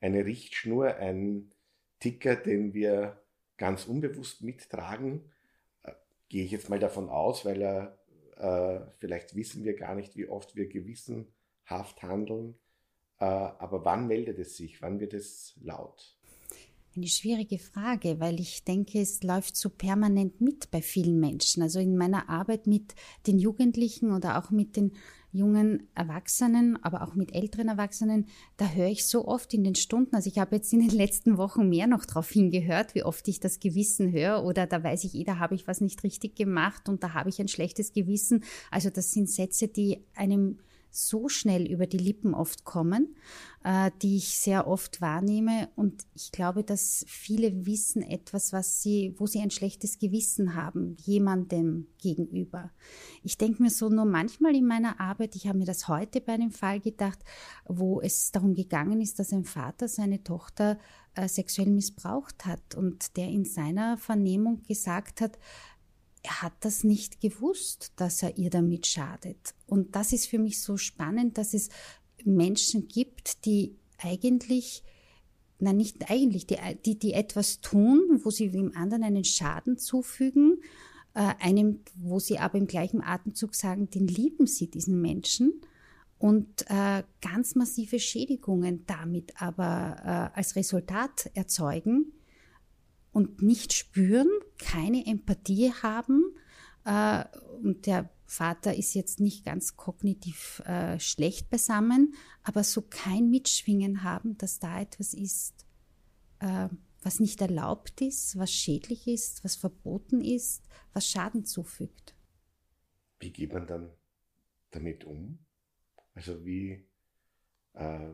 eine 0.00 0.24
Richtschnur, 0.24 0.96
ein 0.96 1.52
Ticker, 2.00 2.36
den 2.36 2.72
wir 2.72 3.22
ganz 3.58 3.84
unbewusst 3.84 4.42
mittragen? 4.42 5.30
Äh, 5.82 5.92
gehe 6.28 6.44
ich 6.44 6.50
jetzt 6.50 6.70
mal 6.70 6.78
davon 6.78 7.10
aus, 7.10 7.44
weil 7.44 7.60
er 7.60 7.97
äh, 8.38 8.80
vielleicht 8.98 9.34
wissen 9.34 9.64
wir 9.64 9.74
gar 9.74 9.94
nicht, 9.94 10.16
wie 10.16 10.28
oft 10.28 10.54
wir 10.56 10.68
gewissenhaft 10.68 12.02
handeln. 12.02 12.54
Äh, 13.18 13.24
aber 13.24 13.84
wann 13.84 14.06
meldet 14.06 14.38
es 14.38 14.56
sich? 14.56 14.80
Wann 14.80 15.00
wird 15.00 15.14
es 15.14 15.54
laut? 15.60 16.16
Eine 16.96 17.06
schwierige 17.06 17.58
Frage, 17.58 18.18
weil 18.18 18.40
ich 18.40 18.64
denke, 18.64 19.00
es 19.00 19.22
läuft 19.22 19.56
so 19.56 19.70
permanent 19.70 20.40
mit 20.40 20.70
bei 20.70 20.82
vielen 20.82 21.20
Menschen. 21.20 21.62
Also 21.62 21.78
in 21.80 21.96
meiner 21.96 22.28
Arbeit 22.28 22.66
mit 22.66 22.94
den 23.26 23.38
Jugendlichen 23.38 24.12
oder 24.12 24.38
auch 24.38 24.50
mit 24.50 24.76
den 24.76 24.92
jungen 25.30 25.88
Erwachsenen, 25.94 26.82
aber 26.82 27.02
auch 27.02 27.14
mit 27.14 27.34
älteren 27.34 27.68
Erwachsenen, 27.68 28.26
da 28.56 28.68
höre 28.70 28.88
ich 28.88 29.06
so 29.06 29.26
oft 29.26 29.52
in 29.52 29.64
den 29.64 29.74
Stunden, 29.74 30.14
also 30.14 30.30
ich 30.30 30.38
habe 30.38 30.56
jetzt 30.56 30.72
in 30.72 30.80
den 30.80 30.96
letzten 30.96 31.36
Wochen 31.36 31.68
mehr 31.68 31.86
noch 31.86 32.04
darauf 32.04 32.28
hingehört, 32.30 32.94
wie 32.94 33.02
oft 33.02 33.28
ich 33.28 33.40
das 33.40 33.60
Gewissen 33.60 34.12
höre 34.12 34.44
oder 34.44 34.66
da 34.66 34.82
weiß 34.82 35.04
ich 35.04 35.14
eh, 35.14 35.24
da 35.24 35.38
habe 35.38 35.54
ich 35.54 35.66
was 35.66 35.80
nicht 35.80 36.02
richtig 36.02 36.36
gemacht 36.36 36.88
und 36.88 37.02
da 37.02 37.14
habe 37.14 37.28
ich 37.28 37.40
ein 37.40 37.48
schlechtes 37.48 37.92
Gewissen. 37.92 38.44
Also 38.70 38.90
das 38.90 39.12
sind 39.12 39.28
Sätze, 39.28 39.68
die 39.68 40.04
einem 40.14 40.58
so 40.90 41.28
schnell 41.28 41.66
über 41.66 41.86
die 41.86 41.98
Lippen 41.98 42.34
oft 42.34 42.64
kommen, 42.64 43.16
äh, 43.64 43.90
die 44.02 44.16
ich 44.16 44.38
sehr 44.38 44.66
oft 44.66 45.00
wahrnehme. 45.00 45.68
Und 45.76 46.06
ich 46.14 46.32
glaube, 46.32 46.64
dass 46.64 47.04
viele 47.08 47.66
wissen 47.66 48.02
etwas, 48.02 48.52
was 48.52 48.82
sie, 48.82 49.14
wo 49.18 49.26
sie 49.26 49.40
ein 49.40 49.50
schlechtes 49.50 49.98
Gewissen 49.98 50.54
haben, 50.54 50.96
jemandem 50.98 51.86
gegenüber. 51.98 52.70
Ich 53.22 53.38
denke 53.38 53.62
mir 53.62 53.70
so 53.70 53.88
nur 53.88 54.06
manchmal 54.06 54.54
in 54.54 54.66
meiner 54.66 55.00
Arbeit, 55.00 55.36
ich 55.36 55.46
habe 55.46 55.58
mir 55.58 55.66
das 55.66 55.88
heute 55.88 56.20
bei 56.20 56.34
einem 56.34 56.50
Fall 56.50 56.80
gedacht, 56.80 57.18
wo 57.66 58.00
es 58.00 58.32
darum 58.32 58.54
gegangen 58.54 59.00
ist, 59.00 59.18
dass 59.18 59.32
ein 59.32 59.44
Vater 59.44 59.88
seine 59.88 60.22
Tochter 60.24 60.78
äh, 61.14 61.28
sexuell 61.28 61.68
missbraucht 61.70 62.46
hat 62.46 62.74
und 62.74 63.16
der 63.16 63.28
in 63.28 63.44
seiner 63.44 63.98
Vernehmung 63.98 64.62
gesagt 64.62 65.20
hat, 65.20 65.38
er 66.22 66.42
hat 66.42 66.52
das 66.60 66.84
nicht 66.84 67.20
gewusst, 67.20 67.92
dass 67.96 68.22
er 68.22 68.36
ihr 68.38 68.50
damit 68.50 68.86
schadet. 68.86 69.54
Und 69.66 69.94
das 69.96 70.12
ist 70.12 70.26
für 70.26 70.38
mich 70.38 70.60
so 70.60 70.76
spannend, 70.76 71.38
dass 71.38 71.54
es 71.54 71.68
Menschen 72.24 72.88
gibt, 72.88 73.44
die 73.44 73.76
eigentlich, 73.98 74.82
nein, 75.58 75.76
nicht 75.76 76.10
eigentlich, 76.10 76.46
die, 76.46 76.56
die, 76.84 76.98
die 76.98 77.12
etwas 77.12 77.60
tun, 77.60 78.20
wo 78.22 78.30
sie 78.30 78.50
dem 78.50 78.76
anderen 78.76 79.04
einen 79.04 79.24
Schaden 79.24 79.78
zufügen, 79.78 80.62
äh, 81.14 81.34
einem, 81.40 81.80
wo 81.94 82.18
sie 82.18 82.38
aber 82.38 82.58
im 82.58 82.66
gleichen 82.66 83.02
Atemzug 83.02 83.54
sagen, 83.54 83.90
den 83.90 84.08
lieben 84.08 84.46
sie, 84.46 84.70
diesen 84.70 85.00
Menschen 85.00 85.60
und 86.18 86.64
äh, 86.68 87.04
ganz 87.20 87.54
massive 87.54 88.00
Schädigungen 88.00 88.84
damit 88.86 89.40
aber 89.40 90.32
äh, 90.34 90.38
als 90.38 90.56
Resultat 90.56 91.30
erzeugen, 91.34 92.12
und 93.18 93.42
nicht 93.42 93.72
spüren, 93.72 94.28
keine 94.58 95.04
Empathie 95.04 95.72
haben. 95.72 96.36
Äh, 96.84 97.24
und 97.60 97.84
der 97.86 98.08
Vater 98.26 98.76
ist 98.76 98.94
jetzt 98.94 99.18
nicht 99.18 99.44
ganz 99.44 99.76
kognitiv 99.76 100.60
äh, 100.60 101.00
schlecht 101.00 101.50
beisammen, 101.50 102.14
aber 102.44 102.62
so 102.62 102.80
kein 102.80 103.28
Mitschwingen 103.28 104.04
haben, 104.04 104.38
dass 104.38 104.60
da 104.60 104.80
etwas 104.80 105.14
ist, 105.14 105.66
äh, 106.38 106.68
was 107.02 107.18
nicht 107.18 107.40
erlaubt 107.40 108.00
ist, 108.02 108.38
was 108.38 108.52
schädlich 108.52 109.08
ist, 109.08 109.42
was 109.42 109.56
verboten 109.56 110.20
ist, 110.20 110.62
was 110.92 111.08
Schaden 111.10 111.44
zufügt. 111.44 112.14
Wie 113.18 113.32
geht 113.32 113.52
man 113.52 113.66
dann 113.66 113.90
damit 114.70 115.02
um? 115.02 115.40
Also 116.14 116.46
wie, 116.46 116.86
äh, 117.74 118.10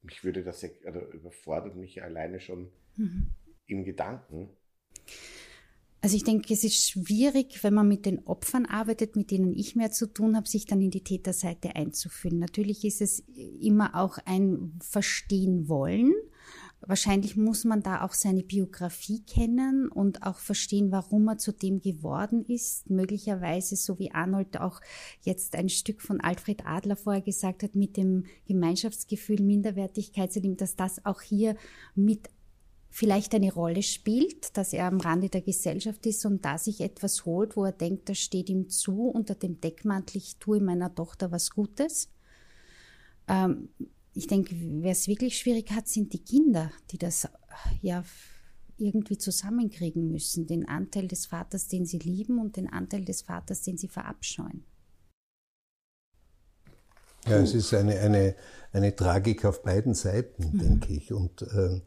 mich 0.00 0.24
würde 0.24 0.42
das, 0.42 0.64
oder 0.88 1.06
überfordert 1.08 1.76
mich 1.76 2.02
alleine 2.02 2.40
schon, 2.40 2.72
mhm 2.96 3.34
im 3.72 3.84
Gedanken? 3.84 4.48
Also 6.00 6.16
ich 6.16 6.24
denke, 6.24 6.52
es 6.52 6.64
ist 6.64 6.90
schwierig, 6.90 7.62
wenn 7.62 7.74
man 7.74 7.86
mit 7.86 8.06
den 8.06 8.26
Opfern 8.26 8.66
arbeitet, 8.66 9.14
mit 9.14 9.30
denen 9.30 9.52
ich 9.54 9.76
mehr 9.76 9.92
zu 9.92 10.06
tun 10.08 10.36
habe, 10.36 10.48
sich 10.48 10.66
dann 10.66 10.80
in 10.80 10.90
die 10.90 11.04
Täterseite 11.04 11.76
einzufühlen. 11.76 12.40
Natürlich 12.40 12.84
ist 12.84 13.00
es 13.00 13.20
immer 13.60 13.94
auch 13.94 14.18
ein 14.24 14.72
Verstehen 14.82 15.68
wollen. 15.68 16.12
Wahrscheinlich 16.80 17.36
muss 17.36 17.64
man 17.64 17.84
da 17.84 18.02
auch 18.02 18.14
seine 18.14 18.42
Biografie 18.42 19.22
kennen 19.22 19.88
und 19.88 20.24
auch 20.24 20.38
verstehen, 20.38 20.90
warum 20.90 21.28
er 21.28 21.38
zu 21.38 21.52
dem 21.52 21.80
geworden 21.80 22.44
ist. 22.44 22.90
Möglicherweise, 22.90 23.76
so 23.76 24.00
wie 24.00 24.10
Arnold 24.10 24.58
auch 24.58 24.80
jetzt 25.20 25.54
ein 25.54 25.68
Stück 25.68 26.02
von 26.02 26.20
Alfred 26.20 26.66
Adler 26.66 26.96
vorher 26.96 27.22
gesagt 27.22 27.62
hat, 27.62 27.76
mit 27.76 27.96
dem 27.96 28.24
Gemeinschaftsgefühl, 28.48 29.40
Minderwertigkeit, 29.40 30.32
dass 30.60 30.74
das 30.74 31.06
auch 31.06 31.20
hier 31.20 31.54
mit 31.94 32.28
vielleicht 32.92 33.34
eine 33.34 33.52
Rolle 33.52 33.82
spielt, 33.82 34.56
dass 34.58 34.74
er 34.74 34.84
am 34.84 35.00
Rande 35.00 35.30
der 35.30 35.40
Gesellschaft 35.40 36.04
ist 36.04 36.26
und 36.26 36.44
da 36.44 36.58
sich 36.58 36.82
etwas 36.82 37.24
holt, 37.24 37.56
wo 37.56 37.64
er 37.64 37.72
denkt, 37.72 38.10
das 38.10 38.18
steht 38.18 38.50
ihm 38.50 38.68
zu, 38.68 39.08
unter 39.08 39.34
dem 39.34 39.60
Deckmantel, 39.60 40.18
ich 40.18 40.36
tue 40.36 40.60
meiner 40.60 40.94
Tochter 40.94 41.32
was 41.32 41.50
Gutes. 41.50 42.10
Ähm, 43.28 43.70
ich 44.12 44.26
denke, 44.26 44.54
wer 44.58 44.92
es 44.92 45.08
wirklich 45.08 45.38
schwierig 45.38 45.70
hat, 45.72 45.88
sind 45.88 46.12
die 46.12 46.22
Kinder, 46.22 46.70
die 46.90 46.98
das 46.98 47.26
ja 47.80 48.04
irgendwie 48.76 49.16
zusammenkriegen 49.16 50.10
müssen, 50.10 50.46
den 50.46 50.68
Anteil 50.68 51.08
des 51.08 51.24
Vaters, 51.24 51.68
den 51.68 51.86
sie 51.86 51.98
lieben 51.98 52.38
und 52.38 52.58
den 52.58 52.68
Anteil 52.68 53.06
des 53.06 53.22
Vaters, 53.22 53.62
den 53.62 53.78
sie 53.78 53.88
verabscheuen. 53.88 54.64
Ja, 57.26 57.38
es 57.38 57.54
ist 57.54 57.72
eine, 57.74 57.98
eine, 58.00 58.34
eine 58.72 58.96
Tragik 58.96 59.44
auf 59.44 59.62
beiden 59.62 59.94
Seiten, 59.94 60.52
mhm. 60.52 60.58
denke 60.58 60.92
ich. 60.92 61.12
Und 61.12 61.42
äh, 61.42 61.80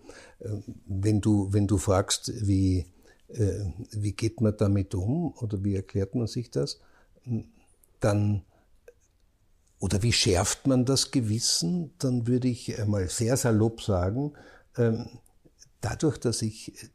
wenn, 0.88 1.22
du, 1.22 1.52
wenn 1.52 1.68
du 1.68 1.78
fragst, 1.78 2.32
wie, 2.48 2.86
äh, 3.28 3.66
wie 3.92 4.14
geht 4.14 4.42
man 4.42 4.56
damit 4.58 4.96
um 4.96 5.34
oder 5.34 5.64
wie 5.64 5.76
erklärt 5.76 6.16
man 6.16 6.28
sich 6.28 6.52
das, 6.52 6.80
dann 8.00 8.44
oder 9.80 10.02
wie 10.02 10.14
schärft 10.14 10.68
man 10.68 10.86
das 10.86 11.12
Gewissen, 11.12 11.94
dann 12.00 12.28
würde 12.28 12.48
ich 12.48 12.80
einmal 12.80 13.10
sehr 13.10 13.36
salopp 13.38 13.82
sagen, 13.82 14.34
ähm, 14.78 15.20
dadurch, 15.82 16.18
dass 16.18 16.42
ich, 16.42 16.90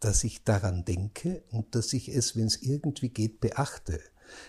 dass 0.00 0.24
ich 0.24 0.44
daran 0.44 0.84
denke 0.84 1.44
und 1.50 1.74
dass 1.74 1.92
ich 1.92 2.08
es, 2.08 2.36
wenn 2.36 2.46
es 2.46 2.60
irgendwie 2.60 3.08
geht, 3.08 3.40
beachte. 3.40 4.00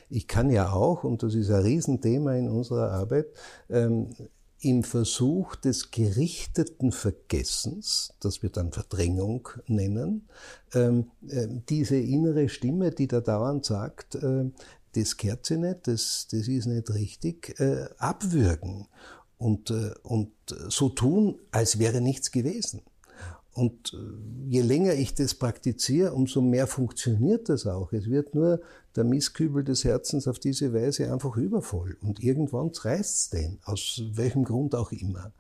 Ich 0.09 0.27
kann 0.27 0.49
ja 0.49 0.71
auch, 0.71 1.03
und 1.03 1.23
das 1.23 1.35
ist 1.35 1.49
ein 1.49 1.61
Riesenthema 1.61 2.35
in 2.35 2.49
unserer 2.49 2.91
Arbeit, 2.91 3.27
ähm, 3.69 4.09
im 4.65 4.83
Versuch 4.83 5.55
des 5.55 5.91
gerichteten 5.91 6.91
Vergessens, 6.91 8.13
das 8.19 8.41
wir 8.41 8.49
dann 8.49 8.71
Verdrängung 8.71 9.49
nennen, 9.67 10.27
ähm, 10.73 11.11
äh, 11.27 11.47
diese 11.69 11.97
innere 11.97 12.49
Stimme, 12.49 12.91
die 12.91 13.07
da 13.07 13.21
dauernd 13.21 13.65
sagt, 13.65 14.15
äh, 14.15 14.45
das 14.95 15.17
gehört 15.17 15.45
sich 15.45 15.57
nicht, 15.57 15.87
das, 15.87 16.27
das 16.31 16.47
ist 16.47 16.65
nicht 16.65 16.89
richtig, 16.89 17.59
äh, 17.59 17.87
abwürgen 17.97 18.87
und, 19.37 19.69
äh, 19.69 19.93
und 20.03 20.31
so 20.47 20.89
tun, 20.89 21.37
als 21.51 21.77
wäre 21.77 22.01
nichts 22.01 22.31
gewesen. 22.31 22.81
Und 23.55 23.93
äh, 23.93 24.49
je 24.49 24.61
länger 24.61 24.95
ich 24.95 25.15
das 25.15 25.33
praktiziere, 25.33 26.11
umso 26.11 26.41
mehr 26.41 26.67
funktioniert 26.67 27.47
das 27.47 27.65
auch. 27.65 27.93
Es 27.93 28.09
wird 28.09 28.35
nur 28.35 28.59
der 28.97 29.05
Misskübel 29.05 29.63
des 29.63 29.85
Herzens 29.85 30.27
auf 30.27 30.39
diese 30.39 30.73
Weise 30.73 31.11
einfach 31.11 31.37
übervoll. 31.37 31.95
Und 32.01 32.21
irgendwann 32.21 32.71
reißt 32.73 33.15
es 33.15 33.29
den, 33.29 33.59
aus 33.63 34.01
welchem 34.11 34.43
Grund 34.43 34.75
auch 34.75 34.91
immer. 34.91 35.31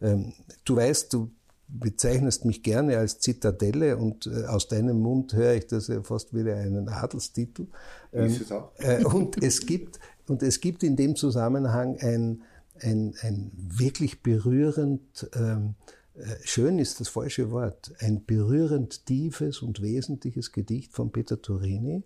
Ähm, 0.00 0.32
du 0.64 0.74
weißt, 0.74 1.12
du 1.12 1.30
bezeichnest 1.68 2.44
mich 2.44 2.64
gerne 2.64 2.98
als 2.98 3.20
Zitadelle 3.20 3.96
und 3.96 4.26
äh, 4.26 4.46
aus 4.46 4.66
deinem 4.66 4.98
Mund 4.98 5.32
höre 5.32 5.54
ich 5.54 5.68
das 5.68 5.86
ja 5.86 6.02
fast 6.02 6.34
wieder 6.34 6.56
einen 6.56 6.88
Adelstitel. 6.88 7.68
Ähm, 8.12 8.26
Ist 8.26 8.40
es 8.40 8.50
auch? 8.50 8.72
Äh, 8.78 9.04
und 9.04 9.40
es 9.40 9.64
gibt, 9.64 10.00
und 10.26 10.42
es 10.42 10.60
gibt 10.60 10.82
in 10.82 10.96
dem 10.96 11.14
Zusammenhang 11.14 11.98
ein, 12.00 12.42
ein, 12.80 13.14
ein 13.20 13.52
wirklich 13.54 14.24
berührend, 14.24 15.30
ähm, 15.36 15.74
äh, 15.78 15.99
schön 16.42 16.78
ist 16.78 17.00
das 17.00 17.08
falsche 17.08 17.50
Wort, 17.50 17.92
ein 17.98 18.24
berührend 18.24 19.06
tiefes 19.06 19.62
und 19.62 19.82
wesentliches 19.82 20.52
Gedicht 20.52 20.92
von 20.92 21.12
Peter 21.12 21.40
Turini, 21.40 22.04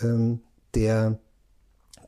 ähm, 0.00 0.40
der 0.74 1.18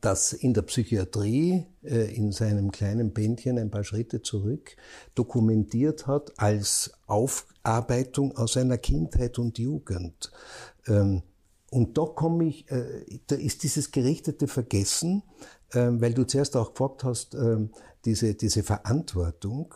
das 0.01 0.33
in 0.35 0.53
der 0.53 0.63
Psychiatrie 0.63 1.65
äh, 1.83 2.15
in 2.15 2.31
seinem 2.33 2.71
kleinen 2.71 3.13
Bändchen 3.13 3.59
ein 3.59 3.71
paar 3.71 3.85
Schritte 3.85 4.21
zurück 4.21 4.77
dokumentiert 5.15 6.07
hat 6.07 6.39
als 6.39 6.93
Aufarbeitung 7.07 8.37
aus 8.37 8.55
seiner 8.55 8.77
Kindheit 8.77 9.39
und 9.39 9.59
Jugend. 9.59 10.31
Ähm, 10.87 11.23
und 11.71 11.97
da 11.99 12.05
komme 12.05 12.45
ich, 12.45 12.71
äh, 12.71 13.21
da 13.27 13.37
ist 13.37 13.63
dieses 13.63 13.91
gerichtete 13.91 14.47
Vergessen, 14.47 15.23
weil 15.73 16.15
du 16.15 16.25
zuerst 16.25 16.57
auch 16.57 16.71
gefragt 16.73 17.03
hast, 17.03 17.37
diese, 18.05 18.35
diese 18.37 18.63
Verantwortung 18.63 19.75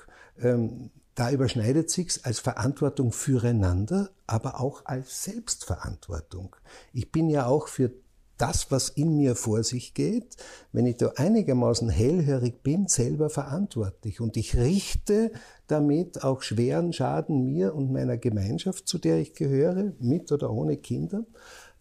da 1.18 1.32
überschneidet 1.32 1.90
sich's 1.90 2.24
als 2.24 2.38
Verantwortung 2.38 3.10
füreinander, 3.10 4.10
aber 4.28 4.60
auch 4.60 4.84
als 4.84 5.24
Selbstverantwortung. 5.24 6.54
Ich 6.92 7.10
bin 7.10 7.28
ja 7.28 7.46
auch 7.46 7.66
für 7.66 7.90
das, 8.36 8.70
was 8.70 8.88
in 8.88 9.16
mir 9.16 9.34
vor 9.34 9.64
sich 9.64 9.94
geht, 9.94 10.36
wenn 10.70 10.86
ich 10.86 10.96
da 10.96 11.08
einigermaßen 11.16 11.88
hellhörig 11.88 12.62
bin, 12.62 12.86
selber 12.86 13.30
verantwortlich. 13.30 14.20
Und 14.20 14.36
ich 14.36 14.56
richte 14.56 15.32
damit 15.66 16.22
auch 16.22 16.42
schweren 16.42 16.92
Schaden 16.92 17.44
mir 17.44 17.74
und 17.74 17.90
meiner 17.90 18.16
Gemeinschaft, 18.16 18.86
zu 18.86 18.98
der 18.98 19.18
ich 19.18 19.34
gehöre, 19.34 19.92
mit 19.98 20.30
oder 20.30 20.52
ohne 20.52 20.76
Kinder, 20.76 21.24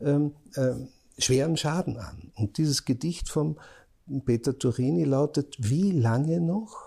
ähm, 0.02 0.34
ähm, 0.56 0.88
schweren 1.20 1.58
Schaden 1.58 1.98
an. 1.98 2.32
Und 2.34 2.58
dieses 2.58 2.86
Gedicht 2.86 3.30
vom 3.30 3.60
Peter 4.26 4.58
Turini 4.58 5.04
lautet, 5.04 5.58
wie 5.60 5.92
lange 5.92 6.42
noch? 6.42 6.87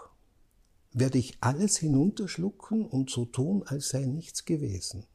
Werde 0.92 1.18
ich 1.18 1.38
alles 1.40 1.76
hinunterschlucken 1.76 2.84
und 2.84 3.10
so 3.10 3.24
tun, 3.24 3.62
als 3.64 3.90
sei 3.90 4.04
nichts 4.04 4.44
gewesen. 4.44 5.06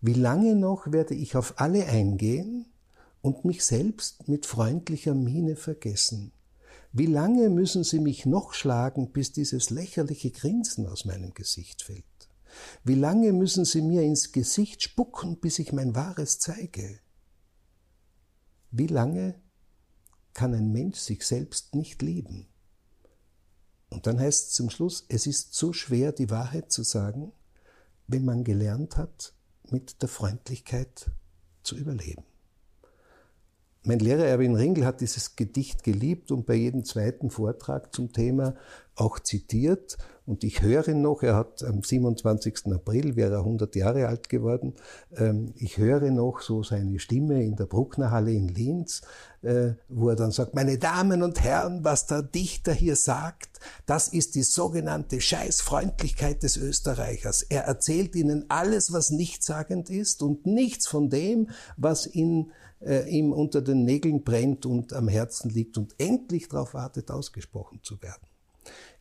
Wie 0.00 0.14
lange 0.14 0.56
noch 0.56 0.92
werde 0.92 1.14
ich 1.14 1.36
auf 1.36 1.60
alle 1.60 1.86
eingehen 1.86 2.66
und 3.20 3.44
mich 3.44 3.64
selbst 3.64 4.28
mit 4.28 4.46
freundlicher 4.46 5.14
Miene 5.14 5.56
vergessen? 5.56 6.32
Wie 6.92 7.06
lange 7.06 7.50
müssen 7.50 7.84
sie 7.84 8.00
mich 8.00 8.26
noch 8.26 8.54
schlagen, 8.54 9.12
bis 9.12 9.32
dieses 9.32 9.70
lächerliche 9.70 10.30
Grinsen 10.30 10.86
aus 10.86 11.04
meinem 11.04 11.34
Gesicht 11.34 11.82
fällt? 11.82 12.04
Wie 12.82 12.96
lange 12.96 13.32
müssen 13.32 13.64
sie 13.64 13.82
mir 13.82 14.02
ins 14.02 14.32
Gesicht 14.32 14.82
spucken, 14.82 15.38
bis 15.38 15.58
ich 15.58 15.72
mein 15.72 15.94
Wahres 15.94 16.38
zeige? 16.38 16.98
Wie 18.72 18.88
lange 18.88 19.40
kann 20.32 20.54
ein 20.54 20.72
Mensch 20.72 20.98
sich 20.98 21.24
selbst 21.24 21.74
nicht 21.74 22.02
lieben? 22.02 22.49
Und 23.90 24.06
dann 24.06 24.18
heißt 24.18 24.48
es 24.48 24.54
zum 24.54 24.70
Schluss, 24.70 25.04
es 25.08 25.26
ist 25.26 25.54
so 25.54 25.72
schwer, 25.72 26.12
die 26.12 26.30
Wahrheit 26.30 26.72
zu 26.72 26.82
sagen, 26.82 27.32
wenn 28.06 28.24
man 28.24 28.44
gelernt 28.44 28.96
hat, 28.96 29.34
mit 29.68 30.00
der 30.02 30.08
Freundlichkeit 30.08 31.10
zu 31.62 31.76
überleben. 31.76 32.24
Mein 33.82 33.98
Lehrer 33.98 34.24
Erwin 34.24 34.56
Ringel 34.56 34.84
hat 34.84 35.00
dieses 35.00 35.36
Gedicht 35.36 35.82
geliebt 35.82 36.30
und 36.30 36.44
bei 36.46 36.54
jedem 36.54 36.84
zweiten 36.84 37.30
Vortrag 37.30 37.94
zum 37.94 38.12
Thema 38.12 38.54
auch 39.00 39.18
zitiert. 39.18 39.96
Und 40.26 40.44
ich 40.44 40.62
höre 40.62 40.94
noch, 40.94 41.24
er 41.24 41.34
hat 41.34 41.64
am 41.64 41.82
27. 41.82 42.72
April, 42.72 43.16
wäre 43.16 43.32
er 43.32 43.38
100 43.40 43.74
Jahre 43.74 44.06
alt 44.06 44.28
geworden, 44.28 44.74
ähm, 45.16 45.54
ich 45.56 45.76
höre 45.78 46.08
noch 46.12 46.40
so 46.40 46.62
seine 46.62 47.00
Stimme 47.00 47.42
in 47.42 47.56
der 47.56 47.64
Brucknerhalle 47.64 48.30
in 48.30 48.46
Linz, 48.46 49.00
äh, 49.42 49.72
wo 49.88 50.10
er 50.10 50.14
dann 50.14 50.30
sagt, 50.30 50.54
meine 50.54 50.78
Damen 50.78 51.24
und 51.24 51.42
Herren, 51.42 51.82
was 51.82 52.06
der 52.06 52.22
Dichter 52.22 52.72
hier 52.72 52.94
sagt, 52.94 53.58
das 53.86 54.06
ist 54.06 54.36
die 54.36 54.44
sogenannte 54.44 55.20
Scheißfreundlichkeit 55.20 56.44
des 56.44 56.56
Österreichers. 56.56 57.42
Er 57.42 57.62
erzählt 57.62 58.14
ihnen 58.14 58.44
alles, 58.50 58.92
was 58.92 59.10
nichtssagend 59.10 59.90
ist 59.90 60.22
und 60.22 60.46
nichts 60.46 60.86
von 60.86 61.10
dem, 61.10 61.48
was 61.76 62.06
ihn 62.06 62.52
äh, 62.80 63.08
ihm 63.10 63.32
unter 63.32 63.62
den 63.62 63.84
Nägeln 63.84 64.22
brennt 64.22 64.64
und 64.64 64.92
am 64.92 65.08
Herzen 65.08 65.50
liegt 65.50 65.76
und 65.76 65.94
endlich 65.98 66.48
darauf 66.48 66.72
wartet, 66.74 67.10
ausgesprochen 67.10 67.80
zu 67.82 68.00
werden. 68.00 68.29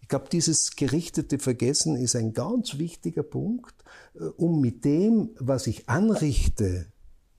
Ich 0.09 0.11
glaube, 0.11 0.29
dieses 0.31 0.75
gerichtete 0.75 1.37
Vergessen 1.37 1.95
ist 1.95 2.15
ein 2.15 2.33
ganz 2.33 2.79
wichtiger 2.79 3.21
Punkt, 3.21 3.75
äh, 4.15 4.23
um 4.37 4.59
mit 4.59 4.83
dem, 4.83 5.35
was 5.37 5.67
ich 5.67 5.87
anrichte 5.87 6.91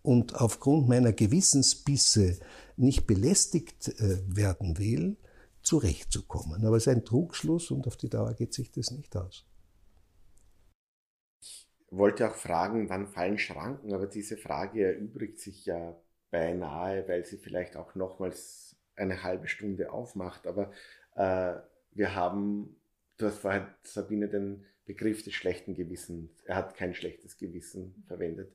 und 0.03 0.37
aufgrund 0.37 0.89
meiner 0.89 1.12
Gewissensbisse 1.12 2.39
nicht 2.77 3.09
belästigt 3.09 3.89
äh, 3.99 4.21
werden 4.25 4.79
will, 4.79 5.16
zurechtzukommen. 5.62 6.64
Aber 6.64 6.77
es 6.77 6.87
ist 6.87 6.95
ein 6.95 7.05
Trugschluss 7.05 7.73
und 7.73 7.89
auf 7.89 7.97
die 7.97 8.09
Dauer 8.09 8.35
geht 8.35 8.55
sich 8.55 8.71
das 8.71 8.93
nicht 8.93 9.16
aus. 9.16 9.45
Ich 11.41 11.68
wollte 11.91 12.31
auch 12.31 12.37
fragen, 12.37 12.89
wann 12.89 13.09
fallen 13.09 13.39
Schranken, 13.39 13.93
aber 13.93 14.07
diese 14.07 14.37
Frage 14.37 14.95
erübrigt 14.95 15.41
sich 15.41 15.66
ja 15.66 16.01
beinahe, 16.31 17.09
weil 17.09 17.27
sie 17.27 17.39
vielleicht 17.39 17.75
auch 17.75 17.97
nochmals 17.97 18.77
eine 18.95 19.25
halbe 19.25 19.49
Stunde 19.49 19.91
aufmacht. 19.91 20.47
Aber 20.47 20.71
äh, 21.16 21.57
wir 21.93 22.14
haben, 22.14 22.76
du 23.18 23.26
hast 23.26 23.38
vorhin, 23.38 23.66
Sabine, 23.82 24.28
den 24.28 24.64
Begriff 24.86 25.22
des 25.22 25.34
schlechten 25.34 25.74
Gewissens, 25.74 26.30
er 26.45 26.57
hat 26.57 26.76
kein 26.76 26.95
schlechtes 26.95 27.36
Gewissen 27.36 28.03
verwendet. 28.07 28.53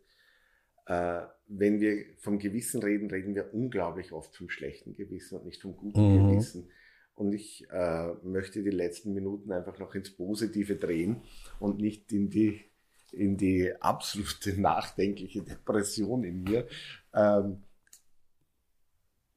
Äh, 0.85 1.21
wenn 1.47 1.79
wir 1.79 2.05
vom 2.17 2.39
Gewissen 2.39 2.83
reden, 2.83 3.09
reden 3.09 3.35
wir 3.35 3.53
unglaublich 3.53 4.11
oft 4.11 4.35
vom 4.35 4.49
schlechten 4.49 4.93
Gewissen 4.95 5.37
und 5.37 5.45
nicht 5.45 5.61
vom 5.61 5.75
guten 5.75 6.01
mhm. 6.01 6.29
Gewissen. 6.31 6.69
Und 7.15 7.33
ich 7.33 7.65
äh, 7.71 8.13
möchte 8.23 8.61
die 8.61 8.71
letzten 8.71 9.13
Minuten 9.13 9.51
einfach 9.51 9.79
noch 9.79 9.95
ins 9.95 10.11
Positive 10.11 10.75
drehen 10.75 11.21
und 11.59 11.79
nicht 11.79 12.11
in 12.11 12.29
die, 12.29 12.65
in 13.11 13.37
die 13.37 13.73
absolute 13.79 14.59
nachdenkliche 14.59 15.41
Depression 15.41 16.23
in 16.23 16.43
mir. 16.43 16.67
Ähm, 17.13 17.63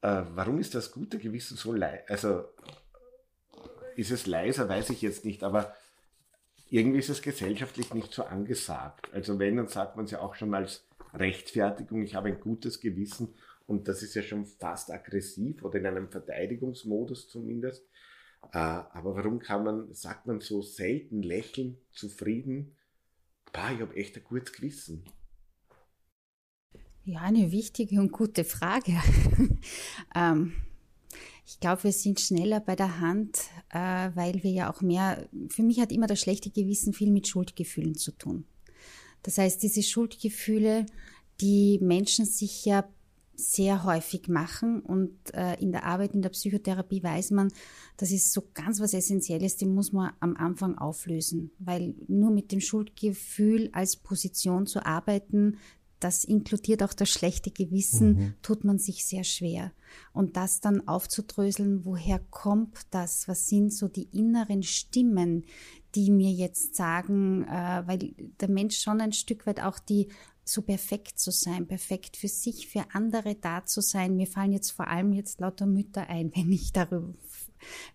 äh, 0.02 0.22
warum 0.34 0.58
ist 0.58 0.74
das 0.74 0.92
gute 0.92 1.18
Gewissen 1.18 1.56
so 1.56 1.72
leise? 1.72 2.02
Also 2.08 2.44
ist 3.98 4.12
es 4.12 4.26
leiser, 4.26 4.68
weiß 4.68 4.90
ich 4.90 5.02
jetzt 5.02 5.24
nicht, 5.24 5.42
aber 5.42 5.74
irgendwie 6.70 7.00
ist 7.00 7.08
es 7.08 7.20
gesellschaftlich 7.20 7.92
nicht 7.94 8.12
so 8.12 8.22
angesagt. 8.22 9.12
Also 9.12 9.40
wenn, 9.40 9.56
dann 9.56 9.66
sagt 9.66 9.96
man 9.96 10.04
es 10.04 10.12
ja 10.12 10.20
auch 10.20 10.36
schon 10.36 10.54
als 10.54 10.86
Rechtfertigung, 11.14 12.02
ich 12.02 12.14
habe 12.14 12.28
ein 12.28 12.38
gutes 12.38 12.80
Gewissen 12.80 13.34
und 13.66 13.88
das 13.88 14.02
ist 14.04 14.14
ja 14.14 14.22
schon 14.22 14.46
fast 14.46 14.92
aggressiv 14.92 15.64
oder 15.64 15.80
in 15.80 15.86
einem 15.86 16.08
Verteidigungsmodus 16.08 17.28
zumindest. 17.28 17.88
Äh, 18.52 18.58
aber 18.58 19.16
warum 19.16 19.40
kann 19.40 19.64
man, 19.64 19.92
sagt 19.92 20.26
man 20.26 20.40
so 20.40 20.62
selten 20.62 21.22
lächeln, 21.22 21.76
zufrieden, 21.90 22.76
bah, 23.52 23.72
ich 23.72 23.80
habe 23.80 23.96
echt 23.96 24.16
ein 24.16 24.22
gutes 24.22 24.52
Gewissen. 24.52 25.04
Ja, 27.02 27.22
eine 27.22 27.50
wichtige 27.50 27.98
und 27.98 28.12
gute 28.12 28.44
Frage. 28.44 28.92
ähm, 30.14 30.52
ich 31.48 31.60
glaube, 31.60 31.84
wir 31.84 31.92
sind 31.92 32.20
schneller 32.20 32.60
bei 32.60 32.76
der 32.76 33.00
Hand, 33.00 33.38
äh, 33.70 34.10
weil 34.14 34.42
wir 34.42 34.50
ja 34.50 34.70
auch 34.70 34.82
mehr, 34.82 35.26
für 35.48 35.62
mich 35.62 35.80
hat 35.80 35.92
immer 35.92 36.06
das 36.06 36.20
schlechte 36.20 36.50
Gewissen 36.50 36.92
viel 36.92 37.10
mit 37.10 37.26
Schuldgefühlen 37.26 37.94
zu 37.94 38.12
tun. 38.12 38.44
Das 39.22 39.38
heißt, 39.38 39.62
diese 39.62 39.82
Schuldgefühle, 39.82 40.84
die 41.40 41.78
Menschen 41.80 42.26
sich 42.26 42.66
ja 42.66 42.86
sehr 43.34 43.84
häufig 43.84 44.28
machen 44.28 44.80
und 44.80 45.12
äh, 45.32 45.54
in 45.54 45.72
der 45.72 45.84
Arbeit 45.84 46.12
in 46.12 46.20
der 46.20 46.28
Psychotherapie 46.30 47.02
weiß 47.02 47.30
man, 47.30 47.50
das 47.96 48.10
ist 48.10 48.32
so 48.32 48.42
ganz 48.52 48.78
was 48.80 48.92
Essentielles, 48.92 49.56
den 49.56 49.74
muss 49.74 49.92
man 49.92 50.12
am 50.20 50.36
Anfang 50.36 50.76
auflösen, 50.76 51.52
weil 51.60 51.94
nur 52.08 52.30
mit 52.30 52.52
dem 52.52 52.60
Schuldgefühl 52.60 53.70
als 53.72 53.96
Position 53.96 54.66
zu 54.66 54.84
arbeiten, 54.84 55.56
das 56.00 56.24
inkludiert 56.24 56.82
auch 56.82 56.92
das 56.92 57.08
schlechte 57.08 57.50
Gewissen, 57.50 58.14
mhm. 58.14 58.34
tut 58.42 58.64
man 58.64 58.78
sich 58.78 59.04
sehr 59.04 59.24
schwer. 59.24 59.72
Und 60.12 60.36
das 60.36 60.60
dann 60.60 60.86
aufzudröseln, 60.86 61.84
woher 61.84 62.20
kommt 62.30 62.78
das? 62.90 63.26
Was 63.28 63.46
sind 63.46 63.72
so 63.72 63.88
die 63.88 64.08
inneren 64.12 64.62
Stimmen, 64.62 65.44
die 65.94 66.10
mir 66.10 66.30
jetzt 66.30 66.76
sagen, 66.76 67.44
äh, 67.44 67.82
weil 67.86 68.14
der 68.40 68.50
Mensch 68.50 68.78
schon 68.78 69.00
ein 69.00 69.12
Stück 69.12 69.46
weit 69.46 69.60
auch 69.62 69.78
die 69.78 70.08
so 70.48 70.62
perfekt 70.62 71.18
zu 71.18 71.30
sein, 71.30 71.66
perfekt 71.66 72.16
für 72.16 72.28
sich, 72.28 72.68
für 72.68 72.84
andere 72.92 73.34
da 73.34 73.64
zu 73.66 73.80
sein. 73.82 74.16
Mir 74.16 74.26
fallen 74.26 74.52
jetzt 74.52 74.70
vor 74.70 74.88
allem 74.88 75.12
jetzt 75.12 75.40
lauter 75.40 75.66
Mütter 75.66 76.08
ein, 76.08 76.32
wenn 76.34 76.50
ich 76.50 76.72
darüber 76.72 77.14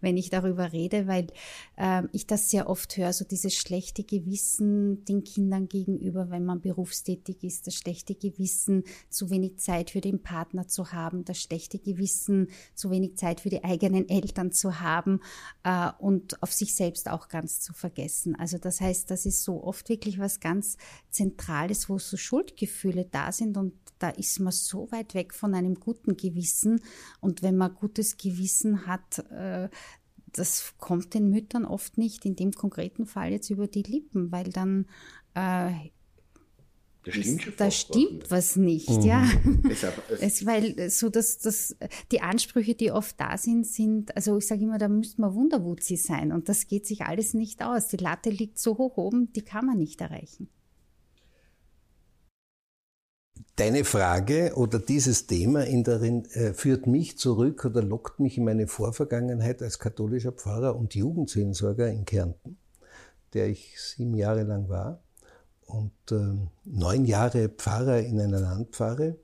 wenn 0.02 0.18
ich 0.18 0.30
darüber 0.30 0.72
rede, 0.72 1.08
weil 1.08 1.28
äh, 1.78 2.04
ich 2.12 2.28
das 2.28 2.50
sehr 2.50 2.70
oft 2.70 2.98
höre, 2.98 3.14
so 3.14 3.26
dieses 3.26 3.56
schlechte 3.56 4.04
Gewissen 4.04 5.06
den 5.06 5.24
Kindern 5.24 5.68
gegenüber, 5.68 6.30
wenn 6.30 6.46
man 6.46 6.62
berufstätig 6.62 7.44
ist, 7.44 7.68
das 7.68 7.76
schlechte 7.76 8.16
Gewissen, 8.16 8.84
zu 9.10 9.30
wenig 9.30 9.58
Zeit 9.60 9.92
für 9.92 10.02
den 10.02 10.22
Partner 10.22 10.68
zu 10.68 10.92
haben, 10.92 11.26
das 11.26 11.42
schlechte 11.42 11.80
Gewissen, 11.80 12.48
zu 12.76 12.92
wenig 12.92 13.18
Zeit 13.18 13.42
für 13.42 13.50
die 13.50 13.64
eigenen 13.64 14.10
Eltern 14.10 14.52
zu 14.52 14.80
haben 14.80 15.20
äh, 15.64 15.90
und 16.00 16.42
auf 16.42 16.52
sich 16.52 16.76
selbst 16.76 17.10
auch 17.10 17.28
ganz 17.28 17.62
zu 17.62 17.74
vergessen. 17.74 18.36
Also 18.36 18.58
das 18.58 18.82
heißt, 18.82 19.10
das 19.10 19.26
ist 19.26 19.44
so 19.44 19.64
oft 19.64 19.90
wirklich 19.90 20.20
was 20.20 20.40
ganz 20.40 20.78
Zentrales, 21.10 21.90
wo 21.90 22.00
so 22.00 22.18
Schuldgefühle 22.18 23.06
da 23.06 23.32
sind 23.32 23.58
und 23.58 23.74
da 24.04 24.10
ist 24.10 24.42
man 24.42 24.52
so 24.52 24.92
weit 24.92 25.14
weg 25.14 25.34
von 25.34 25.54
einem 25.54 25.76
guten 25.76 26.18
Gewissen. 26.18 26.82
Und 27.22 27.42
wenn 27.42 27.56
man 27.56 27.74
gutes 27.74 28.18
Gewissen 28.18 28.86
hat, 28.86 29.20
äh, 29.32 29.70
das 30.34 30.74
kommt 30.78 31.14
den 31.14 31.30
Müttern 31.30 31.64
oft 31.64 31.98
nicht, 31.98 32.26
in 32.26 32.36
dem 32.36 32.52
konkreten 32.52 33.06
Fall 33.06 33.32
jetzt 33.32 33.50
über 33.50 33.68
die 33.68 33.84
Lippen, 33.84 34.30
weil 34.32 34.50
dann 34.50 34.88
äh, 35.36 35.72
da 37.06 37.12
stimmt, 37.12 37.48
ist, 37.48 37.60
da 37.60 37.72
stimmt 37.72 38.32
was 38.32 38.58
nicht, 38.58 38.90
mhm. 38.90 39.02
ja. 39.02 39.30
es, 40.20 40.46
weil 40.46 40.90
so 40.90 41.10
dass 41.10 41.38
das, 41.38 41.78
die 42.12 42.22
Ansprüche, 42.22 42.76
die 42.76 42.92
oft 42.92 43.18
da 43.22 43.38
sind, 43.38 43.66
sind, 43.66 44.14
also 44.18 44.38
ich 44.38 44.48
sage 44.48 44.64
immer, 44.64 44.80
da 44.80 44.90
müsste 44.90 45.22
man 45.22 45.34
Wunderwutzi 45.34 45.96
sein 45.96 46.34
und 46.34 46.50
das 46.50 46.68
geht 46.68 46.86
sich 46.88 47.04
alles 47.04 47.34
nicht 47.34 47.64
aus. 47.64 47.88
Die 47.88 47.98
Latte 47.98 48.30
liegt 48.30 48.58
so 48.60 48.78
hoch 48.78 48.98
oben, 48.98 49.32
die 49.32 49.44
kann 49.44 49.66
man 49.66 49.78
nicht 49.78 50.02
erreichen. 50.02 50.50
Deine 53.56 53.84
Frage 53.84 54.54
oder 54.56 54.80
dieses 54.80 55.28
Thema 55.28 55.64
in 55.64 55.84
darin 55.84 56.26
äh, 56.32 56.54
führt 56.54 56.88
mich 56.88 57.20
zurück 57.20 57.66
oder 57.66 57.84
lockt 57.84 58.20
mich 58.20 58.40
in 58.40 58.46
meine 58.46 58.68
Vorvergangenheit 58.68 59.62
als 59.62 59.78
katholischer 59.78 60.32
Pfarrer 60.32 60.76
und 60.76 60.96
Jugendseelsorger 60.96 61.88
in 61.88 62.06
Kärnten, 62.06 62.58
der 63.34 63.50
ich 63.50 63.80
sieben 63.80 64.16
Jahre 64.16 64.42
lang 64.42 64.70
war 64.70 65.04
und 65.68 65.92
äh, 66.12 66.34
neun 66.66 67.06
Jahre 67.06 67.48
Pfarrer 67.48 68.00
in 68.00 68.20
einer 68.20 68.40
Landpfarre. 68.40 69.18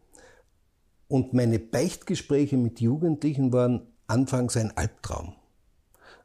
Und 1.08 1.34
meine 1.34 1.58
Beichtgespräche 1.58 2.58
mit 2.58 2.82
Jugendlichen 2.82 3.52
waren 3.52 3.88
anfangs 4.06 4.56
ein 4.58 4.78
Albtraum 4.78 5.34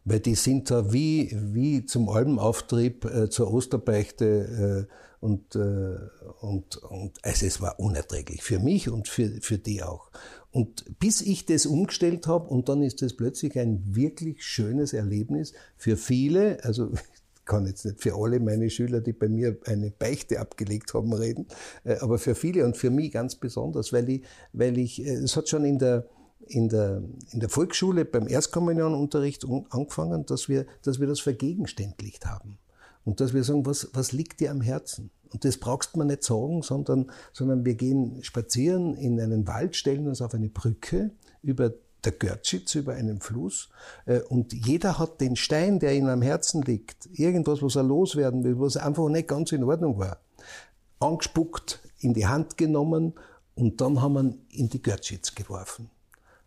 weil 0.05 0.21
die 0.21 0.35
sind 0.35 0.71
da 0.71 0.93
wie, 0.93 1.35
wie 1.35 1.87
zum 1.87 2.09
Albenauftrieb 2.09 3.05
äh, 3.07 3.31
zur 3.31 3.53
Osterbeichte 3.53 4.87
äh, 4.91 4.95
und, 5.25 5.57
äh, 5.57 5.97
und, 6.43 6.77
und 6.77 7.13
also 7.23 7.47
es 7.47 7.63
war 7.63 7.81
unerträglich 7.81 8.43
für 8.43 8.59
mich 8.59 8.91
und 8.91 9.09
für, 9.09 9.41
für 9.41 9.57
die 9.57 9.83
auch. 9.83 10.11
Und 10.51 10.85
bis 11.01 11.23
ich 11.23 11.47
das 11.47 11.65
umgestellt 11.65 12.27
habe 12.27 12.51
und 12.51 12.69
dann 12.69 12.83
ist 12.83 13.01
das 13.01 13.15
plötzlich 13.15 13.59
ein 13.59 13.83
wirklich 13.97 14.45
schönes 14.45 14.93
Erlebnis 14.93 15.55
für 15.79 15.97
viele, 15.97 16.63
also 16.63 16.93
ich 16.93 17.01
kann 17.47 17.67
jetzt 17.67 17.87
nicht 17.87 18.03
für 18.03 18.15
alle 18.17 18.39
meine 18.39 18.69
Schüler, 18.69 19.01
die 19.01 19.15
bei 19.15 19.31
mir 19.31 19.57
eine 19.65 19.91
Beichte 19.91 20.41
abgelegt 20.41 20.93
haben, 20.93 21.15
reden, 21.15 21.47
äh, 21.85 21.97
aber 22.01 22.19
für 22.19 22.35
viele 22.35 22.67
und 22.67 22.77
für 22.77 22.91
mich 22.91 23.13
ganz 23.13 23.35
besonders, 23.37 23.95
weil 23.95 24.07
ich, 24.11 24.25
weil 24.53 24.77
ich, 24.77 25.03
äh, 25.03 25.15
es 25.15 25.39
hat 25.39 25.49
schon 25.49 25.65
in 25.65 25.79
der, 25.79 26.07
in 26.49 26.69
der, 26.69 27.03
in 27.33 27.41
der 27.41 27.49
Volksschule 27.49 28.05
beim 28.05 28.29
Erstkommunionunterricht 28.29 29.47
angefangen, 29.71 30.27
dass 30.27 30.51
wir, 30.51 30.67
dass 30.83 31.01
wir 31.01 31.07
das 31.07 31.21
vergegenständlicht 31.21 32.27
haben. 32.27 32.59
Und 33.05 33.21
dass 33.21 33.35
wir 33.35 33.45
sagen, 33.45 33.67
was, 33.67 33.89
was 33.93 34.13
liegt 34.13 34.41
dir 34.41 34.51
am 34.51 34.61
Herzen? 34.61 35.11
Und 35.33 35.45
das 35.45 35.59
brauchst 35.59 35.97
man 35.97 36.07
nicht 36.07 36.23
sagen, 36.23 36.63
sondern, 36.63 37.11
sondern 37.33 37.65
wir 37.65 37.75
gehen 37.75 38.23
spazieren 38.23 38.95
in 38.95 39.21
einen 39.21 39.47
Wald, 39.47 39.77
stellen 39.77 40.07
uns 40.07 40.23
auf 40.23 40.33
eine 40.33 40.49
Brücke 40.49 41.11
über 41.43 41.73
der 42.05 42.13
Görtschitz, 42.13 42.75
über 42.75 42.95
einen 42.95 43.21
Fluss. 43.21 43.69
Äh, 44.07 44.21
und 44.21 44.53
jeder 44.53 44.99
hat 44.99 45.21
den 45.21 45.37
Stein, 45.37 45.79
der 45.79 45.95
ihm 45.95 46.07
am 46.07 46.23
Herzen 46.23 46.63
liegt, 46.63 47.09
irgendwas, 47.13 47.63
was 47.63 47.77
er 47.77 47.83
loswerden 47.83 48.45
will, 48.45 48.61
was 48.61 48.77
einfach 48.77 49.09
nicht 49.09 49.29
ganz 49.29 49.53
in 49.53 49.65
Ordnung 49.65 49.99
war, 49.99 50.19
angespuckt, 51.01 51.81
in 51.99 52.15
die 52.15 52.27
Hand 52.27 52.57
genommen 52.57 53.15
und 53.55 53.81
dann 53.81 54.01
haben 54.01 54.15
wir 54.15 54.21
ihn 54.21 54.47
in 54.51 54.69
die 54.69 54.83
Görtschitz 54.83 55.35
geworfen. 55.35 55.91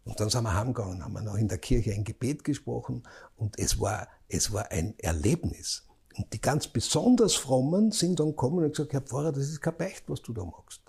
Und 0.06 0.20
dann 0.20 0.30
sind 0.30 0.44
wir 0.44 0.54
heimgegangen, 0.54 1.04
haben 1.04 1.14
wir 1.14 1.22
noch 1.22 1.36
in 1.36 1.50
der 1.50 1.58
Kirche 1.58 1.94
ein 1.94 2.06
Gebet 2.06 2.44
gesprochen 2.44 3.04
und 3.36 3.60
es 3.60 3.80
war, 3.80 4.08
es 4.30 4.54
war 4.54 4.72
ein 4.72 4.94
Erlebnis. 5.00 5.87
Und 6.18 6.34
die 6.34 6.42
ganz 6.42 6.68
besonders 6.68 7.36
Frommen 7.36 7.92
sind 7.92 8.20
dann 8.20 8.30
gekommen 8.30 8.64
und 8.64 8.72
gesagt, 8.72 8.94
Herr 8.94 9.02
Pfarrer, 9.02 9.32
das 9.32 9.50
ist 9.50 9.62
kein 9.62 9.78
Beicht, 9.78 10.04
was 10.08 10.22
du 10.22 10.34
da 10.34 10.44
machst. 10.44 10.82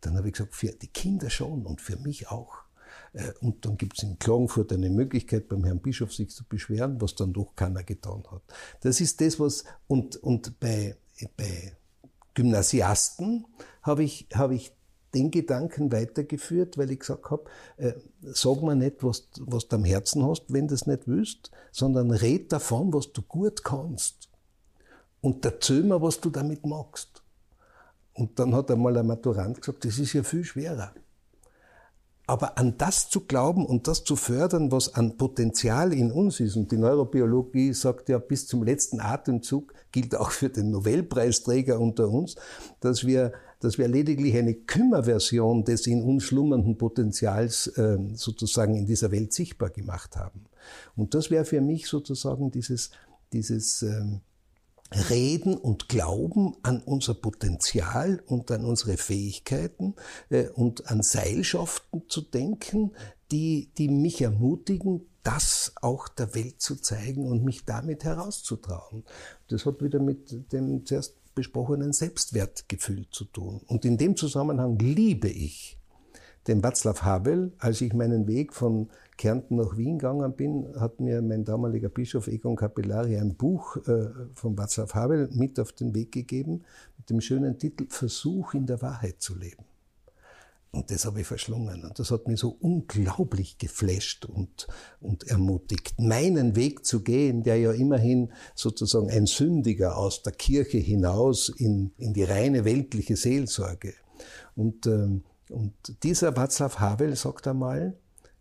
Dann 0.00 0.16
habe 0.16 0.28
ich 0.28 0.34
gesagt, 0.34 0.54
für 0.54 0.72
die 0.72 0.88
Kinder 0.88 1.28
schon 1.28 1.66
und 1.66 1.80
für 1.80 1.96
mich 1.96 2.28
auch. 2.30 2.54
Äh, 3.12 3.32
und 3.40 3.64
dann 3.64 3.76
gibt 3.76 3.98
es 3.98 4.04
in 4.04 4.18
Klagenfurt 4.18 4.72
eine 4.72 4.88
Möglichkeit, 4.88 5.48
beim 5.48 5.64
Herrn 5.64 5.80
Bischof 5.80 6.14
sich 6.14 6.30
zu 6.30 6.44
beschweren, 6.44 7.00
was 7.00 7.14
dann 7.14 7.32
doch 7.32 7.54
keiner 7.54 7.82
getan 7.82 8.24
hat. 8.30 8.42
Das 8.80 9.00
ist 9.00 9.20
das, 9.20 9.38
was, 9.38 9.64
und, 9.86 10.16
und 10.16 10.58
bei, 10.60 10.96
bei 11.36 11.76
Gymnasiasten 12.32 13.46
habe 13.82 14.02
ich, 14.02 14.26
habe 14.34 14.54
ich 14.54 14.72
den 15.14 15.30
Gedanken 15.30 15.92
weitergeführt, 15.92 16.76
weil 16.76 16.90
ich 16.90 17.00
gesagt 17.00 17.30
habe, 17.30 17.44
äh, 17.76 17.92
sag 18.22 18.62
mir 18.62 18.74
nicht, 18.74 19.04
was, 19.04 19.28
was 19.40 19.68
du 19.68 19.76
am 19.76 19.84
Herzen 19.84 20.26
hast, 20.26 20.52
wenn 20.52 20.68
du 20.68 20.74
es 20.74 20.86
nicht 20.86 21.06
willst, 21.06 21.52
sondern 21.70 22.10
red 22.10 22.50
davon, 22.50 22.92
was 22.92 23.12
du 23.12 23.22
gut 23.22 23.62
kannst. 23.62 24.28
Und 25.24 25.42
erzähl 25.42 25.82
mir, 25.82 26.02
was 26.02 26.20
du 26.20 26.28
damit 26.28 26.66
magst. 26.66 27.22
Und 28.12 28.38
dann 28.38 28.54
hat 28.54 28.70
einmal 28.70 28.94
ein 28.98 29.06
Maturant 29.06 29.58
gesagt, 29.58 29.86
das 29.86 29.98
ist 29.98 30.12
ja 30.12 30.22
viel 30.22 30.44
schwerer. 30.44 30.92
Aber 32.26 32.58
an 32.58 32.76
das 32.76 33.08
zu 33.08 33.20
glauben 33.20 33.64
und 33.64 33.88
das 33.88 34.04
zu 34.04 34.16
fördern, 34.16 34.70
was 34.70 34.94
an 34.94 35.16
Potenzial 35.16 35.94
in 35.94 36.12
uns 36.12 36.40
ist, 36.40 36.56
und 36.56 36.70
die 36.70 36.76
Neurobiologie 36.76 37.72
sagt 37.72 38.10
ja 38.10 38.18
bis 38.18 38.46
zum 38.46 38.64
letzten 38.64 39.00
Atemzug, 39.00 39.72
gilt 39.92 40.14
auch 40.14 40.30
für 40.30 40.50
den 40.50 40.70
Nobelpreisträger 40.70 41.80
unter 41.80 42.10
uns, 42.10 42.36
dass 42.80 43.06
wir 43.06 43.32
dass 43.60 43.78
wir 43.78 43.88
lediglich 43.88 44.36
eine 44.36 44.52
Kümmerversion 44.52 45.64
des 45.64 45.86
in 45.86 46.02
uns 46.02 46.24
schlummernden 46.24 46.76
Potenzials 46.76 47.66
äh, 47.78 47.96
sozusagen 48.12 48.74
in 48.74 48.84
dieser 48.84 49.10
Welt 49.10 49.32
sichtbar 49.32 49.70
gemacht 49.70 50.16
haben. 50.16 50.44
Und 50.96 51.14
das 51.14 51.30
wäre 51.30 51.46
für 51.46 51.62
mich 51.62 51.86
sozusagen 51.86 52.50
dieses, 52.50 52.90
dieses 53.32 53.80
ähm, 53.80 54.20
Reden 55.10 55.56
und 55.56 55.88
Glauben 55.88 56.56
an 56.62 56.82
unser 56.82 57.14
Potenzial 57.14 58.22
und 58.26 58.50
an 58.50 58.64
unsere 58.64 58.96
Fähigkeiten 58.96 59.94
äh, 60.30 60.48
und 60.48 60.88
an 60.90 61.02
Seilschaften 61.02 62.02
zu 62.08 62.20
denken, 62.20 62.92
die, 63.30 63.70
die 63.78 63.88
mich 63.88 64.22
ermutigen, 64.22 65.06
das 65.22 65.72
auch 65.80 66.08
der 66.08 66.34
Welt 66.34 66.60
zu 66.60 66.76
zeigen 66.76 67.26
und 67.26 67.44
mich 67.44 67.64
damit 67.64 68.04
herauszutrauen. 68.04 69.04
Das 69.48 69.66
hat 69.66 69.82
wieder 69.82 69.98
mit 69.98 70.52
dem 70.52 70.84
zuerst 70.84 71.16
besprochenen 71.34 71.92
Selbstwertgefühl 71.92 73.08
zu 73.10 73.24
tun. 73.24 73.60
Und 73.66 73.84
in 73.84 73.96
dem 73.96 74.16
Zusammenhang 74.16 74.78
liebe 74.78 75.28
ich 75.28 75.78
den 76.46 76.62
Václav 76.62 77.02
Havel. 77.02 77.52
Als 77.58 77.80
ich 77.80 77.92
meinen 77.92 78.26
Weg 78.26 78.52
von 78.52 78.90
Kärnten 79.16 79.56
nach 79.56 79.76
Wien 79.76 79.98
gegangen 79.98 80.34
bin, 80.34 80.66
hat 80.78 81.00
mir 81.00 81.22
mein 81.22 81.44
damaliger 81.44 81.88
Bischof 81.88 82.26
Egon 82.26 82.56
Capellari 82.56 83.16
ein 83.16 83.36
Buch 83.36 83.76
äh, 83.86 84.10
von 84.34 84.56
Václav 84.56 84.94
Havel 84.94 85.28
mit 85.32 85.60
auf 85.60 85.72
den 85.72 85.94
Weg 85.94 86.12
gegeben 86.12 86.64
mit 86.96 87.10
dem 87.10 87.20
schönen 87.20 87.58
Titel 87.58 87.86
Versuch 87.88 88.54
in 88.54 88.66
der 88.66 88.82
Wahrheit 88.82 89.20
zu 89.20 89.36
leben. 89.36 89.64
Und 90.74 90.90
das 90.90 91.04
habe 91.04 91.20
ich 91.20 91.26
verschlungen. 91.26 91.84
Und 91.84 91.98
das 91.98 92.10
hat 92.10 92.26
mich 92.26 92.40
so 92.40 92.56
unglaublich 92.60 93.58
geflasht 93.58 94.24
und, 94.24 94.66
und 95.00 95.24
ermutigt, 95.28 95.94
meinen 95.98 96.56
Weg 96.56 96.84
zu 96.84 97.02
gehen, 97.02 97.44
der 97.44 97.56
ja 97.58 97.72
immerhin 97.72 98.32
sozusagen 98.56 99.08
ein 99.08 99.26
Sündiger 99.26 99.96
aus 99.96 100.22
der 100.22 100.32
Kirche 100.32 100.78
hinaus 100.78 101.48
in, 101.48 101.92
in 101.96 102.12
die 102.12 102.24
reine 102.24 102.64
weltliche 102.64 103.16
Seelsorge. 103.16 103.94
Und, 104.56 104.86
ähm, 104.86 105.22
und 105.48 105.74
dieser 106.02 106.30
Václav 106.30 106.78
Havel 106.80 107.14
sagt 107.14 107.46
einmal, 107.46 107.96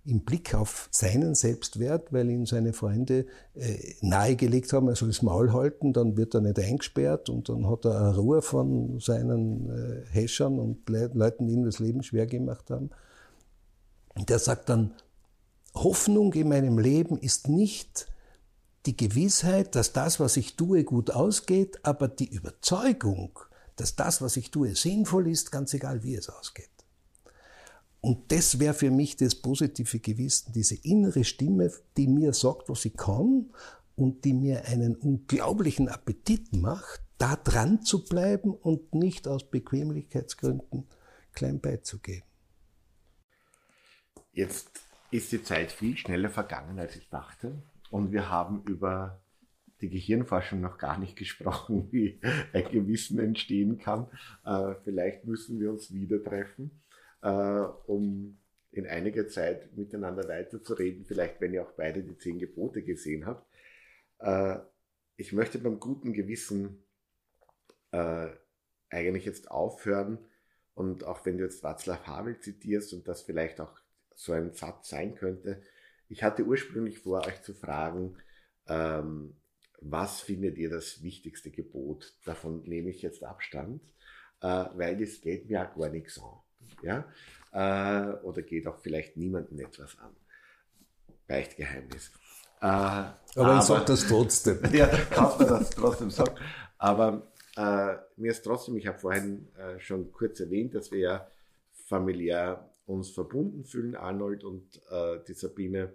im 0.06 0.22
Blick 0.22 0.54
auf 0.54 0.89
seinen 0.91 1.34
Selbstwert, 1.34 2.12
weil 2.12 2.30
ihm 2.30 2.45
seine 2.45 2.74
Freunde 2.74 3.26
äh, 3.56 3.93
nahegelegt 4.01 4.74
haben, 4.74 4.89
er 4.89 4.95
soll 4.95 5.08
das 5.10 5.22
Maul 5.22 5.54
halten, 5.54 5.93
dann 5.93 6.18
wird 6.18 6.34
er 6.34 6.41
nicht 6.41 6.60
eingesperrt 6.60 7.30
und 7.30 7.47
dann 7.47 7.70
hat 7.70 7.86
er 7.86 7.97
eine 7.99 8.16
Ruhe 8.16 8.41
von 8.41 8.99
seinen 8.99 9.70
äh, 9.70 10.06
Häschern 10.12 10.60
und 10.60 10.89
Le 10.89 11.10
Leuten, 11.14 11.47
die 11.47 11.54
ihm 11.54 11.64
das 11.64 11.80
Leben 11.80 12.04
schwer 12.04 12.28
gemacht 12.28 12.70
haben. 12.70 12.89
Und 14.16 14.30
er 14.30 14.39
sagt 14.39 14.70
dann, 14.70 14.93
Hoffnung 15.74 16.34
in 16.34 16.49
meinem 16.49 16.78
Leben 16.78 17.18
ist 17.18 17.47
nicht 17.47 18.08
die 18.86 18.97
Gewissheit, 18.97 19.76
dass 19.76 19.93
das, 19.93 20.20
was 20.20 20.36
ich 20.36 20.56
tue, 20.56 20.84
gut 20.84 21.12
ausgeht, 21.12 21.80
aber 21.84 22.10
die 22.10 22.30
Überzeugung, 22.30 23.39
dass 23.78 23.95
das, 23.95 24.22
was 24.22 24.36
ich 24.36 24.51
tue, 24.51 24.76
sinnvoll 24.76 25.30
ist, 25.30 25.51
ganz 25.51 25.74
egal 25.74 26.04
wie 26.04 26.16
es 26.16 26.30
ausgeht. 26.30 26.72
Und 28.04 28.34
das 28.34 28.60
wäre 28.60 28.74
für 28.74 28.91
mich 28.91 29.16
das 29.16 29.34
positive 29.34 29.97
Gewissen, 29.99 30.51
diese 30.51 30.76
innere 30.76 31.24
Stimme, 31.24 31.72
die 31.95 32.08
mir 32.08 32.34
sagt, 32.34 32.68
was 32.68 32.84
ich 32.84 32.97
kann 32.97 33.49
und 33.95 34.26
die 34.26 34.34
mir 34.34 34.66
einen 34.66 34.97
unglaublichen 34.97 35.88
Appetit 35.88 36.51
macht, 36.51 37.01
da 37.18 37.38
dran 37.38 37.82
zu 37.82 38.04
bleiben 38.04 38.54
und 38.54 38.93
nicht 38.93 39.26
aus 39.26 39.49
Bequemlichkeitsgründen 39.49 40.86
klein 41.32 41.62
beizugeben. 41.62 42.26
Jetzt 44.34 44.82
ist 45.10 45.32
die 45.32 45.41
Zeit 45.41 45.72
viel 45.72 45.95
schneller 45.95 46.30
vergangen, 46.30 46.78
als 46.80 46.97
ich 46.97 47.08
dachte. 47.08 47.64
Und 47.89 48.12
wir 48.12 48.30
haben 48.30 48.64
über 48.64 49.24
die 49.80 49.89
Gehirnforschung 49.89 50.60
noch 50.60 50.78
gar 50.78 50.97
nicht 50.97 51.16
gesprochen, 51.24 51.88
wie 51.93 52.20
ein 52.51 52.70
Gewissen 52.70 53.18
entstehen 53.20 53.78
kann. 53.78 54.08
Äh, 54.43 54.76
vielleicht 54.84 55.24
müssen 55.24 55.62
wir 55.62 55.72
uns 55.72 55.93
wieder 55.93 56.22
treffen, 56.22 56.83
äh, 57.24 57.30
um 57.88 58.38
in 58.71 58.88
einiger 58.88 59.28
Zeit 59.28 59.76
miteinander 59.76 60.28
weiterzureden. 60.28 61.05
Vielleicht, 61.05 61.41
wenn 61.41 61.53
ihr 61.53 61.63
auch 61.63 61.71
beide 61.71 62.03
die 62.03 62.17
zehn 62.17 62.39
Gebote 62.39 62.84
gesehen 62.84 63.26
habt. 63.26 63.47
Äh, 64.19 64.59
ich 65.17 65.34
möchte 65.34 65.59
beim 65.59 65.80
guten 65.80 66.13
Gewissen 66.13 66.80
eigentlich 68.89 69.26
jetzt 69.26 69.51
aufhören. 69.51 70.17
Und 70.74 71.03
auch 71.03 71.26
wenn 71.26 71.38
du 71.38 71.43
jetzt 71.43 71.63
Václav 71.63 72.07
Havel 72.07 72.39
zitierst 72.39 72.93
und 72.93 73.07
das 73.07 73.21
vielleicht 73.21 73.59
auch 73.59 73.80
so 74.15 74.34
ein 74.34 74.53
Satz 74.53 74.89
sein 74.89 75.15
könnte, 75.15 75.61
ich 76.09 76.24
hatte 76.24 76.43
ursprünglich 76.45 76.99
vor, 76.99 77.26
euch 77.26 77.41
zu 77.41 77.53
fragen, 77.53 78.17
ähm, 78.67 79.36
was 79.82 80.21
findet 80.21 80.57
ihr 80.57 80.69
das 80.69 81.03
wichtigste 81.03 81.51
Gebot? 81.51 82.15
Davon 82.26 82.63
nehme 82.63 82.89
ich 82.89 83.01
jetzt 83.01 83.24
Abstand, 83.24 83.82
äh, 84.41 84.65
weil 84.76 84.97
das 84.97 85.21
geht 85.21 85.49
mir 85.49 85.67
auch 85.67 85.76
gar 85.76 85.89
nichts 85.89 86.19
an. 86.19 86.43
Ja? 86.82 87.05
Äh, 87.51 88.13
oder 88.24 88.41
geht 88.41 88.67
auch 88.67 88.80
vielleicht 88.80 89.17
niemandem 89.17 89.59
etwas 89.59 89.97
an. 89.99 90.15
Beichtgeheimnis. 91.28 92.11
Äh, 92.61 92.65
aber, 92.65 93.17
aber 93.36 93.57
ich 93.57 93.63
sage 93.63 93.86
das 93.86 94.07
trotzdem. 94.07 94.59
ja, 94.74 94.88
kannst 94.88 95.39
du 95.39 95.45
das 95.45 95.69
trotzdem 95.69 96.09
sagen. 96.09 96.36
Aber 96.78 97.32
äh, 97.55 97.95
mir 98.17 98.32
ist 98.32 98.43
trotzdem, 98.43 98.78
ich 98.78 98.88
habe 98.88 98.99
vorhin 98.99 99.47
äh, 99.57 99.80
schon 99.80 100.11
kurz 100.11 100.39
erwähnt, 100.39 100.74
dass 100.76 100.91
wir 100.91 100.99
ja 100.99 101.28
familiär 101.86 102.69
uns 102.86 103.11
verbunden 103.11 103.63
fühlen, 103.63 103.95
Arnold 103.95 104.43
und 104.43 104.82
äh, 104.89 105.19
die 105.28 105.34
Sabine 105.34 105.93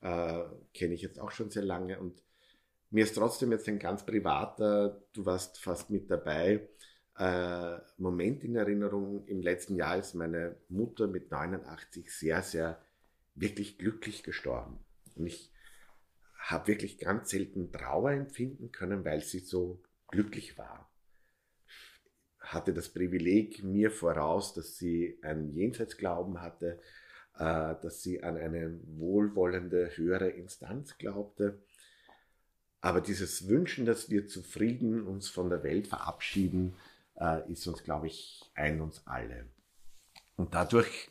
äh, 0.00 0.42
kenne 0.72 0.94
ich 0.94 1.02
jetzt 1.02 1.20
auch 1.20 1.30
schon 1.30 1.50
sehr 1.50 1.64
lange 1.64 1.98
und 2.00 2.22
mir 2.90 3.04
ist 3.04 3.16
trotzdem 3.16 3.50
jetzt 3.50 3.68
ein 3.68 3.78
ganz 3.78 4.06
privater, 4.06 5.02
du 5.12 5.26
warst 5.26 5.58
fast 5.58 5.90
mit 5.90 6.10
dabei, 6.10 6.68
äh, 7.18 7.76
Moment 7.98 8.42
in 8.42 8.56
Erinnerung 8.56 9.26
im 9.26 9.40
letzten 9.40 9.76
Jahr 9.76 9.96
ist 9.98 10.14
meine 10.14 10.56
Mutter 10.68 11.06
mit 11.06 11.30
89 11.30 12.10
sehr, 12.12 12.42
sehr 12.42 12.80
wirklich 13.34 13.78
glücklich 13.78 14.22
gestorben. 14.22 14.78
Und 15.14 15.26
ich 15.26 15.52
habe 16.38 16.68
wirklich 16.68 16.98
ganz 16.98 17.30
selten 17.30 17.72
Trauer 17.72 18.12
empfinden 18.12 18.72
können, 18.72 19.04
weil 19.04 19.20
sie 19.20 19.38
so 19.38 19.82
glücklich 20.08 20.58
war. 20.58 20.90
Hatte 22.38 22.74
das 22.74 22.90
Privileg 22.90 23.62
mir 23.62 23.90
voraus, 23.90 24.52
dass 24.52 24.76
sie 24.76 25.18
einen 25.22 25.52
Jenseitsglauben 25.54 26.42
hatte, 26.42 26.80
äh, 27.38 27.74
dass 27.80 28.02
sie 28.02 28.22
an 28.22 28.36
eine 28.36 28.78
wohlwollende 28.98 29.96
höhere 29.96 30.28
Instanz 30.28 30.98
glaubte. 30.98 31.62
Aber 32.80 33.00
dieses 33.00 33.48
Wünschen, 33.48 33.86
dass 33.86 34.10
wir 34.10 34.26
zufrieden 34.26 35.06
uns 35.06 35.28
von 35.28 35.48
der 35.48 35.62
Welt 35.62 35.86
verabschieden, 35.86 36.74
äh, 37.16 37.50
ist 37.50 37.66
uns, 37.66 37.82
glaube 37.82 38.06
ich, 38.06 38.50
ein 38.54 38.80
uns 38.80 39.06
alle. 39.06 39.46
Und 40.36 40.54
dadurch 40.54 41.08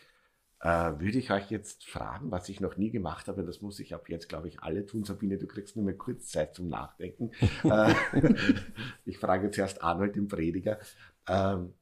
äh, 0.60 0.68
würde 0.70 1.18
ich 1.18 1.32
euch 1.32 1.52
jetzt 1.52 1.86
fragen, 1.86 2.32
was 2.32 2.50
ich 2.50 2.60
noch 2.60 2.78
nie 2.78 2.92
gemacht 2.92 3.28
habe, 3.28 3.44
das 3.44 3.62
muss 3.62 3.80
ich 3.80 3.94
ab 3.94 4.10
jetzt, 4.10 4.30
glaube 4.30 4.48
ich, 4.48 4.62
alle 4.62 4.86
tun. 4.86 5.04
Sabine, 5.04 5.38
du 5.38 5.48
kriegst 5.48 5.76
nur 5.76 5.86
mehr 5.86 5.98
kurz 5.98 6.28
Zeit 6.28 6.56
zum 6.56 6.70
Nachdenken. 6.70 7.32
ich 9.06 9.18
frage 9.18 9.52
zuerst 9.52 9.82
Arnold, 9.82 10.16
den 10.16 10.28
Prediger. 10.28 10.80
Ähm, 11.28 11.74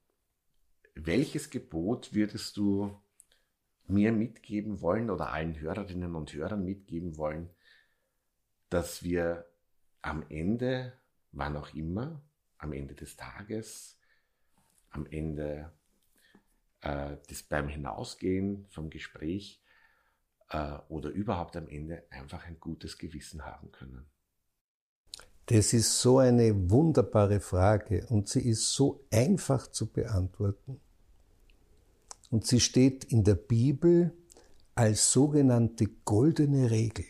welches 0.95 1.49
Gebot 1.49 2.13
würdest 2.13 2.57
du 2.57 2.99
mir 3.87 4.11
mitgeben 4.11 4.81
wollen 4.81 5.09
oder 5.09 5.31
allen 5.31 5.59
Hörerinnen 5.59 6.15
und 6.15 6.33
Hörern 6.33 6.63
mitgeben 6.63 7.17
wollen, 7.17 7.49
dass 8.69 9.03
wir 9.03 9.45
am 10.01 10.23
Ende, 10.29 10.93
wann 11.31 11.57
auch 11.57 11.73
immer, 11.73 12.21
am 12.57 12.73
Ende 12.73 12.95
des 12.95 13.15
Tages, 13.15 13.99
am 14.91 15.05
Ende 15.07 15.71
äh, 16.81 17.17
des 17.29 17.43
beim 17.43 17.67
Hinausgehen 17.67 18.67
vom 18.69 18.89
Gespräch 18.89 19.61
äh, 20.49 20.77
oder 20.89 21.09
überhaupt 21.09 21.55
am 21.55 21.67
Ende 21.67 22.03
einfach 22.09 22.45
ein 22.45 22.59
gutes 22.59 22.97
Gewissen 22.97 23.45
haben 23.45 23.71
können? 23.71 24.05
Das 25.47 25.73
ist 25.73 25.99
so 25.99 26.19
eine 26.19 26.69
wunderbare 26.69 27.39
Frage 27.39 28.05
und 28.07 28.29
sie 28.29 28.47
ist 28.47 28.71
so 28.71 29.05
einfach 29.11 29.67
zu 29.67 29.91
beantworten. 29.91 30.79
Und 32.29 32.47
sie 32.47 32.61
steht 32.61 33.03
in 33.05 33.25
der 33.25 33.35
Bibel 33.35 34.13
als 34.75 35.11
sogenannte 35.11 35.87
goldene 36.05 36.71
Regel. 36.71 37.05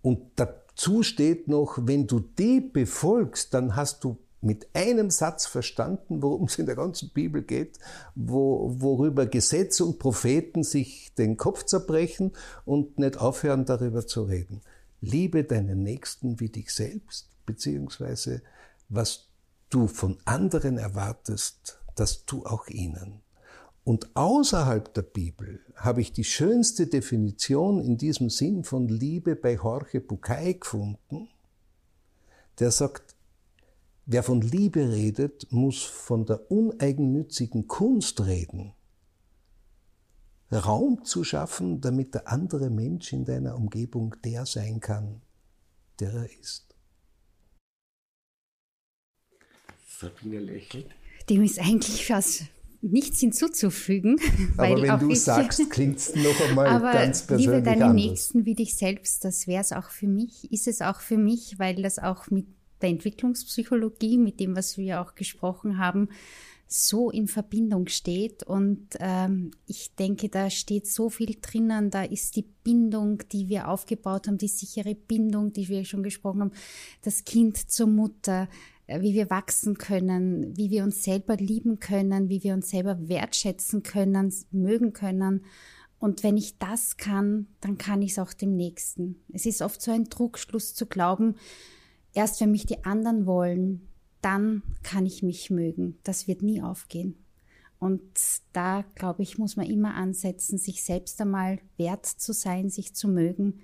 Und 0.00 0.30
dazu 0.36 1.02
steht 1.02 1.48
noch, 1.48 1.78
wenn 1.82 2.06
du 2.06 2.20
die 2.20 2.60
befolgst, 2.60 3.52
dann 3.52 3.76
hast 3.76 4.02
du 4.04 4.16
mit 4.40 4.68
einem 4.74 5.10
Satz 5.10 5.46
verstanden, 5.46 6.22
worum 6.22 6.44
es 6.44 6.58
in 6.58 6.66
der 6.66 6.76
ganzen 6.76 7.10
Bibel 7.10 7.42
geht, 7.42 7.78
wo, 8.14 8.74
worüber 8.78 9.26
Gesetze 9.26 9.84
und 9.84 9.98
Propheten 9.98 10.62
sich 10.62 11.12
den 11.14 11.36
Kopf 11.36 11.64
zerbrechen 11.64 12.32
und 12.64 12.98
nicht 12.98 13.18
aufhören, 13.18 13.64
darüber 13.64 14.06
zu 14.06 14.24
reden. 14.24 14.60
Liebe 15.00 15.44
deinen 15.44 15.82
Nächsten 15.82 16.40
wie 16.40 16.48
dich 16.48 16.72
selbst, 16.72 17.30
beziehungsweise 17.44 18.42
was 18.88 19.28
du 19.70 19.86
von 19.86 20.18
anderen 20.24 20.78
erwartest, 20.78 21.80
das 21.94 22.24
tu 22.24 22.44
auch 22.44 22.68
ihnen. 22.68 23.22
Und 23.84 24.16
außerhalb 24.16 24.92
der 24.94 25.02
Bibel 25.02 25.60
habe 25.76 26.00
ich 26.00 26.12
die 26.12 26.24
schönste 26.24 26.88
Definition 26.88 27.80
in 27.80 27.96
diesem 27.96 28.30
Sinn 28.30 28.64
von 28.64 28.88
Liebe 28.88 29.36
bei 29.36 29.54
Jorge 29.54 30.00
Bucay 30.00 30.54
gefunden, 30.54 31.28
der 32.58 32.72
sagt, 32.72 33.05
wer 34.06 34.22
von 34.22 34.40
Liebe 34.40 34.92
redet, 34.92 35.52
muss 35.52 35.82
von 35.82 36.24
der 36.24 36.50
uneigennützigen 36.50 37.66
Kunst 37.66 38.24
reden, 38.24 38.72
Raum 40.52 41.04
zu 41.04 41.24
schaffen, 41.24 41.80
damit 41.80 42.14
der 42.14 42.28
andere 42.28 42.70
Mensch 42.70 43.12
in 43.12 43.24
deiner 43.24 43.56
Umgebung 43.56 44.14
der 44.24 44.46
sein 44.46 44.78
kann, 44.78 45.20
der 45.98 46.12
er 46.12 46.40
ist. 46.40 46.76
Sabine 49.84 50.38
lächelt. 50.38 50.86
Dem 51.28 51.42
ist 51.42 51.58
eigentlich 51.58 52.06
fast 52.06 52.44
nichts 52.80 53.18
hinzuzufügen. 53.18 54.20
Aber 54.56 54.80
wenn 54.80 55.00
du 55.00 55.10
ich, 55.10 55.22
sagst, 55.22 55.68
klingt 55.68 55.98
es 55.98 56.14
noch 56.14 56.40
einmal 56.48 56.66
aber 56.68 56.92
ganz 56.92 57.26
persönlich 57.26 57.46
Liebe 57.46 57.62
deine 57.62 57.86
anders. 57.86 58.04
Nächsten 58.04 58.44
wie 58.44 58.54
dich 58.54 58.76
selbst, 58.76 59.24
das 59.24 59.48
wäre 59.48 59.62
es 59.62 59.72
auch 59.72 59.90
für 59.90 60.06
mich, 60.06 60.52
ist 60.52 60.68
es 60.68 60.80
auch 60.80 61.00
für 61.00 61.16
mich, 61.16 61.58
weil 61.58 61.82
das 61.82 61.98
auch 61.98 62.30
mit 62.30 62.46
der 62.86 62.92
Entwicklungspsychologie, 62.92 64.16
mit 64.16 64.38
dem, 64.38 64.56
was 64.56 64.78
wir 64.78 65.00
auch 65.00 65.16
gesprochen 65.16 65.78
haben, 65.78 66.08
so 66.68 67.10
in 67.10 67.28
Verbindung 67.28 67.88
steht. 67.88 68.42
Und 68.44 68.88
ähm, 69.00 69.50
ich 69.66 69.94
denke, 69.94 70.28
da 70.28 70.50
steht 70.50 70.86
so 70.86 71.10
viel 71.10 71.36
drinnen. 71.40 71.90
Da 71.90 72.04
ist 72.04 72.36
die 72.36 72.46
Bindung, 72.64 73.22
die 73.32 73.48
wir 73.48 73.68
aufgebaut 73.68 74.26
haben, 74.26 74.38
die 74.38 74.48
sichere 74.48 74.94
Bindung, 74.94 75.52
die 75.52 75.68
wir 75.68 75.84
schon 75.84 76.02
gesprochen 76.02 76.40
haben, 76.40 76.52
das 77.02 77.24
Kind 77.24 77.56
zur 77.56 77.88
Mutter, 77.88 78.48
äh, 78.86 79.00
wie 79.00 79.14
wir 79.14 79.30
wachsen 79.30 79.78
können, 79.78 80.56
wie 80.56 80.70
wir 80.70 80.84
uns 80.84 81.02
selber 81.02 81.36
lieben 81.36 81.78
können, 81.80 82.28
wie 82.28 82.42
wir 82.42 82.54
uns 82.54 82.70
selber 82.70 83.08
wertschätzen 83.08 83.82
können, 83.82 84.32
mögen 84.50 84.92
können. 84.92 85.44
Und 85.98 86.22
wenn 86.22 86.36
ich 86.36 86.58
das 86.58 86.96
kann, 86.96 87.46
dann 87.60 87.78
kann 87.78 88.02
ich 88.02 88.12
es 88.12 88.18
auch 88.18 88.32
dem 88.32 88.54
Nächsten. 88.54 89.24
Es 89.32 89.46
ist 89.46 89.62
oft 89.62 89.80
so 89.80 89.90
ein 89.92 90.04
Druckschluss 90.04 90.74
zu 90.74 90.86
glauben, 90.86 91.36
erst 92.16 92.40
wenn 92.40 92.50
mich 92.50 92.66
die 92.66 92.84
anderen 92.84 93.26
wollen, 93.26 93.88
dann 94.22 94.62
kann 94.82 95.06
ich 95.06 95.22
mich 95.22 95.50
mögen. 95.50 95.98
Das 96.02 96.26
wird 96.26 96.42
nie 96.42 96.62
aufgehen. 96.62 97.22
Und 97.78 98.02
da, 98.54 98.84
glaube 98.94 99.22
ich, 99.22 99.36
muss 99.36 99.56
man 99.56 99.66
immer 99.66 99.94
ansetzen, 99.94 100.56
sich 100.56 100.82
selbst 100.82 101.20
einmal 101.20 101.60
wert 101.76 102.06
zu 102.06 102.32
sein, 102.32 102.70
sich 102.70 102.94
zu 102.94 103.06
mögen, 103.06 103.60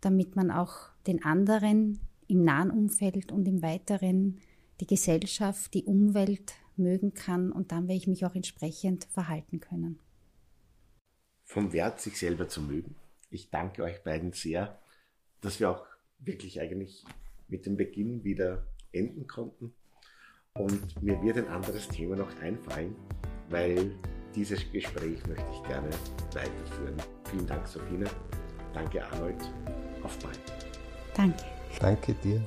damit 0.00 0.34
man 0.34 0.50
auch 0.50 0.88
den 1.06 1.24
anderen 1.24 2.00
im 2.26 2.42
nahen 2.44 2.70
Umfeld 2.70 3.30
und 3.30 3.46
im 3.46 3.62
weiteren 3.62 4.40
die 4.80 4.86
Gesellschaft, 4.86 5.72
die 5.74 5.84
Umwelt 5.84 6.54
mögen 6.76 7.14
kann 7.14 7.52
und 7.52 7.70
dann 7.70 7.86
werde 7.86 7.98
ich 7.98 8.08
mich 8.08 8.26
auch 8.26 8.34
entsprechend 8.34 9.04
verhalten 9.04 9.60
können. 9.60 10.00
Vom 11.44 11.72
Wert, 11.72 12.00
sich 12.00 12.18
selber 12.18 12.48
zu 12.48 12.62
mögen. 12.62 12.96
Ich 13.30 13.50
danke 13.50 13.84
euch 13.84 14.02
beiden 14.02 14.32
sehr, 14.32 14.80
dass 15.40 15.60
wir 15.60 15.70
auch 15.70 15.84
wirklich 16.18 16.60
eigentlich 16.60 17.04
mit 17.52 17.66
dem 17.66 17.76
Beginn 17.76 18.24
wieder 18.24 18.66
enden 18.92 19.28
konnten. 19.28 19.72
Und 20.54 21.00
mir 21.02 21.22
wird 21.22 21.36
ein 21.38 21.48
anderes 21.48 21.86
Thema 21.88 22.16
noch 22.16 22.40
einfallen, 22.40 22.96
weil 23.50 23.94
dieses 24.34 24.60
Gespräch 24.72 25.24
möchte 25.26 25.46
ich 25.52 25.62
gerne 25.68 25.90
weiterführen. 26.34 26.96
Vielen 27.30 27.46
Dank, 27.46 27.66
Sabine. 27.66 28.06
Danke, 28.72 29.04
Arnold. 29.04 29.52
Auf 30.02 30.18
bald. 30.18 30.40
Danke. 31.14 31.44
Danke 31.78 32.14
dir. 32.14 32.42